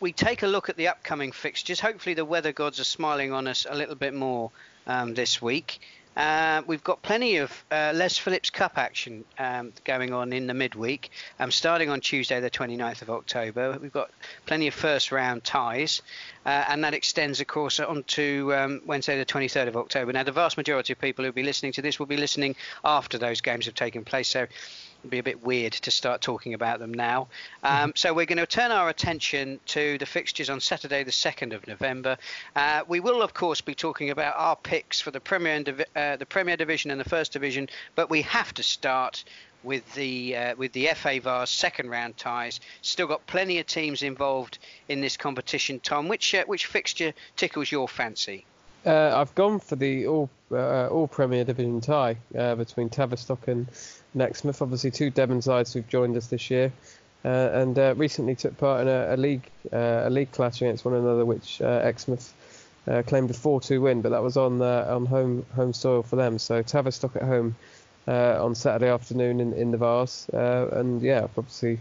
We 0.00 0.12
take 0.12 0.42
a 0.42 0.46
look 0.46 0.68
at 0.68 0.76
the 0.76 0.88
upcoming 0.88 1.32
fixtures. 1.32 1.80
Hopefully, 1.80 2.14
the 2.14 2.24
weather 2.24 2.52
gods 2.52 2.78
are 2.78 2.84
smiling 2.84 3.32
on 3.32 3.48
us 3.48 3.66
a 3.68 3.74
little 3.74 3.96
bit 3.96 4.14
more 4.14 4.50
um, 4.86 5.14
this 5.14 5.40
week. 5.40 5.80
Uh, 6.18 6.62
we've 6.66 6.82
got 6.82 7.00
plenty 7.00 7.36
of 7.36 7.64
uh, 7.70 7.92
Les 7.94 8.18
Phillips 8.18 8.50
Cup 8.50 8.76
action 8.76 9.24
um, 9.38 9.72
going 9.84 10.12
on 10.12 10.32
in 10.32 10.48
the 10.48 10.52
midweek, 10.52 11.12
um, 11.38 11.52
starting 11.52 11.90
on 11.90 12.00
Tuesday, 12.00 12.40
the 12.40 12.50
29th 12.50 13.02
of 13.02 13.10
October. 13.10 13.78
We've 13.80 13.92
got 13.92 14.10
plenty 14.44 14.66
of 14.66 14.74
first 14.74 15.12
round 15.12 15.44
ties, 15.44 16.02
uh, 16.44 16.64
and 16.68 16.82
that 16.82 16.92
extends, 16.92 17.40
of 17.40 17.46
course, 17.46 17.78
on 17.78 18.02
to 18.02 18.52
um, 18.52 18.82
Wednesday, 18.84 19.16
the 19.16 19.24
23rd 19.24 19.68
of 19.68 19.76
October. 19.76 20.12
Now, 20.12 20.24
the 20.24 20.32
vast 20.32 20.56
majority 20.56 20.92
of 20.92 20.98
people 20.98 21.24
who 21.24 21.28
will 21.28 21.34
be 21.34 21.44
listening 21.44 21.70
to 21.72 21.82
this 21.82 22.00
will 22.00 22.06
be 22.06 22.16
listening 22.16 22.56
after 22.84 23.16
those 23.16 23.40
games 23.40 23.66
have 23.66 23.76
taken 23.76 24.04
place, 24.04 24.26
so 24.26 24.48
It'd 25.00 25.10
be 25.10 25.18
a 25.18 25.22
bit 25.22 25.44
weird 25.44 25.74
to 25.74 25.90
start 25.92 26.20
talking 26.20 26.54
about 26.54 26.80
them 26.80 26.92
now. 26.92 27.28
Um, 27.62 27.92
so 27.94 28.12
we're 28.12 28.26
going 28.26 28.38
to 28.38 28.46
turn 28.46 28.72
our 28.72 28.88
attention 28.88 29.60
to 29.66 29.96
the 29.98 30.06
fixtures 30.06 30.50
on 30.50 30.60
Saturday, 30.60 31.04
the 31.04 31.12
2nd 31.12 31.54
of 31.54 31.66
November. 31.68 32.16
Uh, 32.56 32.82
we 32.88 32.98
will, 32.98 33.22
of 33.22 33.32
course, 33.32 33.60
be 33.60 33.76
talking 33.76 34.10
about 34.10 34.34
our 34.36 34.56
picks 34.56 35.00
for 35.00 35.12
the 35.12 35.20
Premier, 35.20 35.52
and 35.52 35.64
Divi- 35.66 35.84
uh, 35.94 36.16
the 36.16 36.26
Premier 36.26 36.56
Division 36.56 36.90
and 36.90 37.00
the 37.00 37.08
First 37.08 37.32
Division, 37.32 37.68
but 37.94 38.10
we 38.10 38.22
have 38.22 38.52
to 38.54 38.62
start 38.64 39.22
with 39.62 39.94
the 39.94 40.36
uh, 40.36 40.54
with 40.56 40.72
the 40.72 40.86
FA 40.94 41.20
Vase 41.20 41.50
second 41.50 41.90
round 41.90 42.16
ties. 42.16 42.60
Still 42.82 43.06
got 43.06 43.26
plenty 43.26 43.58
of 43.60 43.66
teams 43.66 44.02
involved 44.02 44.58
in 44.88 45.00
this 45.00 45.16
competition. 45.16 45.78
Tom, 45.80 46.08
which 46.08 46.34
uh, 46.34 46.44
which 46.46 46.66
fixture 46.66 47.12
tickles 47.36 47.70
your 47.70 47.88
fancy? 47.88 48.46
Uh, 48.86 49.12
I've 49.14 49.34
gone 49.34 49.58
for 49.58 49.76
the 49.76 50.06
all 50.06 50.30
uh, 50.50 50.86
all 50.86 51.08
Premier 51.08 51.44
Division 51.44 51.80
tie 51.80 52.16
uh, 52.36 52.54
between 52.54 52.88
Tavistock 52.88 53.48
and 53.48 53.66
Exmouth. 54.18 54.62
Obviously, 54.62 54.90
two 54.90 55.10
Devon 55.10 55.42
sides 55.42 55.72
who've 55.72 55.88
joined 55.88 56.16
us 56.16 56.28
this 56.28 56.50
year, 56.50 56.72
uh, 57.24 57.28
and 57.28 57.78
uh, 57.78 57.94
recently 57.96 58.34
took 58.34 58.56
part 58.56 58.82
in 58.82 58.88
a, 58.88 59.14
a 59.14 59.16
league 59.16 59.50
uh, 59.72 60.02
a 60.04 60.10
league 60.10 60.30
clash 60.32 60.62
against 60.62 60.84
one 60.84 60.94
another, 60.94 61.24
which 61.24 61.60
Exmouth 61.60 62.32
claimed 63.06 63.30
a 63.30 63.34
4-2 63.34 63.82
win, 63.82 64.00
but 64.00 64.10
that 64.10 64.22
was 64.22 64.36
on 64.36 64.62
on 64.62 65.06
home 65.06 65.44
home 65.54 65.72
soil 65.72 66.02
for 66.02 66.16
them. 66.16 66.38
So 66.38 66.62
Tavistock 66.62 67.16
at 67.16 67.22
home 67.22 67.56
on 68.06 68.54
Saturday 68.54 68.90
afternoon 68.90 69.40
in, 69.40 69.52
in 69.52 69.70
the 69.72 69.76
Vase, 69.76 70.28
and 70.32 71.02
yeah, 71.02 71.26
obviously 71.36 71.80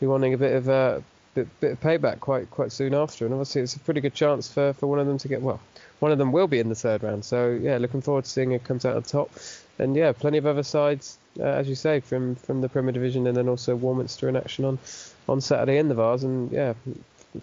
be 0.00 0.06
wanting 0.06 0.32
a 0.32 0.38
bit 0.38 0.54
of 0.54 0.68
a 0.68 1.02
bit, 1.34 1.60
bit 1.60 1.72
of 1.72 1.80
payback 1.80 2.20
quite 2.20 2.50
quite 2.50 2.72
soon 2.72 2.94
after, 2.94 3.24
and 3.24 3.34
obviously 3.34 3.62
it's 3.62 3.74
a 3.74 3.80
pretty 3.80 4.00
good 4.00 4.14
chance 4.14 4.50
for, 4.50 4.72
for 4.72 4.86
one 4.86 5.00
of 5.00 5.06
them 5.06 5.18
to 5.18 5.28
get 5.28 5.42
well. 5.42 5.60
One 6.00 6.12
of 6.12 6.18
them 6.18 6.32
will 6.32 6.46
be 6.46 6.58
in 6.58 6.68
the 6.68 6.74
third 6.74 7.02
round, 7.02 7.24
so 7.24 7.50
yeah, 7.50 7.78
looking 7.78 8.02
forward 8.02 8.24
to 8.24 8.30
seeing 8.30 8.50
who 8.50 8.58
comes 8.58 8.84
out 8.84 8.96
on 8.96 9.02
top. 9.02 9.30
And 9.78 9.96
yeah, 9.96 10.12
plenty 10.12 10.38
of 10.38 10.46
other 10.46 10.62
sides 10.62 11.18
uh, 11.40 11.44
as 11.44 11.68
you 11.68 11.74
say, 11.74 12.00
from 12.00 12.34
from 12.34 12.60
the 12.60 12.68
Premier 12.68 12.92
Division, 12.92 13.26
and 13.26 13.36
then 13.36 13.48
also 13.48 13.76
Warminster 13.76 14.28
in 14.28 14.36
action 14.36 14.64
on 14.64 14.78
on 15.28 15.40
Saturday 15.40 15.78
in 15.78 15.88
the 15.88 15.94
Vase. 15.94 16.22
and 16.22 16.50
yeah, 16.52 16.74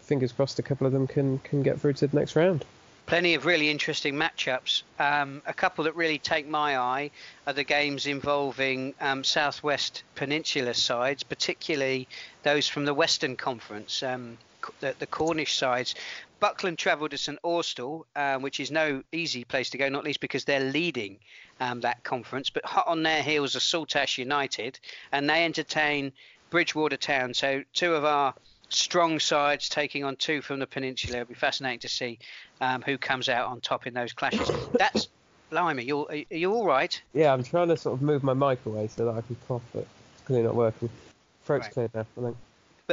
fingers 0.01 0.31
crossed 0.31 0.59
a 0.59 0.63
couple 0.63 0.87
of 0.87 0.93
them 0.93 1.07
can 1.07 1.39
can 1.39 1.63
get 1.63 1.79
through 1.79 1.93
to 1.93 2.07
the 2.07 2.17
next 2.17 2.35
round. 2.35 2.65
Plenty 3.05 3.33
of 3.33 3.45
really 3.45 3.69
interesting 3.69 4.15
matchups. 4.15 4.83
Um, 4.97 5.41
a 5.45 5.53
couple 5.53 5.83
that 5.83 5.95
really 5.95 6.19
take 6.19 6.47
my 6.47 6.77
eye 6.77 7.11
are 7.45 7.51
the 7.51 7.65
games 7.65 8.05
involving 8.05 8.93
um, 9.01 9.25
Southwest 9.25 10.03
Peninsula 10.15 10.73
sides, 10.73 11.21
particularly 11.21 12.07
those 12.43 12.69
from 12.69 12.85
the 12.85 12.93
Western 12.93 13.35
Conference. 13.35 14.01
Um, 14.03 14.37
the, 14.79 14.95
the, 14.97 15.05
Cornish 15.05 15.57
sides. 15.57 15.93
Buckland 16.43 16.77
travelled 16.77 17.11
to 17.11 17.17
St 17.17 17.39
Austell, 17.41 18.05
um, 18.17 18.41
which 18.41 18.59
is 18.59 18.69
no 18.69 19.01
easy 19.13 19.45
place 19.45 19.69
to 19.69 19.77
go, 19.77 19.87
not 19.87 20.03
least 20.03 20.19
because 20.19 20.43
they're 20.43 20.59
leading 20.59 21.17
um, 21.61 21.79
that 21.79 22.03
conference. 22.03 22.49
But 22.49 22.65
hot 22.65 22.85
on 22.85 23.01
their 23.01 23.23
heels 23.23 23.55
are 23.55 23.61
Saltash 23.61 24.17
United, 24.17 24.77
and 25.13 25.29
they 25.29 25.45
entertain 25.45 26.11
Bridgwater 26.49 26.97
Town. 26.97 27.33
So 27.33 27.63
two 27.71 27.95
of 27.95 28.03
our 28.03 28.33
strong 28.67 29.21
sides 29.21 29.69
taking 29.69 30.03
on 30.03 30.17
two 30.17 30.41
from 30.41 30.59
the 30.59 30.67
peninsula. 30.67 31.19
It'll 31.19 31.29
be 31.29 31.33
fascinating 31.33 31.79
to 31.79 31.87
see 31.87 32.19
um, 32.59 32.81
who 32.81 32.97
comes 32.97 33.29
out 33.29 33.47
on 33.47 33.61
top 33.61 33.87
in 33.87 33.93
those 33.93 34.11
clashes. 34.11 34.51
That's 34.73 35.07
blimey, 35.49 35.85
you're, 35.85 36.07
are 36.09 36.35
you 36.35 36.53
all 36.53 36.65
right? 36.65 37.01
Yeah, 37.13 37.31
I'm 37.31 37.43
trying 37.43 37.69
to 37.69 37.77
sort 37.77 37.95
of 37.95 38.01
move 38.01 38.21
my 38.21 38.33
mic 38.33 38.59
away 38.65 38.89
so 38.89 39.05
that 39.05 39.11
I 39.11 39.21
can 39.21 39.37
cough, 39.47 39.61
but 39.71 39.87
it's 40.15 40.25
clearly 40.25 40.43
not 40.43 40.55
working. 40.55 40.89
Throat's 41.45 41.67
right. 41.67 41.73
cleared 41.73 41.93
now, 41.93 42.01
I 42.01 42.21
think 42.21 42.37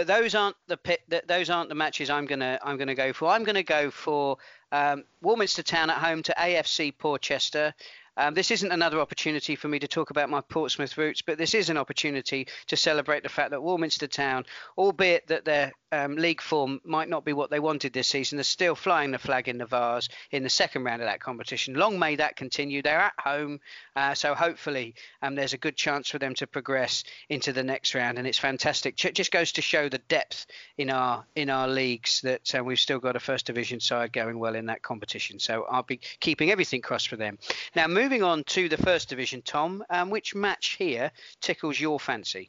but 0.01 0.07
those 0.07 0.35
aren't 0.35 0.57
the 0.67 0.79
pit, 0.79 1.03
those 1.27 1.51
aren't 1.51 1.69
the 1.69 1.75
matches 1.75 2.09
I'm 2.09 2.25
gonna 2.25 2.59
I'm 2.65 2.79
gonna 2.79 2.95
go 2.95 3.13
for. 3.13 3.29
I'm 3.29 3.45
gonna 3.45 3.63
go 3.63 3.91
for 3.91 4.39
um, 4.73 5.05
Warminster 5.21 5.63
Town 5.63 5.91
at 5.91 5.99
home 5.99 6.23
to 6.23 6.35
AFC 6.39 6.97
Portchester. 6.97 7.75
Um, 8.17 8.35
this 8.35 8.51
isn't 8.51 8.73
another 8.73 9.01
opportunity 9.01 9.57
for 9.57 9.69
me 9.69 9.79
to 9.79 9.89
talk 9.89 10.11
about 10.11 10.31
my 10.31 10.41
Portsmouth 10.41 10.97
roots, 10.99 11.23
but 11.23 11.39
this 11.39 11.55
is 11.55 11.71
an 11.71 11.77
opportunity 11.77 12.47
to 12.67 12.77
celebrate 12.77 13.23
the 13.23 13.29
fact 13.29 13.51
that 13.51 13.63
Warminster 13.63 14.07
Town, 14.07 14.45
albeit 14.77 15.27
that 15.29 15.45
their 15.45 15.73
um, 15.93 16.17
league 16.17 16.41
form 16.41 16.81
might 16.85 17.09
not 17.09 17.25
be 17.25 17.33
what 17.33 17.51
they 17.51 17.61
wanted 17.61 17.93
this 17.93 18.09
season, 18.09 18.39
are 18.39 18.45
still 18.45 18.75
flying 18.75 19.11
the 19.11 19.19
flag 19.19 19.49
in 19.49 19.59
the 19.59 19.67
Vase 19.67 20.09
in 20.31 20.43
the 20.43 20.49
second 20.51 20.85
round 20.85 21.03
of 21.03 21.09
that 21.09 21.21
competition. 21.21 21.75
Long 21.75 21.99
may 21.99 22.17
that 22.17 22.37
continue. 22.37 22.83
They're 22.83 23.01
at 23.01 23.15
home, 23.19 23.61
uh, 23.97 24.15
so 24.15 24.35
hopefully 24.35 24.95
um, 25.23 25.35
there's 25.35 25.53
a 25.53 25.59
good 25.59 25.77
chance 25.77 26.09
for 26.09 26.19
them 26.19 26.35
to 26.35 26.47
progress 26.47 27.05
into 27.29 27.53
the 27.53 27.63
next 27.63 27.95
round, 27.95 28.19
and 28.19 28.27
it's 28.27 28.39
fantastic. 28.39 29.05
It 29.05 29.15
just 29.15 29.33
goes 29.33 29.53
to 29.53 29.63
show 29.63 29.89
the 29.89 29.99
depth 29.99 30.47
in 30.79 30.91
our 30.91 31.25
in 31.35 31.51
our 31.51 31.69
leagues 31.69 32.21
that 32.23 32.55
uh, 32.55 32.63
we've 32.63 32.79
still 32.79 32.99
got 32.99 33.17
a 33.17 33.21
first 33.21 33.47
division 33.47 33.81
side 33.81 34.13
going 34.13 34.39
well 34.39 34.55
in 34.55 34.67
that 34.67 34.83
competition. 34.83 35.39
So 35.39 35.67
I'll 35.71 35.83
be 35.83 36.01
keeping 36.21 36.51
everything 36.51 36.83
crossed 36.83 37.09
for 37.09 37.17
them. 37.17 37.39
Now 37.75 37.87
moving 38.01 38.23
on 38.23 38.43
to 38.45 38.67
the 38.71 38.79
first 38.79 39.11
division, 39.11 39.43
Tom, 39.43 39.85
um, 39.91 40.09
which 40.09 40.35
match 40.35 40.77
here 40.79 41.13
tickles 41.43 41.79
your 41.79 42.01
fancy? 42.01 42.49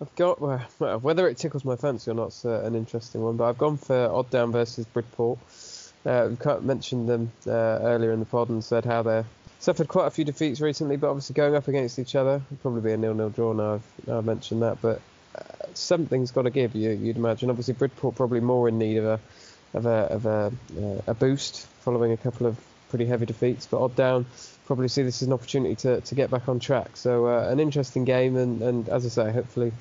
I've 0.00 0.14
got 0.14 0.40
well, 0.40 0.60
whether 1.00 1.28
it 1.28 1.38
tickles 1.38 1.64
my 1.64 1.74
fancy 1.74 2.12
or 2.12 2.14
not 2.14 2.28
is 2.28 2.44
uh, 2.44 2.62
an 2.64 2.76
interesting 2.76 3.20
one, 3.20 3.36
but 3.36 3.48
I've 3.48 3.58
gone 3.58 3.78
for 3.78 3.96
Odd 3.96 4.30
Down 4.30 4.52
versus 4.52 4.86
Bridport. 4.86 5.40
Uh, 6.06 6.28
we 6.30 6.60
mentioned 6.60 7.08
them 7.08 7.32
uh, 7.48 7.50
earlier 7.50 8.12
in 8.12 8.20
the 8.20 8.26
pod 8.26 8.48
and 8.48 8.62
said 8.62 8.84
how 8.84 9.02
they 9.02 9.24
suffered 9.58 9.88
quite 9.88 10.06
a 10.06 10.10
few 10.10 10.24
defeats 10.24 10.60
recently, 10.60 10.96
but 10.96 11.10
obviously 11.10 11.34
going 11.34 11.56
up 11.56 11.66
against 11.66 11.98
each 11.98 12.14
other, 12.14 12.40
It'd 12.46 12.62
probably 12.62 12.80
be 12.80 12.92
a 12.92 12.96
nil-nil 12.96 13.30
draw 13.30 13.52
now. 13.52 13.74
I've, 13.74 14.06
now 14.06 14.18
I've 14.18 14.24
mentioned 14.24 14.62
that, 14.62 14.80
but 14.80 15.00
uh, 15.34 15.66
something's 15.74 16.30
got 16.30 16.42
to 16.42 16.50
give. 16.50 16.76
You, 16.76 16.90
would 16.90 17.16
imagine. 17.16 17.50
Obviously, 17.50 17.74
Bridport 17.74 18.14
probably 18.14 18.40
more 18.40 18.68
in 18.68 18.78
need 18.78 18.98
of 18.98 19.04
a 19.04 19.20
of 19.74 19.86
a 19.86 19.88
of 19.88 20.26
a, 20.26 20.52
uh, 20.80 21.02
a 21.08 21.14
boost 21.14 21.66
following 21.80 22.12
a 22.12 22.16
couple 22.16 22.46
of 22.46 22.56
pretty 22.90 23.06
heavy 23.06 23.26
defeats, 23.26 23.66
but 23.66 23.82
Odd 23.82 23.96
Down 23.96 24.26
probably 24.66 24.88
see 24.88 25.02
this 25.02 25.22
as 25.22 25.28
an 25.28 25.32
opportunity 25.32 25.74
to, 25.76 26.00
to 26.00 26.14
get 26.14 26.30
back 26.30 26.48
on 26.48 26.60
track. 26.60 26.96
So 26.96 27.26
uh, 27.26 27.48
an 27.48 27.58
interesting 27.58 28.04
game, 28.04 28.36
and, 28.36 28.60
and 28.62 28.88
as 28.88 29.06
I 29.06 29.08
say, 29.08 29.32
hopefully, 29.32 29.72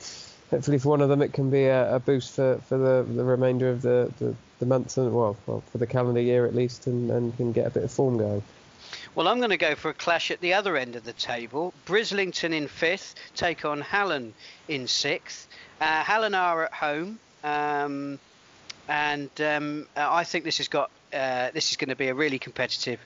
hopefully 0.50 0.80
for 0.80 0.90
one 0.90 1.02
of 1.02 1.10
them 1.10 1.22
it 1.22 1.34
can 1.34 1.50
be 1.50 1.66
a, 1.66 1.96
a 1.96 2.00
boost 2.00 2.36
for, 2.36 2.58
for 2.68 2.78
the, 2.78 3.06
the 3.14 3.24
remainder 3.24 3.70
of 3.70 3.82
the, 3.82 4.12
the, 4.20 4.36
the 4.60 4.66
months 4.66 4.98
and 4.98 5.14
well, 5.14 5.38
well 5.46 5.62
for 5.72 5.78
the 5.78 5.88
calendar 5.88 6.22
year 6.22 6.46
at 6.46 6.56
least, 6.56 6.88
and, 6.88 7.12
and 7.12 7.36
can 7.38 7.52
get 7.52 7.68
a 7.68 7.70
bit 7.70 7.84
of 7.84 7.92
form 7.92 8.18
going. 8.18 8.42
Well, 9.14 9.28
I'm 9.28 9.38
going 9.38 9.50
to 9.50 9.58
go 9.58 9.76
for 9.76 9.90
a 9.90 9.94
clash 9.94 10.32
at 10.32 10.40
the 10.40 10.54
other 10.54 10.78
end 10.78 10.96
of 10.96 11.04
the 11.04 11.14
table. 11.14 11.74
Brislington 11.86 12.54
in 12.54 12.68
fifth, 12.68 13.16
take 13.36 13.66
on 13.66 13.82
Hallen 13.82 14.34
in 14.68 14.88
sixth. 14.88 15.48
Uh, 15.82 16.04
Hallen 16.04 16.34
are 16.34 16.66
at 16.66 16.74
home. 16.74 17.20
Um, 17.44 18.20
and 18.88 19.30
um, 19.40 19.88
I 19.96 20.24
think 20.24 20.46
this 20.46 20.58
has 20.58 20.68
got 20.68 20.90
uh, 21.14 21.52
this 21.54 21.72
is 21.72 21.78
going 21.78 21.90
to 21.90 21.96
be 21.96 22.08
a 22.08 22.14
really 22.14 22.40
competitive 22.40 23.00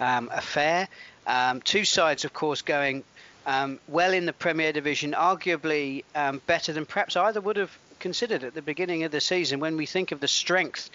um, 0.00 0.30
affair. 0.32 0.88
Um, 1.26 1.60
two 1.60 1.84
sides, 1.84 2.24
of 2.24 2.32
course, 2.32 2.62
going 2.62 3.04
um, 3.46 3.78
well 3.88 4.12
in 4.12 4.26
the 4.26 4.32
Premier 4.32 4.72
Division, 4.72 5.12
arguably 5.12 6.04
um, 6.14 6.40
better 6.46 6.72
than 6.72 6.86
perhaps 6.86 7.16
either 7.16 7.40
would 7.40 7.56
have 7.56 7.76
considered 7.98 8.44
at 8.44 8.54
the 8.54 8.62
beginning 8.62 9.04
of 9.04 9.10
the 9.10 9.20
season 9.20 9.60
when 9.60 9.76
we 9.76 9.86
think 9.86 10.12
of 10.12 10.20
the 10.20 10.28
strength 10.28 10.90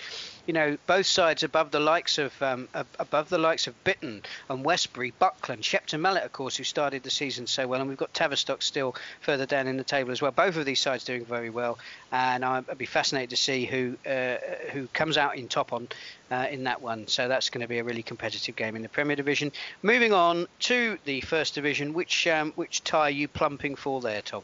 you 0.45 0.53
know 0.53 0.77
both 0.87 1.05
sides 1.05 1.43
above 1.43 1.71
the 1.71 1.79
likes 1.79 2.17
of 2.17 2.33
um, 2.41 2.67
above 2.99 3.29
the 3.29 3.37
likes 3.37 3.67
of 3.67 3.83
Bitton 3.83 4.23
and 4.49 4.65
Westbury, 4.65 5.13
Buckland, 5.19 5.63
Shepton 5.63 6.01
Mallet, 6.01 6.23
of 6.23 6.33
course, 6.33 6.57
who 6.57 6.63
started 6.63 7.03
the 7.03 7.09
season 7.09 7.47
so 7.47 7.67
well, 7.67 7.79
and 7.79 7.89
we've 7.89 7.97
got 7.97 8.13
Tavistock 8.13 8.61
still 8.61 8.95
further 9.21 9.45
down 9.45 9.67
in 9.67 9.77
the 9.77 9.83
table 9.83 10.11
as 10.11 10.21
well. 10.21 10.31
Both 10.31 10.57
of 10.57 10.65
these 10.65 10.79
sides 10.79 11.03
doing 11.05 11.25
very 11.25 11.49
well, 11.49 11.77
and 12.11 12.43
I'd 12.43 12.77
be 12.77 12.85
fascinated 12.85 13.29
to 13.31 13.37
see 13.37 13.65
who 13.65 13.97
uh, 14.05 14.37
who 14.71 14.87
comes 14.87 15.17
out 15.17 15.37
in 15.37 15.47
top 15.47 15.71
on 15.71 15.87
uh, 16.31 16.47
in 16.49 16.65
that 16.65 16.81
one. 16.81 17.07
So 17.07 17.27
that's 17.27 17.49
going 17.49 17.61
to 17.61 17.67
be 17.67 17.79
a 17.79 17.83
really 17.83 18.03
competitive 18.03 18.55
game 18.55 18.75
in 18.75 18.81
the 18.81 18.89
Premier 18.89 19.15
Division. 19.15 19.51
Moving 19.81 20.13
on 20.13 20.47
to 20.61 20.97
the 21.05 21.21
First 21.21 21.55
Division, 21.55 21.93
which 21.93 22.27
um, 22.27 22.51
which 22.55 22.83
tie 22.83 23.07
are 23.07 23.09
you 23.09 23.27
plumping 23.27 23.75
for 23.75 24.01
there, 24.01 24.21
Tom? 24.21 24.43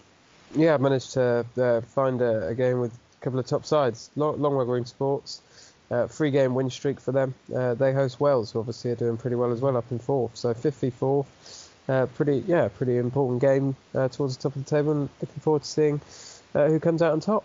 Yeah, 0.55 0.73
I 0.73 0.77
managed 0.77 1.13
to 1.13 1.45
uh, 1.57 1.81
find 1.81 2.21
a, 2.21 2.47
a, 2.47 2.55
game 2.55 2.79
with 2.79 2.93
a 2.93 3.23
couple 3.23 3.39
of 3.39 3.45
top 3.45 3.65
sides. 3.65 4.09
Long, 4.15 4.37
Longwell 4.39 4.65
Green 4.65 4.85
Sports, 4.85 5.41
uh, 5.91 6.07
three 6.07 6.31
game 6.31 6.55
win 6.55 6.69
streak 6.69 6.99
for 6.99 7.11
them. 7.11 7.35
Uh, 7.55 7.75
they 7.75 7.93
host 7.93 8.19
Wells, 8.19 8.51
who 8.51 8.59
obviously 8.59 8.91
are 8.91 8.95
doing 8.95 9.17
pretty 9.17 9.35
well 9.35 9.51
as 9.51 9.61
well, 9.61 9.77
up 9.77 9.91
in 9.91 9.99
fourth. 9.99 10.35
So 10.35 10.53
54, 10.53 11.25
uh, 11.87 12.05
pretty 12.07 12.43
yeah, 12.47 12.67
pretty 12.67 12.97
important 12.97 13.41
game 13.41 13.75
uh, 13.93 14.07
towards 14.07 14.37
the 14.37 14.43
top 14.43 14.55
of 14.55 14.65
the 14.65 14.69
table. 14.69 14.91
And 14.91 15.09
looking 15.21 15.39
forward 15.39 15.63
to 15.63 15.69
seeing 15.69 16.01
uh, 16.55 16.67
who 16.67 16.79
comes 16.79 17.01
out 17.01 17.13
on 17.13 17.19
top. 17.19 17.43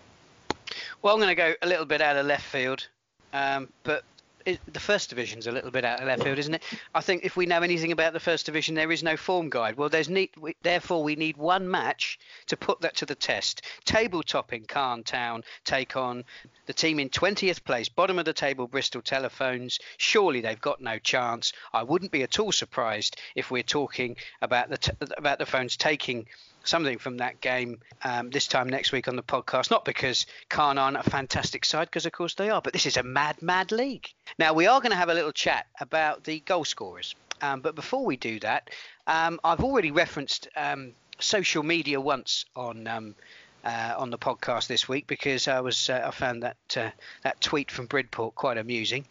Well, 1.01 1.13
I'm 1.13 1.19
going 1.19 1.29
to 1.29 1.35
go 1.35 1.53
a 1.61 1.67
little 1.67 1.85
bit 1.85 2.01
out 2.01 2.17
of 2.17 2.25
left 2.25 2.45
field, 2.45 2.87
um, 3.33 3.69
but 3.83 4.03
it, 4.45 4.59
the 4.71 4.79
first 4.79 5.09
division's 5.09 5.47
a 5.47 5.51
little 5.51 5.71
bit 5.71 5.83
out 5.83 5.99
of 5.99 6.07
left 6.07 6.23
field, 6.23 6.37
isn't 6.37 6.53
it? 6.53 6.63
I 6.93 7.01
think 7.01 7.23
if 7.23 7.35
we 7.35 7.45
know 7.45 7.61
anything 7.61 7.91
about 7.91 8.13
the 8.13 8.19
first 8.19 8.45
division, 8.45 8.75
there 8.75 8.91
is 8.91 9.03
no 9.03 9.17
form 9.17 9.49
guide. 9.49 9.75
Well, 9.75 9.89
there's 9.89 10.09
need, 10.09 10.29
we, 10.39 10.55
therefore 10.61 11.03
we 11.03 11.15
need 11.15 11.37
one 11.37 11.69
match 11.69 12.19
to 12.47 12.57
put 12.57 12.81
that 12.81 12.95
to 12.97 13.05
the 13.05 13.15
test. 13.15 13.63
Table 13.85 14.21
topping 14.23 14.65
Calne 14.65 15.03
Town 15.03 15.43
take 15.63 15.95
on 15.95 16.23
the 16.67 16.73
team 16.73 16.99
in 16.99 17.09
20th 17.09 17.63
place, 17.63 17.89
bottom 17.89 18.19
of 18.19 18.25
the 18.25 18.33
table 18.33 18.67
Bristol 18.67 19.01
Telephones. 19.01 19.79
Surely 19.97 20.41
they've 20.41 20.61
got 20.61 20.81
no 20.81 20.99
chance. 20.99 21.53
I 21.73 21.83
wouldn't 21.83 22.11
be 22.11 22.23
at 22.23 22.39
all 22.39 22.51
surprised 22.51 23.17
if 23.35 23.49
we're 23.51 23.63
talking 23.63 24.15
about 24.41 24.69
the 24.69 24.77
t- 24.77 24.91
about 25.17 25.39
the 25.39 25.45
phones 25.45 25.77
taking 25.77 26.27
something 26.67 26.97
from 26.97 27.17
that 27.17 27.41
game 27.41 27.79
um, 28.03 28.29
this 28.29 28.47
time 28.47 28.69
next 28.69 28.91
week 28.91 29.07
on 29.07 29.15
the 29.15 29.23
podcast. 29.23 29.71
Not 29.71 29.85
because 29.85 30.25
Calne 30.49 30.77
aren't 30.77 30.97
a 30.97 31.03
fantastic 31.03 31.65
side, 31.65 31.87
because 31.87 32.05
of 32.05 32.11
course 32.11 32.35
they 32.35 32.49
are, 32.49 32.61
but 32.61 32.73
this 32.73 32.85
is 32.85 32.97
a 32.97 33.03
mad, 33.03 33.41
mad 33.41 33.71
league. 33.71 34.07
Now 34.37 34.53
we 34.53 34.67
are 34.67 34.79
going 34.79 34.91
to 34.91 34.97
have 34.97 35.09
a 35.09 35.13
little 35.13 35.31
chat 35.31 35.67
about 35.79 36.23
the 36.23 36.39
goal 36.41 36.65
scorers. 36.65 37.15
Um, 37.41 37.61
but 37.61 37.75
before 37.75 38.05
we 38.05 38.17
do 38.17 38.39
that, 38.39 38.69
um, 39.07 39.39
I've 39.43 39.63
already 39.63 39.91
referenced 39.91 40.47
um, 40.55 40.93
social 41.19 41.63
media 41.63 41.99
once 41.99 42.45
on 42.55 42.87
um, 42.87 43.15
uh, 43.63 43.95
on 43.97 44.11
the 44.11 44.17
podcast 44.17 44.67
this 44.67 44.87
week 44.87 45.07
because 45.07 45.47
I 45.47 45.59
was 45.59 45.89
uh, 45.89 46.03
I 46.05 46.11
found 46.11 46.43
that 46.43 46.77
uh, 46.77 46.91
that 47.23 47.41
tweet 47.41 47.71
from 47.71 47.87
Bridport 47.87 48.35
quite 48.35 48.57
amusing. 48.57 49.05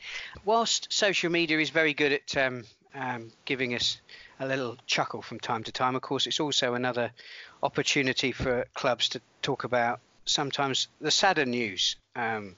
Whilst 0.44 0.92
social 0.92 1.30
media 1.30 1.58
is 1.58 1.70
very 1.70 1.92
good 1.92 2.12
at 2.12 2.36
um, 2.36 2.64
um, 2.94 3.32
giving 3.44 3.74
us 3.74 3.98
a 4.40 4.46
little 4.46 4.76
chuckle 4.86 5.22
from 5.22 5.40
time 5.40 5.62
to 5.64 5.72
time. 5.72 5.96
Of 5.96 6.02
course, 6.02 6.26
it's 6.26 6.40
also 6.40 6.74
another 6.74 7.10
opportunity 7.62 8.32
for 8.32 8.66
clubs 8.74 9.08
to 9.10 9.20
talk 9.42 9.64
about 9.64 10.00
sometimes 10.26 10.88
the 11.00 11.10
sadder 11.10 11.44
news 11.44 11.96
um, 12.16 12.56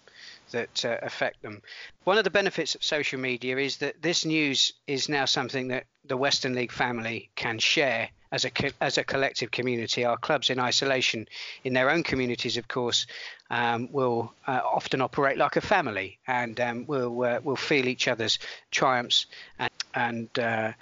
that 0.53 0.85
uh, 0.85 0.97
affect 1.03 1.43
them. 1.43 1.62
One 2.05 2.18
of 2.18 2.24
the 2.24 2.31
benefits 2.31 2.74
of 2.74 2.85
social 2.85 3.18
media 3.18 3.57
is 3.59 3.79
that 3.79 4.01
this 4.03 4.24
news 4.24 4.72
is 4.87 5.09
now 5.09 5.24
something 5.24 5.68
that 5.68 5.85
the 6.05 6.16
Western 6.16 6.55
League 6.55 6.72
family 6.72 7.31
can 7.35 7.59
share 7.59 8.11
as 8.33 8.45
a 8.45 8.51
as 8.81 8.99
a 8.99 9.05
collective 9.05 9.51
community. 9.51 10.05
Our 10.05 10.16
clubs 10.16 10.51
in 10.51 10.59
isolation 10.59 11.29
in 11.64 11.72
their 11.72 11.91
own 11.91 12.03
communities, 12.03 12.57
of 12.57 12.68
course, 12.68 13.07
um, 13.51 13.89
will 13.93 14.33
uh, 14.47 14.61
often 14.64 15.01
operate 15.01 15.39
like 15.39 15.57
a 15.57 15.61
family 15.61 16.18
and 16.27 16.61
um, 16.61 16.87
will 16.87 17.22
uh, 17.22 17.41
will 17.43 17.57
feel 17.57 17.87
each 17.87 18.09
other's 18.09 18.39
triumphs 18.70 19.27
and, 19.59 19.70
and 19.97 20.38
uh, 20.38 20.72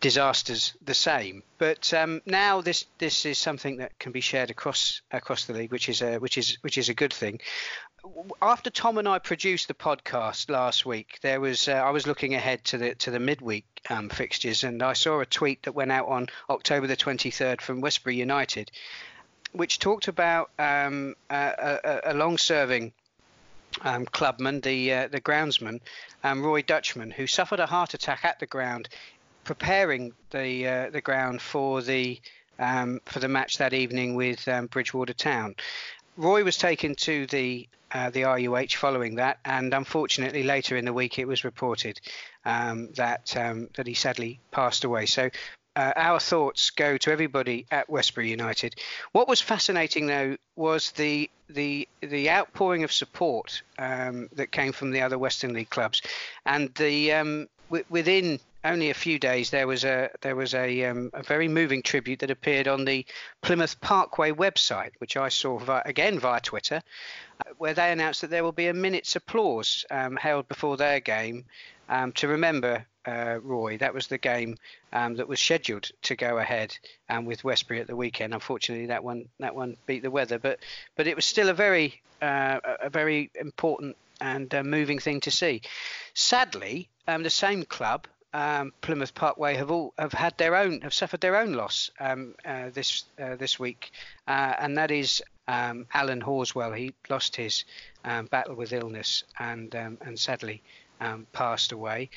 disasters 0.00 0.74
the 0.84 0.94
same. 0.94 1.44
But 1.58 1.94
um, 1.94 2.22
now 2.26 2.60
this 2.62 2.86
this 2.98 3.24
is 3.24 3.38
something 3.38 3.76
that 3.76 3.96
can 4.00 4.10
be 4.10 4.20
shared 4.20 4.50
across 4.50 5.02
across 5.12 5.44
the 5.44 5.52
league, 5.52 5.70
which 5.70 5.88
is 5.88 6.02
a 6.02 6.18
which 6.18 6.38
is 6.38 6.58
which 6.62 6.78
is 6.78 6.88
a 6.88 6.94
good 6.94 7.12
thing 7.12 7.40
after 8.42 8.70
Tom 8.70 8.98
and 8.98 9.08
I 9.08 9.18
produced 9.18 9.68
the 9.68 9.74
podcast 9.74 10.50
last 10.50 10.86
week, 10.86 11.18
there 11.22 11.40
was 11.40 11.68
uh, 11.68 11.72
I 11.72 11.90
was 11.90 12.06
looking 12.06 12.34
ahead 12.34 12.64
to 12.66 12.78
the 12.78 12.94
to 12.96 13.10
the 13.10 13.18
midweek 13.18 13.64
um, 13.90 14.08
fixtures, 14.08 14.64
and 14.64 14.82
I 14.82 14.92
saw 14.92 15.20
a 15.20 15.26
tweet 15.26 15.62
that 15.64 15.72
went 15.72 15.92
out 15.92 16.08
on 16.08 16.28
October 16.48 16.86
the 16.86 16.96
23rd 16.96 17.60
from 17.60 17.80
Westbury 17.80 18.16
United, 18.16 18.70
which 19.52 19.78
talked 19.78 20.08
about 20.08 20.50
um, 20.58 21.16
a, 21.30 21.80
a, 21.84 22.00
a 22.12 22.14
long-serving 22.14 22.92
um, 23.82 24.06
clubman, 24.06 24.60
the 24.60 24.92
uh, 24.92 25.08
the 25.08 25.20
groundsman, 25.20 25.80
um, 26.24 26.44
Roy 26.44 26.62
Dutchman, 26.62 27.10
who 27.10 27.26
suffered 27.26 27.60
a 27.60 27.66
heart 27.66 27.94
attack 27.94 28.24
at 28.24 28.38
the 28.38 28.46
ground, 28.46 28.88
preparing 29.44 30.12
the 30.30 30.66
uh, 30.66 30.90
the 30.90 31.00
ground 31.00 31.40
for 31.40 31.82
the 31.82 32.20
um, 32.58 33.00
for 33.04 33.20
the 33.20 33.28
match 33.28 33.58
that 33.58 33.72
evening 33.72 34.14
with 34.14 34.46
um, 34.48 34.66
Bridgwater 34.66 35.14
Town. 35.14 35.54
Roy 36.16 36.44
was 36.44 36.56
taken 36.56 36.94
to 36.96 37.26
the 37.26 37.68
uh, 37.92 38.10
the 38.10 38.22
RUH 38.22 38.76
following 38.76 39.16
that, 39.16 39.38
and 39.44 39.72
unfortunately 39.72 40.42
later 40.42 40.76
in 40.76 40.84
the 40.84 40.92
week 40.92 41.18
it 41.18 41.28
was 41.28 41.44
reported 41.44 42.00
um, 42.44 42.90
that 42.96 43.36
um, 43.36 43.68
that 43.74 43.86
he 43.86 43.94
sadly 43.94 44.40
passed 44.50 44.84
away. 44.84 45.06
So. 45.06 45.30
Uh, 45.76 45.92
our 45.94 46.18
thoughts 46.18 46.70
go 46.70 46.96
to 46.96 47.12
everybody 47.12 47.66
at 47.70 47.88
Westbury 47.90 48.30
United. 48.30 48.74
What 49.12 49.28
was 49.28 49.42
fascinating, 49.42 50.06
though, 50.06 50.36
was 50.56 50.90
the 50.92 51.30
the 51.48 51.86
the 52.00 52.30
outpouring 52.30 52.82
of 52.82 52.90
support 52.90 53.62
um, 53.78 54.28
that 54.32 54.50
came 54.50 54.72
from 54.72 54.90
the 54.90 55.02
other 55.02 55.18
Western 55.18 55.52
League 55.52 55.70
clubs, 55.70 56.00
and 56.46 56.74
the 56.74 57.12
um, 57.12 57.48
w- 57.68 57.84
within 57.90 58.40
only 58.66 58.90
a 58.90 58.94
few 58.94 59.18
days, 59.18 59.50
there 59.50 59.66
was 59.66 59.84
a 59.84 60.10
there 60.22 60.34
was 60.34 60.54
a, 60.54 60.84
um, 60.84 61.10
a 61.14 61.22
very 61.22 61.48
moving 61.48 61.82
tribute 61.82 62.20
that 62.20 62.30
appeared 62.30 62.68
on 62.68 62.84
the 62.84 63.06
Plymouth 63.42 63.80
Parkway 63.80 64.32
website, 64.32 64.92
which 64.98 65.16
I 65.16 65.28
saw 65.28 65.60
again 65.84 66.18
via 66.18 66.40
Twitter, 66.40 66.82
uh, 67.40 67.50
where 67.58 67.74
they 67.74 67.92
announced 67.92 68.22
that 68.22 68.30
there 68.30 68.42
will 68.42 68.52
be 68.52 68.66
a 68.66 68.74
minute's 68.74 69.14
applause 69.14 69.84
um, 69.90 70.16
held 70.16 70.48
before 70.48 70.76
their 70.76 71.00
game 71.00 71.44
um, 71.88 72.12
to 72.12 72.28
remember 72.28 72.84
uh, 73.06 73.38
Roy. 73.42 73.78
That 73.78 73.94
was 73.94 74.06
the 74.08 74.18
game 74.18 74.56
um, 74.92 75.14
that 75.16 75.28
was 75.28 75.40
scheduled 75.40 75.90
to 76.02 76.16
go 76.16 76.38
ahead 76.38 76.76
um, 77.08 77.24
with 77.24 77.44
Westbury 77.44 77.80
at 77.80 77.86
the 77.86 77.96
weekend. 77.96 78.34
Unfortunately, 78.34 78.86
that 78.86 79.04
one 79.04 79.28
that 79.38 79.54
one 79.54 79.76
beat 79.86 80.02
the 80.02 80.10
weather, 80.10 80.38
but 80.38 80.58
but 80.96 81.06
it 81.06 81.16
was 81.16 81.24
still 81.24 81.48
a 81.48 81.54
very 81.54 82.00
uh, 82.22 82.60
a 82.80 82.90
very 82.90 83.30
important 83.34 83.96
and 84.20 84.54
uh, 84.54 84.62
moving 84.62 84.98
thing 84.98 85.20
to 85.20 85.30
see. 85.30 85.60
Sadly, 86.14 86.88
um, 87.06 87.22
the 87.22 87.30
same 87.30 87.64
club 87.64 88.06
um, 88.32 88.72
Plymouth 88.80 89.14
Parkway 89.14 89.54
have 89.56 89.70
all 89.70 89.94
have 89.98 90.12
had 90.12 90.36
their 90.36 90.56
own 90.56 90.82
have 90.82 90.92
suffered 90.92 91.20
their 91.20 91.36
own 91.36 91.54
loss 91.54 91.90
um, 92.00 92.34
uh, 92.44 92.70
this 92.70 93.04
uh, 93.20 93.36
this 93.36 93.58
week, 93.58 93.90
uh, 94.28 94.54
and 94.58 94.76
that 94.76 94.90
is 94.90 95.22
um, 95.48 95.86
Alan 95.94 96.20
Horswell. 96.20 96.72
He 96.72 96.92
lost 97.08 97.36
his 97.36 97.64
battle 98.04 98.54
with 98.54 98.72
illness 98.72 99.24
and 99.38 99.74
and 99.74 100.18
sadly 100.18 100.62
passed 101.32 101.72
away. 101.72 102.10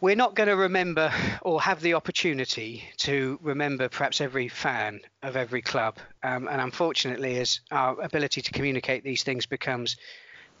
We're 0.00 0.16
not 0.16 0.34
going 0.34 0.48
to 0.48 0.56
remember 0.56 1.12
or 1.42 1.60
have 1.60 1.82
the 1.82 1.94
opportunity 1.94 2.84
to 2.98 3.38
remember 3.42 3.88
perhaps 3.88 4.20
every 4.20 4.48
fan 4.48 5.00
of 5.22 5.36
every 5.36 5.60
club, 5.60 5.98
and 6.22 6.48
unfortunately, 6.48 7.38
as 7.38 7.60
our 7.70 8.00
ability 8.00 8.40
to 8.42 8.52
communicate 8.52 9.04
these 9.04 9.22
things 9.22 9.46
becomes 9.46 9.96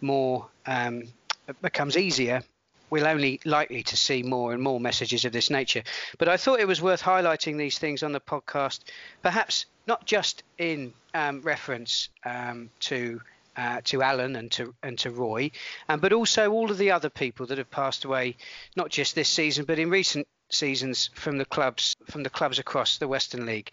more 0.02 0.48
becomes 1.62 1.96
easier 1.96 2.42
we're 2.90 3.06
only 3.06 3.40
likely 3.44 3.82
to 3.84 3.96
see 3.96 4.22
more 4.22 4.52
and 4.52 4.62
more 4.62 4.80
messages 4.80 5.24
of 5.24 5.32
this 5.32 5.48
nature. 5.48 5.82
But 6.18 6.28
I 6.28 6.36
thought 6.36 6.60
it 6.60 6.66
was 6.68 6.82
worth 6.82 7.02
highlighting 7.02 7.56
these 7.56 7.78
things 7.78 8.02
on 8.02 8.12
the 8.12 8.20
podcast, 8.20 8.80
perhaps 9.22 9.66
not 9.86 10.04
just 10.04 10.42
in 10.58 10.92
um, 11.14 11.40
reference 11.42 12.08
um, 12.24 12.70
to. 12.80 13.20
Uh, 13.56 13.80
to 13.82 14.00
Alan 14.00 14.36
and 14.36 14.50
to 14.52 14.72
and 14.82 14.96
to 15.00 15.10
Roy, 15.10 15.50
um, 15.88 15.98
but 15.98 16.12
also 16.12 16.52
all 16.52 16.70
of 16.70 16.78
the 16.78 16.92
other 16.92 17.10
people 17.10 17.46
that 17.46 17.58
have 17.58 17.70
passed 17.70 18.04
away, 18.04 18.36
not 18.76 18.90
just 18.90 19.16
this 19.16 19.28
season, 19.28 19.64
but 19.64 19.78
in 19.78 19.90
recent 19.90 20.28
seasons 20.50 21.10
from 21.14 21.36
the 21.36 21.44
clubs 21.44 21.96
from 22.06 22.22
the 22.22 22.30
clubs 22.30 22.58
across 22.58 22.98
the 22.98 23.08
Western 23.08 23.46
League 23.46 23.70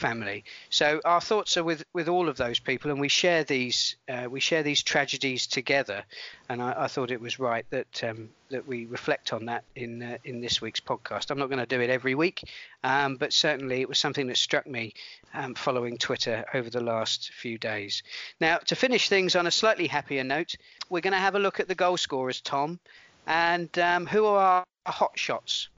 family. 0.00 0.44
So 0.70 1.00
our 1.04 1.20
thoughts 1.20 1.56
are 1.56 1.62
with, 1.62 1.84
with 1.92 2.08
all 2.08 2.28
of 2.28 2.36
those 2.36 2.58
people, 2.58 2.90
and 2.90 2.98
we 2.98 3.08
share 3.08 3.44
these 3.44 3.96
uh, 4.08 4.26
we 4.30 4.40
share 4.40 4.62
these 4.62 4.82
tragedies 4.82 5.46
together. 5.46 6.02
And 6.48 6.60
I, 6.62 6.84
I 6.84 6.86
thought 6.88 7.10
it 7.10 7.20
was 7.20 7.38
right 7.38 7.66
that 7.70 8.02
um, 8.02 8.30
that 8.48 8.66
we 8.66 8.86
reflect 8.86 9.32
on 9.32 9.44
that 9.46 9.64
in 9.76 10.02
uh, 10.02 10.16
in 10.24 10.40
this 10.40 10.60
week's 10.60 10.80
podcast. 10.80 11.30
I'm 11.30 11.38
not 11.38 11.50
going 11.50 11.66
to 11.66 11.76
do 11.76 11.80
it 11.80 11.90
every 11.90 12.14
week, 12.14 12.42
um, 12.82 13.16
but 13.16 13.32
certainly 13.32 13.80
it 13.80 13.88
was 13.88 13.98
something 13.98 14.26
that 14.28 14.38
struck 14.38 14.66
me 14.66 14.94
um, 15.34 15.54
following 15.54 15.98
Twitter 15.98 16.44
over 16.54 16.70
the 16.70 16.80
last 16.80 17.32
few 17.32 17.58
days. 17.58 18.02
Now 18.40 18.58
to 18.58 18.74
finish 18.74 19.08
things 19.08 19.36
on 19.36 19.46
a 19.46 19.50
slightly 19.50 19.86
happier 19.86 20.24
note, 20.24 20.54
we're 20.88 21.02
going 21.02 21.12
to 21.12 21.26
have 21.26 21.36
a 21.36 21.38
look 21.38 21.60
at 21.60 21.68
the 21.68 21.74
goal 21.74 21.98
scorers, 21.98 22.40
Tom, 22.40 22.80
and 23.26 23.78
um, 23.78 24.06
who 24.06 24.24
are 24.24 24.64
our 24.86 24.92
hot 24.92 25.18
shots. 25.18 25.68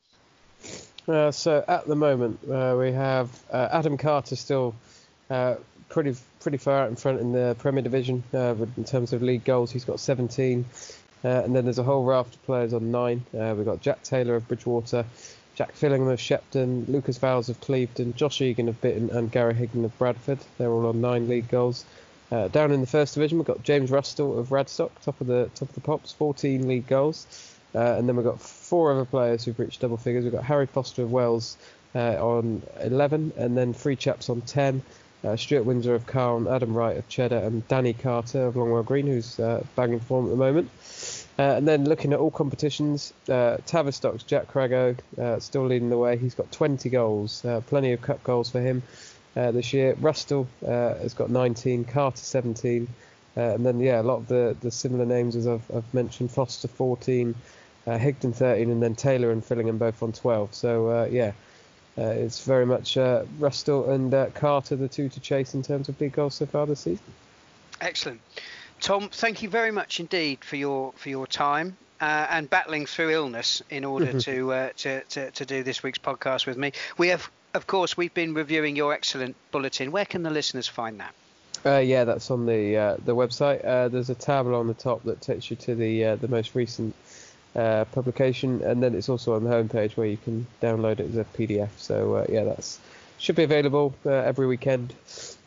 Uh, 1.09 1.31
so 1.33 1.65
at 1.67 1.87
the 1.87 1.97
moment, 1.97 2.39
uh, 2.49 2.77
we 2.79 2.93
have 2.93 3.29
uh, 3.53 3.69
Adam 3.73 3.97
Carter 3.97 4.37
still 4.37 4.75
uh, 5.31 5.57
pretty 5.89 6.15
pretty 6.41 6.59
far 6.59 6.83
out 6.83 6.89
in 6.89 6.97
front 6.97 7.21
in 7.21 7.33
the 7.33 7.57
Premier 7.59 7.83
Division 7.83 8.23
uh, 8.33 8.55
in 8.77 8.85
terms 8.85 9.13
of 9.13 9.23
league 9.23 9.45
goals. 9.45 9.71
He's 9.71 9.85
got 9.85 9.99
17, 9.99 10.65
uh, 11.25 11.29
and 11.29 11.55
then 11.55 11.65
there's 11.65 11.79
a 11.79 11.83
whole 11.83 12.05
raft 12.05 12.35
of 12.35 12.45
players 12.45 12.73
on 12.73 12.91
nine. 12.91 13.25
we've 13.33 13.65
got 13.65 13.81
Jack 13.81 14.03
Taylor 14.03 14.37
of 14.37 14.47
Bridgwater, 14.47 15.05
Jack 15.57 15.75
Fillingham 15.75 16.09
of 16.09 16.21
Shepton, 16.21 16.87
Lucas 16.89 17.19
Vowles 17.19 17.49
of 17.49 17.61
Clevedon, 17.61 18.15
Josh 18.15 18.41
Egan 18.41 18.69
of 18.69 18.81
Bitton, 18.81 19.11
and 19.11 19.31
Gary 19.31 19.55
Higgin 19.55 19.85
of 19.85 19.97
Bradford. 19.99 20.39
They're 20.59 20.71
all 20.71 20.87
on 20.87 21.01
nine 21.01 21.29
league 21.29 21.49
goals. 21.49 21.85
down 22.31 22.71
in 22.71 22.81
the 22.81 22.87
first 22.87 23.15
division, 23.15 23.39
we've 23.39 23.47
got 23.47 23.63
James 23.65 23.91
Rustall 23.91 24.39
of 24.39 24.49
Radstock, 24.51 24.91
top 25.03 25.21
of 25.21 25.27
the 25.27 25.51
top 25.55 25.69
of 25.69 25.75
the 25.75 25.81
pops, 25.81 26.13
14 26.13 26.69
league 26.69 26.87
goals. 26.87 27.52
Uh, 27.75 27.97
and 27.97 28.09
then 28.09 28.17
we've 28.17 28.25
got 28.25 28.41
four 28.41 28.93
other 28.93 29.05
players 29.05 29.45
who've 29.45 29.59
reached 29.59 29.81
double 29.81 29.97
figures. 29.97 30.25
We've 30.25 30.33
got 30.33 30.45
Harry 30.45 30.67
Foster 30.67 31.03
of 31.03 31.13
Wells 31.13 31.57
uh, 31.95 32.25
on 32.25 32.63
11, 32.81 33.33
and 33.37 33.57
then 33.57 33.73
three 33.73 33.97
chaps 33.97 34.29
on 34.29 34.41
10. 34.43 34.83
Uh, 35.25 35.37
Stuart 35.37 35.63
Windsor 35.63 35.95
of 35.95 36.05
Calne, 36.07 36.49
Adam 36.49 36.75
Wright 36.75 36.97
of 36.97 37.09
Cheddar, 37.09 37.37
and 37.37 37.67
Danny 37.69 37.93
Carter 37.93 38.47
of 38.47 38.55
Longwell 38.55 38.85
Green, 38.85 39.07
who's 39.07 39.39
uh, 39.39 39.65
banging 39.77 40.01
form 40.01 40.27
at 40.27 40.31
the 40.31 40.37
moment. 40.37 40.69
Uh, 41.39 41.43
and 41.57 41.67
then 41.67 41.85
looking 41.85 42.13
at 42.13 42.19
all 42.19 42.31
competitions, 42.31 43.15
uh, 43.29 43.57
Tavistock's 43.65 44.25
Jack 44.25 44.49
Crago 44.53 44.97
still 45.41 45.67
leading 45.67 45.91
the 45.91 45.99
way. 45.99 46.17
He's 46.19 46.35
got 46.35 46.51
20 46.51 46.91
goals, 46.91 47.47
plenty 47.69 47.93
of 47.93 48.03
cup 48.03 48.23
goals 48.25 48.51
for 48.51 48.61
him 48.61 48.83
this 49.35 49.73
year. 49.73 49.95
Rustall 49.95 50.47
has 50.67 51.15
got 51.15 51.31
19, 51.31 51.85
Carter 51.85 52.19
17, 52.19 52.89
and 53.37 53.65
then 53.65 53.81
yeah, 53.81 54.01
a 54.01 54.03
lot 54.03 54.17
of 54.17 54.29
the, 54.29 54.57
the 54.61 54.71
similar 54.71 55.07
names 55.07 55.37
as 55.37 55.47
I've, 55.47 55.71
I've 55.75 55.95
mentioned. 55.95 56.33
Foster 56.33 56.69
14, 56.69 57.35
uh, 57.87 57.99
Higden 57.99 58.33
13, 58.33 58.71
and 58.71 58.83
then 58.83 58.95
Taylor 58.95 59.31
and 59.31 59.45
Fillingham 59.45 59.79
both 59.79 60.03
on 60.03 60.13
12. 60.13 60.55
So 60.55 60.89
uh, 60.89 61.09
yeah, 61.11 61.33
uh, 61.99 62.03
it's 62.03 62.45
very 62.45 62.67
much 62.67 62.97
uh, 62.97 63.25
Rustall 63.39 63.91
and 63.91 64.13
uh, 64.15 64.27
Carter 64.31 64.77
the 64.77 64.89
two 64.89 65.09
to 65.11 65.21
chase 65.21 65.55
in 65.55 65.63
terms 65.63 65.89
of 65.89 65.99
big 65.99 66.13
goals 66.13 66.35
so 66.35 66.47
far 66.47 66.67
this 66.67 66.81
season. 66.81 67.05
Excellent, 67.81 68.21
Tom. 68.81 69.09
Thank 69.11 69.43
you 69.43 69.49
very 69.49 69.71
much 69.71 70.01
indeed 70.01 70.45
for 70.45 70.57
your 70.57 70.93
for 70.97 71.09
your 71.09 71.27
time. 71.27 71.77
Uh, 72.01 72.27
and 72.31 72.51
battling 72.51 72.85
through 72.85 73.11
illness 73.11 73.63
in 73.71 73.85
order 73.85 74.13
to, 74.21 74.53
uh, 74.53 74.71
to, 74.77 75.03
to 75.05 75.31
to 75.31 75.47
do 75.47 75.63
this 75.63 75.85
week's 75.85 76.01
podcast 76.01 76.47
with 76.47 76.57
me. 76.57 76.73
We 76.99 77.09
have, 77.09 77.31
of 77.55 77.69
course, 77.69 77.97
we've 77.97 78.13
been 78.13 78.35
reviewing 78.35 78.75
your 78.75 78.93
excellent 78.93 79.37
bulletin. 79.53 79.93
Where 79.93 80.05
can 80.05 80.25
the 80.25 80.31
listeners 80.31 80.67
find 80.67 80.99
that? 80.99 81.15
Uh, 81.65 81.79
yeah, 81.79 82.03
that's 82.03 82.31
on 82.33 82.47
the 82.47 82.77
uh, 82.77 82.97
the 83.05 83.15
website. 83.15 83.65
Uh, 83.65 83.87
there's 83.89 84.11
a 84.11 84.17
tab 84.17 84.47
on 84.49 84.67
the 84.67 84.75
top 84.75 85.05
that 85.05 85.21
takes 85.21 85.49
you 85.49 85.57
to 85.57 85.77
the 85.77 86.05
uh, 86.05 86.17
the 86.17 86.27
most 86.27 86.57
recent 86.57 86.93
uh, 87.55 87.85
publication, 87.87 88.63
and 88.63 88.83
then 88.83 88.95
it's 88.95 89.09
also 89.09 89.35
on 89.35 89.45
the 89.45 89.51
homepage 89.51 89.97
where 89.97 90.07
you 90.07 90.17
can 90.17 90.47
download 90.63 91.01
it 91.01 91.11
as 91.11 91.17
a 91.17 91.25
PDF. 91.25 91.71
So 91.77 92.17
uh, 92.17 92.27
yeah, 92.29 92.45
that's 92.45 92.79
should 93.19 93.37
be 93.37 93.45
available 93.45 93.95
every 94.05 94.47
weekend, 94.47 94.95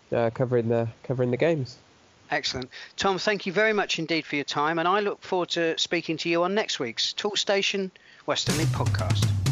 covering 0.09 0.69
the 0.69 0.87
covering 1.03 1.31
the 1.31 1.37
games. 1.37 1.77
Excellent, 2.31 2.69
Tom. 2.97 3.19
Thank 3.19 3.45
you 3.45 3.53
very 3.53 3.73
much 3.73 3.99
indeed 3.99 4.25
for 4.25 4.35
your 4.35 4.45
time, 4.45 4.79
and 4.79 4.87
I 4.87 4.99
look 4.99 5.21
forward 5.21 5.49
to 5.49 5.77
speaking 5.77 6.17
to 6.17 6.29
you 6.29 6.43
on 6.43 6.55
next 6.55 6.79
week's 6.79 7.13
Toolstation 7.13 7.91
Western 8.25 8.57
League 8.57 8.67
podcast. 8.69 9.44